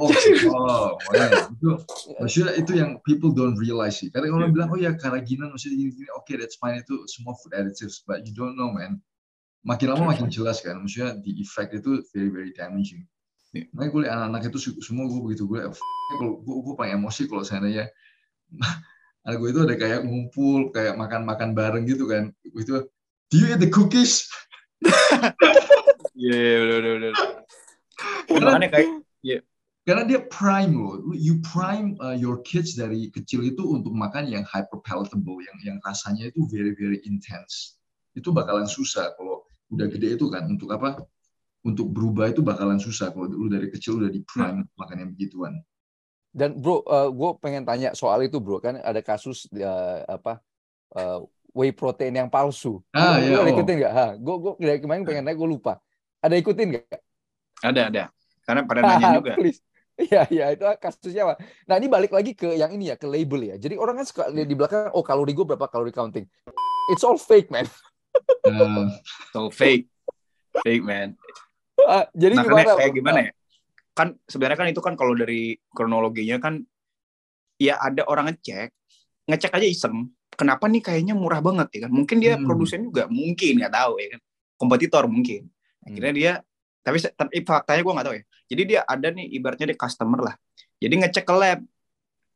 Oh, 0.02 0.10
oh, 0.58 0.98
itu 1.54 1.70
maksudnya 2.18 2.58
itu 2.58 2.72
yang 2.74 2.98
people 3.06 3.30
don't 3.30 3.54
realize 3.54 4.02
sih. 4.02 4.10
Kadang 4.10 4.34
orang 4.34 4.50
yeah. 4.50 4.56
bilang, 4.58 4.68
oh 4.74 4.78
ya 4.82 4.90
karaginan 4.98 5.54
maksudnya 5.54 5.78
gini, 5.78 5.94
gini. 5.94 6.10
Oke, 6.18 6.34
okay, 6.34 6.42
that's 6.42 6.58
fine 6.58 6.82
itu 6.82 7.06
semua 7.06 7.38
food 7.38 7.54
additives, 7.54 8.02
but 8.02 8.26
you 8.26 8.34
don't 8.34 8.58
know 8.58 8.74
man. 8.74 8.98
Makin 9.62 9.94
lama 9.94 10.10
makin 10.10 10.26
jelas 10.26 10.58
kan, 10.58 10.82
maksudnya 10.82 11.22
the 11.22 11.38
effect 11.38 11.70
itu 11.70 12.02
very 12.10 12.34
very 12.34 12.50
damaging. 12.50 13.06
Yeah. 13.54 13.70
Makanya 13.70 13.90
gue 13.94 14.00
liat 14.02 14.12
anak-anak 14.12 14.42
itu 14.50 14.58
semua 14.82 15.06
gue 15.06 15.22
begitu 15.22 15.46
gue, 15.46 15.62
gue, 15.70 16.56
gue 16.66 16.74
paling 16.74 16.98
emosi 16.98 17.30
kalau 17.30 17.46
seandainya 17.46 17.86
anak 19.28 19.44
gue 19.44 19.48
itu 19.52 19.60
ada 19.60 19.76
kayak 19.76 20.00
ngumpul, 20.08 20.72
kayak 20.72 20.96
makan-makan 20.96 21.52
bareng 21.52 21.84
gitu 21.84 22.08
kan. 22.08 22.32
Itu, 22.48 22.88
do 23.28 23.34
you 23.36 23.52
eat 23.52 23.60
the 23.60 23.68
cookies? 23.68 24.24
Iya, 26.18 26.34
yeah, 26.34 26.56
benar 26.66 26.80
benar. 26.82 27.14
Karena 28.26 28.66
kayak 28.66 28.88
yeah. 29.22 29.40
Karena 29.86 30.02
dia 30.02 30.20
prime 30.26 30.74
loh, 30.74 31.14
you 31.14 31.38
prime 31.46 31.94
uh, 32.02 32.12
your 32.12 32.42
kids 32.42 32.74
dari 32.74 33.06
kecil 33.14 33.46
itu 33.46 33.62
untuk 33.62 33.94
makan 33.94 34.26
yang 34.26 34.42
hyper 34.42 34.82
palatable, 34.82 35.38
yang 35.38 35.56
yang 35.62 35.78
rasanya 35.86 36.26
itu 36.26 36.42
very 36.50 36.74
very 36.74 36.98
intense. 37.06 37.78
Itu 38.18 38.34
bakalan 38.34 38.66
susah 38.66 39.14
kalau 39.14 39.46
udah 39.70 39.86
gede 39.86 40.18
itu 40.18 40.26
kan 40.26 40.50
untuk 40.50 40.74
apa? 40.74 41.06
untuk 41.66 41.90
berubah 41.90 42.30
itu 42.30 42.40
bakalan 42.44 42.78
susah 42.78 43.10
kalau 43.10 43.26
lu 43.26 43.50
dari 43.50 43.68
kecil 43.68 43.98
udah 43.98 44.10
di 44.12 44.22
prime 44.22 44.62
hmm. 44.62 44.72
makan 44.78 44.96
yang 45.02 45.10
begituan. 45.12 45.54
Dan 46.28 46.60
bro, 46.60 46.84
uh, 46.84 47.08
eh, 47.08 47.08
gue 47.10 47.30
pengen 47.40 47.62
tanya 47.64 47.90
soal 47.96 48.20
itu 48.22 48.38
bro, 48.38 48.60
kan 48.60 48.78
ada 48.78 49.00
kasus 49.00 49.48
uh, 49.56 50.04
apa 50.06 50.38
uh, 50.94 51.24
whey 51.56 51.72
protein 51.72 52.14
yang 52.14 52.28
palsu. 52.28 52.84
Ah, 52.92 53.18
iya, 53.18 53.40
oh. 53.40 53.48
ikutin 53.48 53.74
nggak? 53.82 53.92
Gue 54.20 54.36
gue 54.38 54.52
dari 54.60 54.80
kemarin 54.80 55.02
pengen 55.02 55.24
nanya, 55.24 55.36
gue 55.36 55.48
lupa. 55.48 55.80
Ada 56.20 56.36
ikutin 56.38 56.66
nggak? 56.76 57.00
Ada 57.64 57.80
ada. 57.90 58.04
Karena 58.44 58.60
pada 58.64 58.80
nanya 58.84 59.06
juga. 59.18 59.34
Please. 59.34 59.60
Iya, 59.98 60.30
iya 60.30 60.46
itu 60.54 60.62
kasusnya 60.78 61.26
apa? 61.26 61.34
Nah 61.66 61.74
ini 61.74 61.90
balik 61.90 62.14
lagi 62.14 62.30
ke 62.30 62.54
yang 62.54 62.70
ini 62.70 62.94
ya, 62.94 62.96
ke 62.96 63.10
label 63.10 63.42
ya. 63.42 63.58
Jadi 63.58 63.74
orang 63.74 63.98
kan 63.98 64.06
suka 64.06 64.30
di 64.30 64.54
belakang, 64.54 64.94
oh 64.94 65.02
kalori 65.02 65.34
gue 65.34 65.42
berapa 65.42 65.66
kalori 65.66 65.90
counting. 65.90 66.22
It's 66.94 67.02
all 67.02 67.18
fake 67.18 67.50
man. 67.50 67.66
uh, 68.46 68.86
it's 68.94 69.34
all 69.34 69.50
fake, 69.50 69.90
fake 70.62 70.86
man. 70.86 71.18
Ah, 71.78 72.10
jadi 72.10 72.34
nah, 72.34 72.42
gimana? 72.42 72.74
Kayak 72.74 72.94
gimana 73.00 73.18
ya? 73.22 73.32
Kan 73.98 74.14
sebenarnya 74.30 74.58
kan 74.62 74.70
itu 74.70 74.78
kan 74.78 74.94
kalau 74.94 75.18
dari 75.18 75.58
kronologinya 75.74 76.38
kan 76.38 76.62
ya 77.58 77.82
ada 77.82 78.06
orang 78.06 78.30
ngecek, 78.30 78.70
ngecek 79.26 79.50
aja 79.58 79.66
iseng. 79.66 80.14
Kenapa 80.38 80.70
nih 80.70 80.78
kayaknya 80.78 81.18
murah 81.18 81.42
banget 81.42 81.66
ya 81.74 81.90
kan? 81.90 81.90
Mungkin 81.90 82.22
dia 82.22 82.38
hmm. 82.38 82.46
produsen 82.46 82.86
juga, 82.86 83.10
mungkin 83.10 83.58
nggak 83.58 83.74
tahu 83.74 83.92
ya 83.98 84.08
kan. 84.14 84.20
Kompetitor 84.54 85.04
mungkin. 85.10 85.50
Akhirnya 85.82 86.12
hmm. 86.14 86.20
dia 86.22 86.32
tapi 86.86 87.02
tapi 87.02 87.42
faktanya 87.42 87.82
gue 87.82 87.92
nggak 87.98 88.06
tahu 88.06 88.16
ya. 88.16 88.24
Jadi 88.48 88.62
dia 88.64 88.80
ada 88.86 89.08
nih 89.10 89.26
ibaratnya 89.34 89.74
dia 89.74 89.78
customer 89.82 90.20
lah. 90.22 90.34
Jadi 90.78 90.94
ngecek 90.94 91.24
ke 91.26 91.34
lab, 91.34 91.60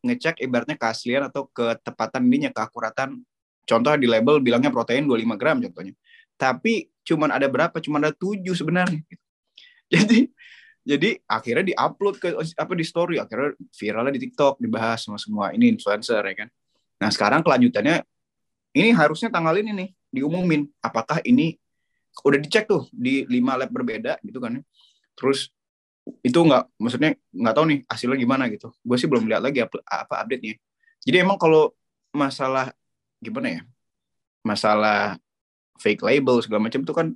ngecek 0.03 0.35
ibaratnya 0.43 0.77
keaslian 0.77 1.23
atau 1.31 1.47
ketepatan 1.55 2.27
ininya, 2.27 2.51
keakuratan. 2.51 3.23
Contoh 3.63 3.95
di 3.95 4.11
label 4.11 4.43
bilangnya 4.43 4.75
protein 4.75 5.07
25 5.07 5.39
gram 5.39 5.57
contohnya. 5.63 5.95
Tapi 6.35 6.91
cuman 7.07 7.31
ada 7.39 7.47
berapa? 7.47 7.79
Cuman 7.79 8.11
ada 8.11 8.15
tujuh 8.19 8.53
sebenarnya. 8.59 8.99
Jadi 9.95 10.27
jadi 10.83 11.15
akhirnya 11.31 11.65
diupload 11.75 12.15
ke 12.19 12.29
apa 12.35 12.73
di 12.75 12.85
story. 12.85 13.17
Akhirnya 13.23 13.55
viralnya 13.71 14.13
di 14.19 14.21
TikTok 14.27 14.59
dibahas 14.59 15.07
sama 15.07 15.19
semua 15.19 15.55
ini 15.55 15.71
influencer 15.71 16.19
ya 16.19 16.35
kan? 16.35 16.49
Nah 16.99 17.11
sekarang 17.15 17.47
kelanjutannya 17.47 18.03
ini 18.75 18.91
harusnya 18.91 19.31
tanggal 19.31 19.55
ini 19.63 19.71
nih 19.71 19.89
diumumin. 20.11 20.67
Apakah 20.83 21.23
ini 21.23 21.55
udah 22.27 22.39
dicek 22.43 22.67
tuh 22.67 22.91
di 22.91 23.25
lima 23.31 23.55
lab 23.57 23.71
berbeda 23.73 24.21
gitu 24.21 24.37
kan 24.37 24.61
ya. 24.61 24.63
terus 25.17 25.49
itu 26.21 26.35
nggak 26.35 26.77
maksudnya 26.77 27.17
nggak 27.31 27.55
tahu 27.57 27.65
nih 27.71 27.79
hasilnya 27.87 28.19
gimana 28.19 28.45
gitu. 28.51 28.75
Gue 28.83 28.97
sih 28.99 29.07
belum 29.07 29.25
lihat 29.31 29.43
lagi 29.45 29.63
apa, 29.63 29.79
apa 29.87 30.15
update 30.27 30.43
nya 30.43 30.55
jadi 31.03 31.27
emang 31.27 31.39
kalau 31.39 31.75
masalah 32.15 32.71
gimana 33.19 33.49
ya 33.49 33.63
masalah 34.43 35.19
fake 35.79 36.03
label 36.03 36.43
segala 36.43 36.67
macam 36.67 36.83
itu 36.83 36.95
kan 36.95 37.15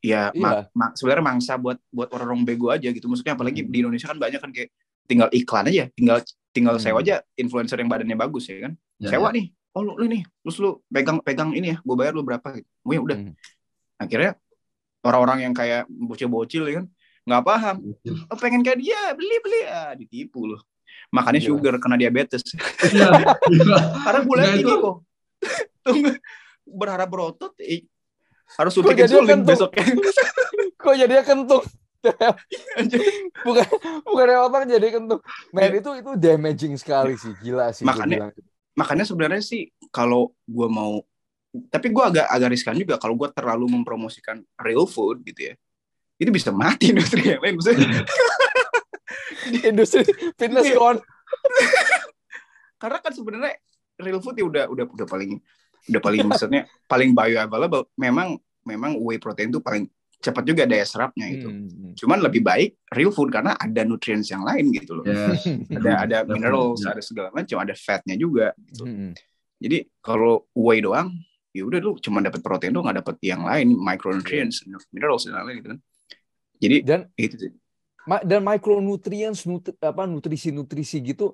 ya 0.00 0.32
iya. 0.32 0.40
ma 0.40 0.50
ma 0.72 0.86
sebenarnya 0.96 1.24
mangsa 1.24 1.60
buat 1.60 1.76
buat 1.92 2.08
orang-orang 2.12 2.44
bego 2.44 2.72
aja 2.72 2.88
gitu. 2.88 3.06
Maksudnya 3.06 3.36
apalagi 3.36 3.64
hmm. 3.64 3.70
di 3.70 3.76
Indonesia 3.84 4.08
kan 4.08 4.18
banyak 4.18 4.40
kan 4.40 4.50
kayak 4.52 4.70
tinggal 5.04 5.28
iklan 5.34 5.66
aja 5.68 5.84
tinggal 5.92 6.18
tinggal 6.50 6.74
hmm. 6.78 6.84
sewa 6.84 6.98
aja 7.02 7.14
influencer 7.34 7.76
yang 7.78 7.90
badannya 7.90 8.16
bagus 8.16 8.48
ya 8.48 8.70
kan. 8.70 8.72
Ya, 9.00 9.08
sewa 9.16 9.28
ya. 9.30 9.40
nih 9.40 9.46
oh 9.70 9.82
lu, 9.86 9.92
lu 10.00 10.06
nih 10.10 10.22
terus 10.42 10.56
lu 10.58 10.70
pegang 10.90 11.18
pegang 11.22 11.54
ini 11.54 11.74
ya 11.74 11.76
gue 11.78 11.96
bayar 11.96 12.12
lu 12.16 12.24
berapa 12.26 12.46
gitu. 12.58 12.68
Oh, 12.86 12.92
ya 12.92 13.00
udah. 13.00 13.18
Hmm. 13.18 13.34
akhirnya 14.00 14.32
orang-orang 15.04 15.38
yang 15.44 15.54
kayak 15.54 15.84
bocil-bocil 15.88 16.64
ya 16.68 16.74
kan 16.82 16.86
nggak 17.20 17.44
paham. 17.44 17.76
Oh, 18.32 18.36
pengen 18.40 18.64
kayak 18.64 18.80
dia 18.80 19.12
beli 19.12 19.36
beli. 19.44 19.60
Ah 19.68 19.92
ditipu 19.92 20.48
loh 20.48 20.60
makannya 21.10 21.40
Gila. 21.42 21.50
sugar 21.50 21.74
kena 21.82 21.96
diabetes. 21.98 22.42
Karena 24.04 24.20
gue 24.22 24.36
tinggi 24.38 24.64
kok. 24.64 24.96
Tunggu. 25.86 26.10
Berharap 26.70 27.08
berotot 27.10 27.52
harus 28.58 28.72
suntik 28.74 28.98
insulin 28.98 29.42
besoknya. 29.46 29.84
Kok 30.80 30.94
jadi 30.96 31.22
kentung? 31.22 31.64
Bukan 33.44 33.66
bukan 34.08 34.26
otak 34.48 34.64
jadi 34.66 34.88
kentung. 34.88 35.20
Men 35.52 35.76
itu 35.76 35.90
itu 36.00 36.10
damaging 36.16 36.74
sekali 36.80 37.14
sih. 37.20 37.36
Gila 37.44 37.70
sih 37.76 37.84
makanya 37.84 38.32
makanya 38.72 39.04
sebenarnya 39.04 39.42
sih 39.44 39.68
kalau 39.92 40.32
gue 40.48 40.68
mau 40.70 41.04
tapi 41.68 41.90
gue 41.90 42.00
agak 42.00 42.26
agak 42.30 42.48
riskan 42.54 42.78
juga 42.78 42.96
kalau 42.96 43.18
gue 43.18 43.28
terlalu 43.34 43.68
mempromosikan 43.68 44.40
real 44.56 44.88
food 44.88 45.20
gitu 45.28 45.52
ya. 45.52 45.54
Itu 46.16 46.32
bisa 46.32 46.48
mati 46.50 46.88
industri 46.96 47.36
ya 47.36 47.36
men 47.38 47.54
maksudnya. 47.60 48.04
Industri 49.50 50.04
fitness 50.36 50.68
iya. 50.68 50.76
con 50.78 51.00
karena 52.80 52.98
kan 53.04 53.12
sebenarnya 53.12 53.54
real 54.00 54.20
food 54.24 54.40
ya 54.40 54.44
udah 54.48 54.64
udah 54.72 54.84
udah 54.88 55.06
paling 55.06 55.36
udah 55.88 56.00
paling 56.02 56.20
maksudnya 56.28 56.62
paling 56.84 57.16
bioavailable 57.16 57.88
memang 57.96 58.36
memang 58.68 59.00
whey 59.00 59.16
protein 59.16 59.48
itu 59.48 59.62
paling 59.64 59.88
cepat 60.20 60.44
juga 60.44 60.68
daya 60.68 60.84
serapnya 60.84 61.32
itu. 61.32 61.48
Hmm, 61.48 61.66
hmm. 61.66 61.92
Cuman 61.96 62.20
lebih 62.20 62.44
baik 62.44 62.76
real 62.92 63.08
food 63.08 63.32
karena 63.32 63.56
ada 63.56 63.88
nutrients 63.88 64.28
yang 64.28 64.44
lain 64.44 64.68
gitu 64.68 65.00
loh. 65.00 65.04
Yeah. 65.08 65.32
ada 65.80 65.92
ada 66.04 66.18
minerals, 66.28 66.84
ada 66.84 67.00
segala 67.00 67.32
macam, 67.32 67.56
ada 67.56 67.72
fatnya 67.72 68.20
juga 68.20 68.52
gitu. 68.68 68.84
Hmm. 68.84 69.16
Jadi 69.56 69.88
kalau 70.04 70.44
whey 70.52 70.84
doang, 70.84 71.16
ya 71.56 71.64
udah 71.64 71.80
lu 71.80 71.96
cuma 72.04 72.20
dapat 72.20 72.44
protein 72.44 72.76
doang, 72.76 72.84
nggak 72.84 73.00
dapat 73.00 73.16
yang 73.24 73.48
lain, 73.48 73.72
micronutrients, 73.80 74.60
minerals 74.92 75.24
dan 75.24 75.40
lain 75.40 75.56
gitu 75.64 75.68
kan. 75.72 75.80
Jadi 76.60 76.76
dan 76.84 77.00
itu 77.16 77.36
sih. 77.40 77.52
Dan 78.24 78.44
micronutrients, 78.44 79.48
nutri, 79.48 79.72
apa 79.80 80.04
nutrisi-nutrisi 80.04 81.00
gitu 81.00 81.32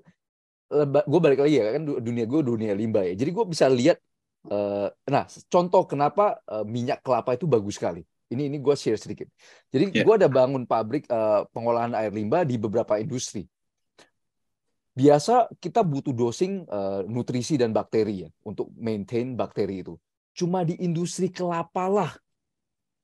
gue 1.06 1.20
balik 1.22 1.46
lagi 1.46 1.62
ya 1.62 1.78
kan 1.78 1.82
dunia 1.86 2.26
gue 2.26 2.40
dunia 2.42 2.74
limbah 2.74 3.06
ya. 3.06 3.14
Jadi 3.14 3.30
gue 3.30 3.44
bisa 3.46 3.70
lihat 3.70 4.02
nah 5.06 5.24
contoh 5.50 5.82
kenapa 5.86 6.38
uh, 6.46 6.62
minyak 6.66 7.02
kelapa 7.02 7.34
itu 7.34 7.46
bagus 7.48 7.78
sekali. 7.78 8.06
Ini 8.26 8.50
ini 8.50 8.58
gue 8.58 8.74
share 8.74 8.98
sedikit. 8.98 9.30
Jadi 9.70 9.94
yeah. 9.94 10.02
gue 10.02 10.14
ada 10.18 10.26
bangun 10.26 10.66
pabrik 10.66 11.06
uh, 11.06 11.46
pengolahan 11.54 11.94
air 11.94 12.10
limbah 12.10 12.42
di 12.42 12.58
beberapa 12.58 12.98
industri. 12.98 13.46
Biasa 14.96 15.52
kita 15.60 15.84
butuh 15.84 16.10
dosing 16.10 16.66
uh, 16.66 17.04
nutrisi 17.06 17.60
dan 17.60 17.70
bakteri 17.70 18.26
ya 18.26 18.30
untuk 18.42 18.72
maintain 18.74 19.36
bakteri 19.38 19.84
itu. 19.84 19.94
Cuma 20.34 20.66
di 20.66 20.74
industri 20.82 21.30
kelapa 21.30 21.86
lah 21.86 22.12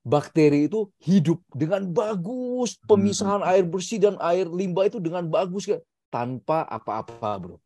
bakteri 0.03 0.67
itu 0.67 0.91
hidup 0.99 1.39
dengan 1.55 1.87
bagus 1.87 2.75
pemisahan 2.91 3.39
hmm. 3.43 3.51
air 3.55 3.65
bersih 3.65 4.03
dan 4.03 4.19
air 4.19 4.51
limbah 4.51 4.91
itu 4.91 4.99
dengan 4.99 5.23
bagus 5.31 5.71
kan 5.71 5.81
tanpa 6.11 6.67
apa-apa 6.67 7.31
bro 7.39 7.57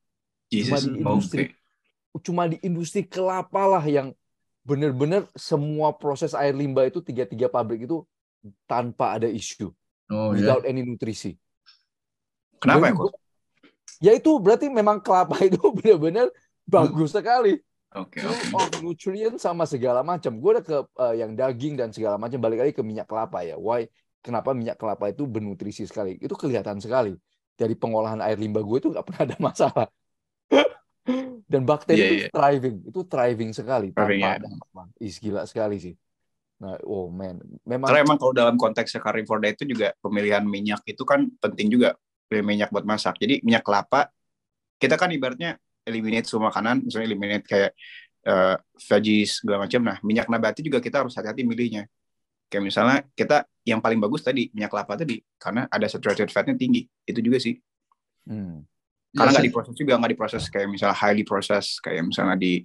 cuma 0.53 0.77
di 0.79 1.01
industri 1.01 1.43
okay. 1.49 1.57
Cuma 2.23 2.49
di 2.51 2.61
industri 2.63 3.05
kelapa 3.05 3.65
lah 3.67 3.85
yang 3.85 4.13
benar-benar 4.67 5.31
semua 5.39 5.95
proses 5.95 6.35
air 6.35 6.53
limbah 6.53 6.91
itu 6.91 6.99
tiga-tiga 6.99 7.47
pabrik 7.47 7.87
itu 7.87 8.03
tanpa 8.67 9.19
ada 9.19 9.31
isu 9.31 9.71
oh, 10.11 10.35
iya. 10.35 10.43
without 10.43 10.63
yeah. 10.67 10.71
any 10.75 10.83
nutrisi 10.83 11.39
kenapa 12.59 12.91
ya 12.91 12.95
ya 13.97 14.13
itu 14.19 14.31
berarti 14.43 14.67
memang 14.69 15.01
kelapa 15.01 15.39
itu 15.49 15.61
benar-benar 15.73 16.29
bagus 16.67 17.15
sekali 17.15 17.63
Oke. 17.97 18.21
Okay, 18.21 18.29
okay. 18.29 18.53
of 18.53 18.85
nutrient 18.85 19.41
sama 19.41 19.65
segala 19.65 20.05
macam. 20.05 20.37
Gue 20.37 20.61
udah 20.61 20.65
ke 20.65 20.79
uh, 21.01 21.15
yang 21.17 21.33
daging 21.33 21.81
dan 21.81 21.89
segala 21.97 22.21
macam 22.21 22.37
balik 22.45 22.61
lagi 22.61 22.73
ke 22.77 22.85
minyak 22.85 23.09
kelapa 23.09 23.41
ya. 23.41 23.57
Why? 23.57 23.89
Kenapa 24.21 24.53
minyak 24.53 24.77
kelapa 24.77 25.09
itu 25.09 25.25
bernutrisi 25.25 25.89
sekali? 25.89 26.21
Itu 26.21 26.37
kelihatan 26.37 26.77
sekali 26.77 27.17
dari 27.57 27.73
pengolahan 27.73 28.21
air 28.21 28.37
limbah 28.37 28.61
gue 28.61 28.77
itu 28.85 28.89
nggak 28.93 29.07
pernah 29.07 29.23
ada 29.33 29.37
masalah. 29.41 29.89
dan 31.47 31.63
bakteri 31.63 31.97
yeah, 31.97 32.09
itu 32.11 32.17
yeah. 32.27 32.33
thriving, 32.35 32.77
itu 32.83 33.01
thriving 33.07 33.51
sekali 33.55 33.89
thriving, 33.95 34.23
tanpa 34.23 34.83
yeah. 34.91 35.07
Is 35.07 35.17
gila 35.23 35.47
sekali 35.47 35.79
sih. 35.79 35.95
Nah, 36.57 36.81
oh 36.89 37.13
man, 37.13 37.39
memang. 37.69 37.87
Karena 37.87 38.03
emang 38.03 38.19
kalau 38.19 38.33
dalam 38.33 38.57
konteks 38.57 38.97
carnivore 38.99 39.45
diet 39.45 39.61
itu 39.61 39.77
juga 39.77 39.93
pemilihan 40.01 40.43
minyak 40.43 40.83
itu 40.89 41.05
kan 41.05 41.29
penting 41.39 41.69
juga 41.69 41.95
pilih 42.27 42.43
minyak 42.43 42.73
buat 42.73 42.83
masak. 42.83 43.21
Jadi 43.21 43.45
minyak 43.47 43.63
kelapa 43.63 44.11
kita 44.77 44.99
kan 44.99 45.13
ibaratnya 45.13 45.57
eliminate 45.87 46.27
semua 46.27 46.51
makanan, 46.51 46.83
misalnya 46.83 47.07
eliminate 47.07 47.45
kayak 47.47 47.71
uh, 48.27 48.57
veggies 48.77 49.41
segala 49.45 49.69
macam. 49.69 49.81
Nah, 49.85 49.97
minyak 50.03 50.27
nabati 50.27 50.61
juga 50.67 50.83
kita 50.83 51.07
harus 51.07 51.15
hati-hati 51.15 51.47
milihnya. 51.47 51.87
Kayak 52.51 52.63
misalnya 52.63 52.99
kita 53.15 53.47
yang 53.67 53.83
paling 53.83 53.99
bagus 53.99 54.23
tadi 54.23 54.51
minyak 54.55 54.71
kelapa 54.71 54.95
tadi 54.99 55.19
karena 55.39 55.67
ada 55.71 55.87
saturated 55.87 56.31
fatnya 56.35 56.59
tinggi. 56.59 56.87
Itu 57.07 57.23
juga 57.23 57.39
sih. 57.39 57.55
Hmm. 58.27 58.67
Karena 59.17 59.31
nggak 59.33 59.47
diproses 59.49 59.75
juga 59.75 59.93
nggak 59.97 60.13
diproses 60.13 60.45
kayak 60.53 60.69
misalnya 60.69 60.97
highly 60.97 61.25
process 61.25 61.81
kayak 61.81 62.05
misalnya 62.05 62.37
di 62.37 62.63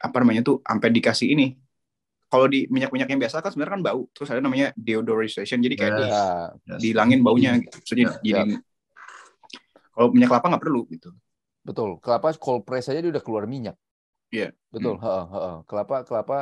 apa 0.00 0.16
namanya 0.24 0.42
tuh 0.42 0.64
sampai 0.64 0.88
dikasih 0.88 1.28
ini. 1.36 1.54
Kalau 2.32 2.48
di 2.48 2.64
minyak-minyak 2.72 3.12
yang 3.12 3.20
biasa 3.20 3.44
kan 3.44 3.52
sebenarnya 3.52 3.76
kan 3.76 3.82
bau. 3.84 4.02
Terus 4.16 4.32
ada 4.32 4.40
namanya 4.40 4.72
deodorization. 4.72 5.60
Jadi 5.60 5.74
kayak 5.76 5.92
yeah. 6.00 6.48
di, 6.80 6.88
dihilangin 6.88 7.20
baunya. 7.20 7.60
Gitu. 7.60 7.76
Jadi 7.92 8.02
yeah. 8.24 8.48
jadi 8.48 8.56
kalau 9.92 10.08
minyak 10.16 10.32
kelapa 10.32 10.46
nggak 10.48 10.64
perlu 10.64 10.82
gitu. 10.88 11.12
Betul. 11.60 12.00
Kelapa 12.00 12.32
cold 12.40 12.64
press 12.64 12.88
saja 12.88 13.04
dia 13.04 13.12
udah 13.12 13.20
keluar 13.20 13.44
minyak. 13.44 13.76
Iya. 14.32 14.48
Yeah. 14.48 14.50
Betul. 14.72 14.96
Hmm. 14.96 15.04
Ha, 15.04 15.14
ha, 15.28 15.38
ha. 15.38 15.52
Kelapa 15.68 16.08
kelapa 16.08 16.38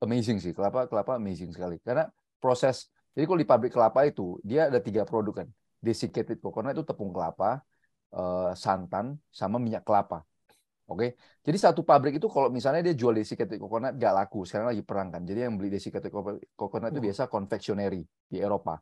amazing 0.00 0.40
sih. 0.40 0.56
Kelapa 0.56 0.88
kelapa 0.88 1.20
amazing 1.20 1.52
sekali. 1.52 1.76
Karena 1.84 2.08
proses 2.40 2.88
jadi 3.14 3.24
kalau 3.30 3.38
di 3.38 3.46
pabrik 3.46 3.70
kelapa 3.70 4.00
itu 4.10 4.42
dia 4.42 4.66
ada 4.66 4.82
tiga 4.82 5.06
produk 5.06 5.44
kan. 5.44 5.48
Desiccated 5.78 6.42
coconut 6.42 6.74
itu 6.74 6.82
tepung 6.82 7.14
kelapa, 7.14 7.62
santan, 8.54 9.18
sama 9.28 9.58
minyak 9.58 9.82
kelapa. 9.82 10.22
Oke, 10.84 11.00
okay? 11.00 11.10
jadi 11.40 11.58
satu 11.72 11.80
pabrik 11.80 12.20
itu 12.20 12.28
kalau 12.28 12.52
misalnya 12.52 12.84
dia 12.84 12.92
jual 12.92 13.16
desiccated 13.16 13.56
coconut 13.56 13.96
gak 13.96 14.12
laku, 14.12 14.44
sekarang 14.44 14.68
lagi 14.68 14.84
perang 14.84 15.08
kan. 15.08 15.24
Jadi 15.24 15.48
yang 15.48 15.56
beli 15.56 15.72
desiccated 15.72 16.12
coconut 16.54 16.92
itu 16.92 17.00
biasa 17.00 17.24
confectionery 17.32 18.04
di 18.28 18.36
Eropa. 18.36 18.76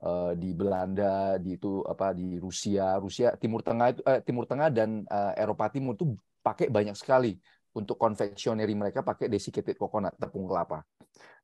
Eh, 0.00 0.32
di 0.40 0.56
Belanda, 0.56 1.36
di 1.36 1.60
itu 1.60 1.84
apa 1.84 2.16
di 2.16 2.40
Rusia, 2.40 2.96
Rusia 2.96 3.36
Timur 3.36 3.60
Tengah 3.60 3.86
itu 3.92 4.00
eh, 4.08 4.24
Timur 4.24 4.48
Tengah 4.48 4.72
dan 4.72 5.04
uh, 5.04 5.36
Eropa 5.36 5.68
Timur 5.68 5.92
itu 5.92 6.16
pakai 6.40 6.72
banyak 6.72 6.96
sekali 6.96 7.36
untuk 7.76 7.96
konfeksioneri 7.96 8.74
mereka 8.74 9.06
pakai 9.06 9.30
desiccated 9.30 9.78
coconut 9.78 10.14
tepung 10.18 10.46
kelapa. 10.46 10.82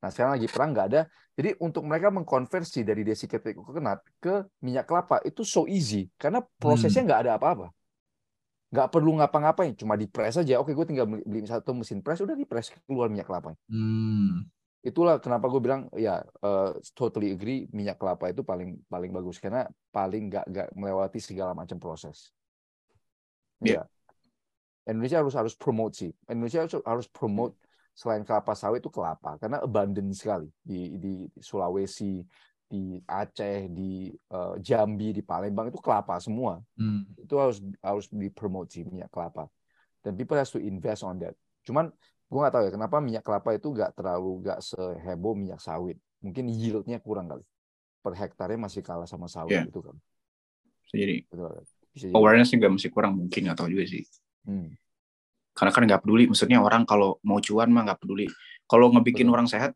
Nah 0.02 0.08
sekarang 0.12 0.38
lagi 0.38 0.48
perang 0.50 0.70
nggak 0.74 0.86
ada, 0.92 1.02
jadi 1.34 1.54
untuk 1.62 1.86
mereka 1.86 2.12
mengkonversi 2.12 2.82
dari 2.82 3.02
desiccated 3.06 3.54
coconut 3.56 4.02
ke 4.18 4.46
minyak 4.62 4.86
kelapa 4.86 5.22
itu 5.22 5.46
so 5.46 5.64
easy 5.70 6.10
karena 6.16 6.42
prosesnya 6.58 7.02
hmm. 7.04 7.08
nggak 7.08 7.20
hmm. 7.20 7.28
ada 7.28 7.32
apa-apa, 7.38 7.66
nggak 8.74 8.88
perlu 8.90 9.10
ngapa-ngapain, 9.22 9.72
cuma 9.78 9.94
di 9.94 10.06
press 10.10 10.36
aja. 10.38 10.58
Oke, 10.58 10.74
gue 10.74 10.86
tinggal 10.86 11.06
beli 11.06 11.46
satu 11.46 11.72
mesin 11.74 12.02
press, 12.02 12.20
udah 12.22 12.34
di 12.34 12.44
press 12.44 12.74
keluar 12.84 13.08
minyak 13.08 13.26
kelapa. 13.30 13.54
Hmm 13.70 14.46
itulah 14.86 15.18
kenapa 15.18 15.50
gue 15.50 15.58
bilang 15.58 15.90
ya 15.98 16.22
uh, 16.46 16.70
totally 16.94 17.34
agree 17.34 17.66
minyak 17.74 17.98
kelapa 17.98 18.30
itu 18.30 18.46
paling 18.46 18.78
paling 18.86 19.10
bagus 19.10 19.42
karena 19.42 19.66
paling 19.90 20.30
nggak 20.30 20.46
nggak 20.46 20.68
melewati 20.78 21.18
segala 21.18 21.58
macam 21.58 21.82
proses. 21.82 22.30
Yeah. 23.58 23.90
Indonesia 24.86 25.18
harus 25.20 25.34
harus 25.34 25.54
promote 25.58 25.94
sih. 25.98 26.12
Indonesia 26.30 26.62
harus 26.62 26.74
harus 26.86 27.06
promote 27.10 27.58
selain 27.96 28.22
kelapa 28.22 28.52
sawit 28.52 28.84
itu 28.84 28.92
kelapa 28.92 29.40
karena 29.40 29.58
abundant 29.64 30.12
sekali 30.12 30.46
di 30.60 31.00
di 31.00 31.14
Sulawesi, 31.40 32.22
di 32.68 33.00
Aceh, 33.02 33.72
di 33.72 34.12
uh, 34.30 34.54
Jambi, 34.60 35.16
di 35.16 35.22
Palembang 35.26 35.72
itu 35.72 35.80
kelapa 35.80 36.20
semua. 36.22 36.62
Hmm. 36.78 37.08
Itu 37.18 37.40
harus 37.40 37.58
harus 37.82 38.06
dipromote 38.12 38.70
sih 38.70 38.84
minyak 38.86 39.10
kelapa. 39.10 39.50
Dan 40.04 40.14
people 40.14 40.38
has 40.38 40.54
to 40.54 40.62
invest 40.62 41.02
on 41.02 41.18
that. 41.18 41.34
Cuman 41.66 41.90
gue 42.26 42.38
nggak 42.42 42.54
tahu 42.54 42.62
ya 42.66 42.72
kenapa 42.74 42.96
minyak 42.98 43.22
kelapa 43.22 43.54
itu 43.54 43.70
nggak 43.70 43.94
terlalu 43.94 44.42
nggak 44.42 44.58
seheboh 44.58 45.38
minyak 45.38 45.62
sawit 45.62 45.94
mungkin 46.18 46.50
yieldnya 46.50 46.98
kurang 46.98 47.30
kali 47.30 47.46
per 48.02 48.18
hektarnya 48.18 48.58
masih 48.58 48.82
kalah 48.82 49.06
sama 49.06 49.30
sawit 49.30 49.62
yeah. 49.62 49.62
itu 49.62 49.78
kan 49.78 49.94
jadi 50.90 51.22
awareness 52.10 52.50
juga 52.50 52.66
masih 52.66 52.90
kurang 52.90 53.14
mungkin 53.14 53.46
nggak 53.46 53.58
tahu 53.62 53.70
juga 53.70 53.86
sih 53.86 54.02
hmm. 54.46 54.70
karena 55.52 55.70
kan 55.74 55.82
nggak 55.84 56.02
peduli 56.06 56.24
maksudnya 56.30 56.58
orang 56.62 56.86
kalau 56.86 57.18
mau 57.26 57.42
cuan 57.42 57.68
mah 57.74 57.82
nggak 57.90 58.00
peduli 58.00 58.26
kalau 58.70 58.94
ngebikin 58.94 59.26
Betul. 59.28 59.34
orang 59.34 59.46
sehat 59.50 59.70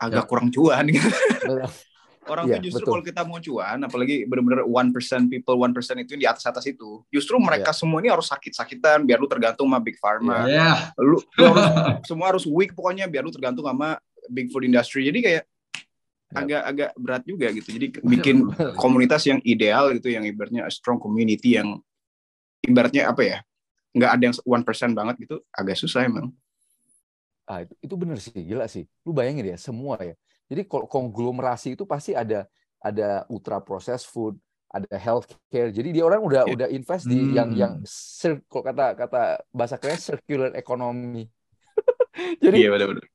agak 0.00 0.24
ya. 0.24 0.28
kurang 0.28 0.48
cuan 0.48 0.84
gitu 0.88 1.10
Orang 2.28 2.46
yeah, 2.46 2.60
tuh 2.60 2.68
justru 2.68 2.84
kalau 2.84 3.00
kita 3.00 3.24
mau 3.24 3.40
cuan, 3.40 3.80
apalagi 3.80 4.28
benar-benar 4.28 4.68
one 4.68 4.92
percent 4.92 5.26
people 5.26 5.56
one 5.56 5.72
percent 5.72 5.98
itu 6.04 6.20
di 6.20 6.28
atas 6.28 6.44
atas 6.44 6.68
itu, 6.68 7.00
justru 7.10 7.40
mereka 7.40 7.72
yeah. 7.72 7.78
semua 7.80 7.98
ini 8.04 8.12
harus 8.12 8.28
sakit-sakitan 8.28 9.02
biar 9.02 9.18
lu 9.18 9.26
tergantung 9.26 9.66
sama 9.66 9.80
big 9.80 9.96
pharma. 9.96 10.44
Yeah. 10.44 10.92
Lu, 11.00 11.18
lu 11.18 11.44
harus, 11.48 11.64
semua 12.08 12.30
harus 12.30 12.44
weak 12.44 12.76
pokoknya 12.76 13.08
biar 13.08 13.24
lu 13.24 13.32
tergantung 13.32 13.64
sama 13.64 13.96
big 14.28 14.52
food 14.52 14.68
industry. 14.68 15.08
Jadi 15.08 15.18
kayak 15.24 15.44
agak-agak 16.30 16.90
berat 16.94 17.22
juga 17.26 17.46
gitu. 17.50 17.68
Jadi 17.72 17.86
bikin 18.14 18.36
komunitas 18.78 19.26
yang 19.26 19.40
ideal 19.42 19.90
gitu, 19.96 20.12
yang 20.12 20.22
ibaratnya 20.22 20.68
a 20.68 20.70
strong 20.70 21.02
community 21.02 21.58
yang 21.58 21.80
ibaratnya 22.62 23.10
apa 23.10 23.22
ya, 23.24 23.38
nggak 23.90 24.10
ada 24.10 24.22
yang 24.22 24.34
one 24.46 24.64
percent 24.64 24.92
banget 24.94 25.26
gitu, 25.26 25.42
agak 25.50 25.76
susah 25.78 26.06
emang. 26.06 26.30
Ah, 27.50 27.66
itu, 27.66 27.74
itu 27.82 27.94
bener 27.98 28.18
sih, 28.22 28.34
gila 28.46 28.70
sih. 28.70 28.86
Lu 29.02 29.10
bayangin 29.10 29.50
ya, 29.50 29.58
semua 29.58 29.98
ya 29.98 30.14
jadi 30.50 30.66
konglomerasi 30.66 31.78
itu 31.78 31.86
pasti 31.86 32.10
ada 32.10 32.50
ada 32.82 33.22
ultra 33.30 33.62
processed 33.62 34.10
food, 34.10 34.34
ada 34.66 34.90
healthcare. 34.98 35.70
Jadi 35.70 35.94
dia 35.94 36.02
orang 36.02 36.18
udah 36.18 36.42
yeah. 36.42 36.54
udah 36.58 36.68
invest 36.74 37.06
di 37.06 37.22
hmm. 37.22 37.32
yang 37.38 37.50
yang 37.54 37.72
kok 38.50 38.62
kata 38.66 38.98
kata 38.98 39.46
bahasa 39.54 39.78
keren 39.78 40.02
circular 40.02 40.50
economy. 40.58 41.30
Jadi 42.42 42.66
yeah, 42.66 42.70
benar-benar. 42.74 43.06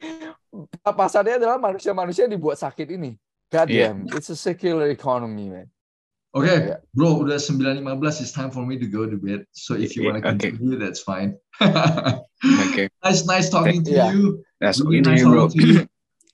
pasarnya 0.95 1.35
adalah 1.35 1.59
manusia-manusia 1.59 2.23
yang 2.23 2.39
dibuat 2.39 2.55
sakit 2.55 2.87
ini. 2.95 3.19
God 3.51 3.67
yeah. 3.67 3.91
damn, 3.91 4.07
it's 4.15 4.31
a 4.31 4.37
circular 4.39 4.87
economy, 4.87 5.51
man. 5.51 5.67
Oke, 6.35 6.51
okay, 6.51 6.67
yeah. 6.67 6.83
bro, 6.91 7.23
udah 7.23 7.39
9.15, 7.39 8.19
it's 8.19 8.35
time 8.35 8.51
for 8.51 8.67
me 8.67 8.75
to 8.75 8.83
go 8.91 9.07
to 9.07 9.15
bed. 9.15 9.47
So 9.55 9.79
if 9.79 9.95
you 9.95 10.03
want 10.03 10.19
to 10.19 10.23
continue, 10.35 10.75
okay. 10.75 10.83
that's 10.83 10.99
fine. 10.99 11.39
okay. 11.63 12.91
Nice, 13.07 13.23
nice 13.23 13.47
talking 13.47 13.87
to 13.87 13.91
yeah. 13.95 14.11
you. 14.11 14.43
Nice 14.59 14.83
talking 14.83 14.99
to 15.07 15.15
you, 15.15 15.31
bro. 15.31 15.47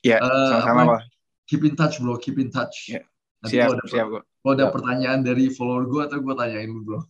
Ya, 0.02 0.18
uh, 0.18 0.66
sama-sama. 0.66 1.06
Keep 1.46 1.70
in 1.70 1.74
touch, 1.78 2.02
bro. 2.02 2.18
Keep 2.18 2.42
in 2.42 2.50
touch. 2.50 2.90
Ya. 2.90 3.06
Nanti 3.46 3.62
siap, 3.62 3.78
ada, 3.78 3.84
siap, 3.86 4.10
bro. 4.10 4.26
Kalau 4.26 4.54
ada 4.58 4.66
pertanyaan 4.74 5.22
dari 5.22 5.54
follower 5.54 5.86
gue 5.86 6.02
atau 6.10 6.18
gue 6.18 6.34
tanyain 6.34 6.66
lu, 6.66 6.82
bro. 6.82 7.06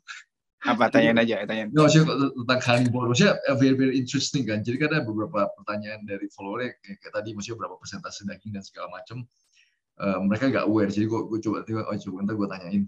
Apa? 0.68 0.92
Tanyain 0.92 1.16
aja, 1.16 1.48
tanyain. 1.48 1.72
Nggak, 1.72 1.84
maksudnya 1.88 2.28
tentang 2.44 2.60
carnivore. 2.60 3.08
Maksudnya 3.08 3.40
eh, 3.40 3.56
very, 3.56 3.76
very 3.80 3.96
interesting 3.96 4.44
kan. 4.44 4.68
Jadi 4.68 4.76
kan 4.76 4.92
ada 4.92 5.08
beberapa 5.08 5.48
pertanyaan 5.56 6.04
dari 6.04 6.28
follower 6.28 6.60
kayak, 6.60 7.00
kayak 7.00 7.14
tadi, 7.16 7.32
maksudnya 7.32 7.64
berapa 7.64 7.80
persentase 7.80 8.28
daging 8.28 8.52
dan 8.52 8.68
segala 8.68 8.92
macam. 8.92 9.24
Uh, 10.00 10.20
mereka 10.26 10.50
nggak 10.50 10.66
aware, 10.66 10.90
jadi 10.90 11.06
gue, 11.06 11.20
gue 11.30 11.40
coba, 11.44 11.58
oh, 11.88 11.98
coba 11.98 12.18
ntar 12.26 12.36
gue 12.36 12.48
tanyain. 12.48 12.84